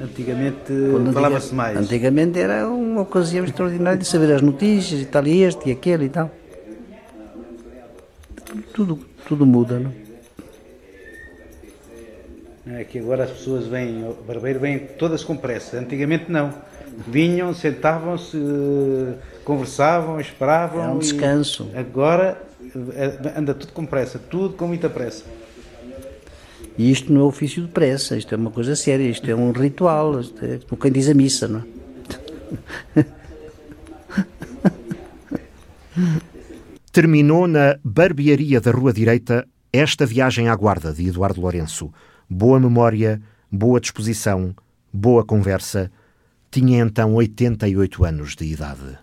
[0.01, 0.73] Antigamente
[1.13, 1.77] falava-se mais.
[1.77, 6.05] Antigamente era uma ocasião extraordinária de saber as notícias e tal, e este e aquele
[6.05, 6.31] e tal.
[8.73, 9.93] Tudo, tudo muda, não?
[12.67, 15.77] É que agora as pessoas vêm, o barbeiro vêm todas com pressa.
[15.77, 16.53] Antigamente não.
[17.07, 18.37] Vinham, sentavam-se,
[19.43, 20.83] conversavam, esperavam.
[20.83, 21.69] É um descanso.
[21.75, 22.41] Agora
[22.93, 25.25] eh, anda tudo com pressa, tudo com muita pressa.
[26.77, 29.51] E isto não é ofício de pressa, isto é uma coisa séria, isto é um
[29.51, 33.05] ritual, isto é como quem diz a missa, não é?
[36.91, 41.91] Terminou na barbearia da Rua Direita esta viagem à guarda de Eduardo Lourenço.
[42.29, 44.53] Boa memória, boa disposição,
[44.91, 45.89] boa conversa.
[46.49, 48.99] Tinha então 88 anos de idade.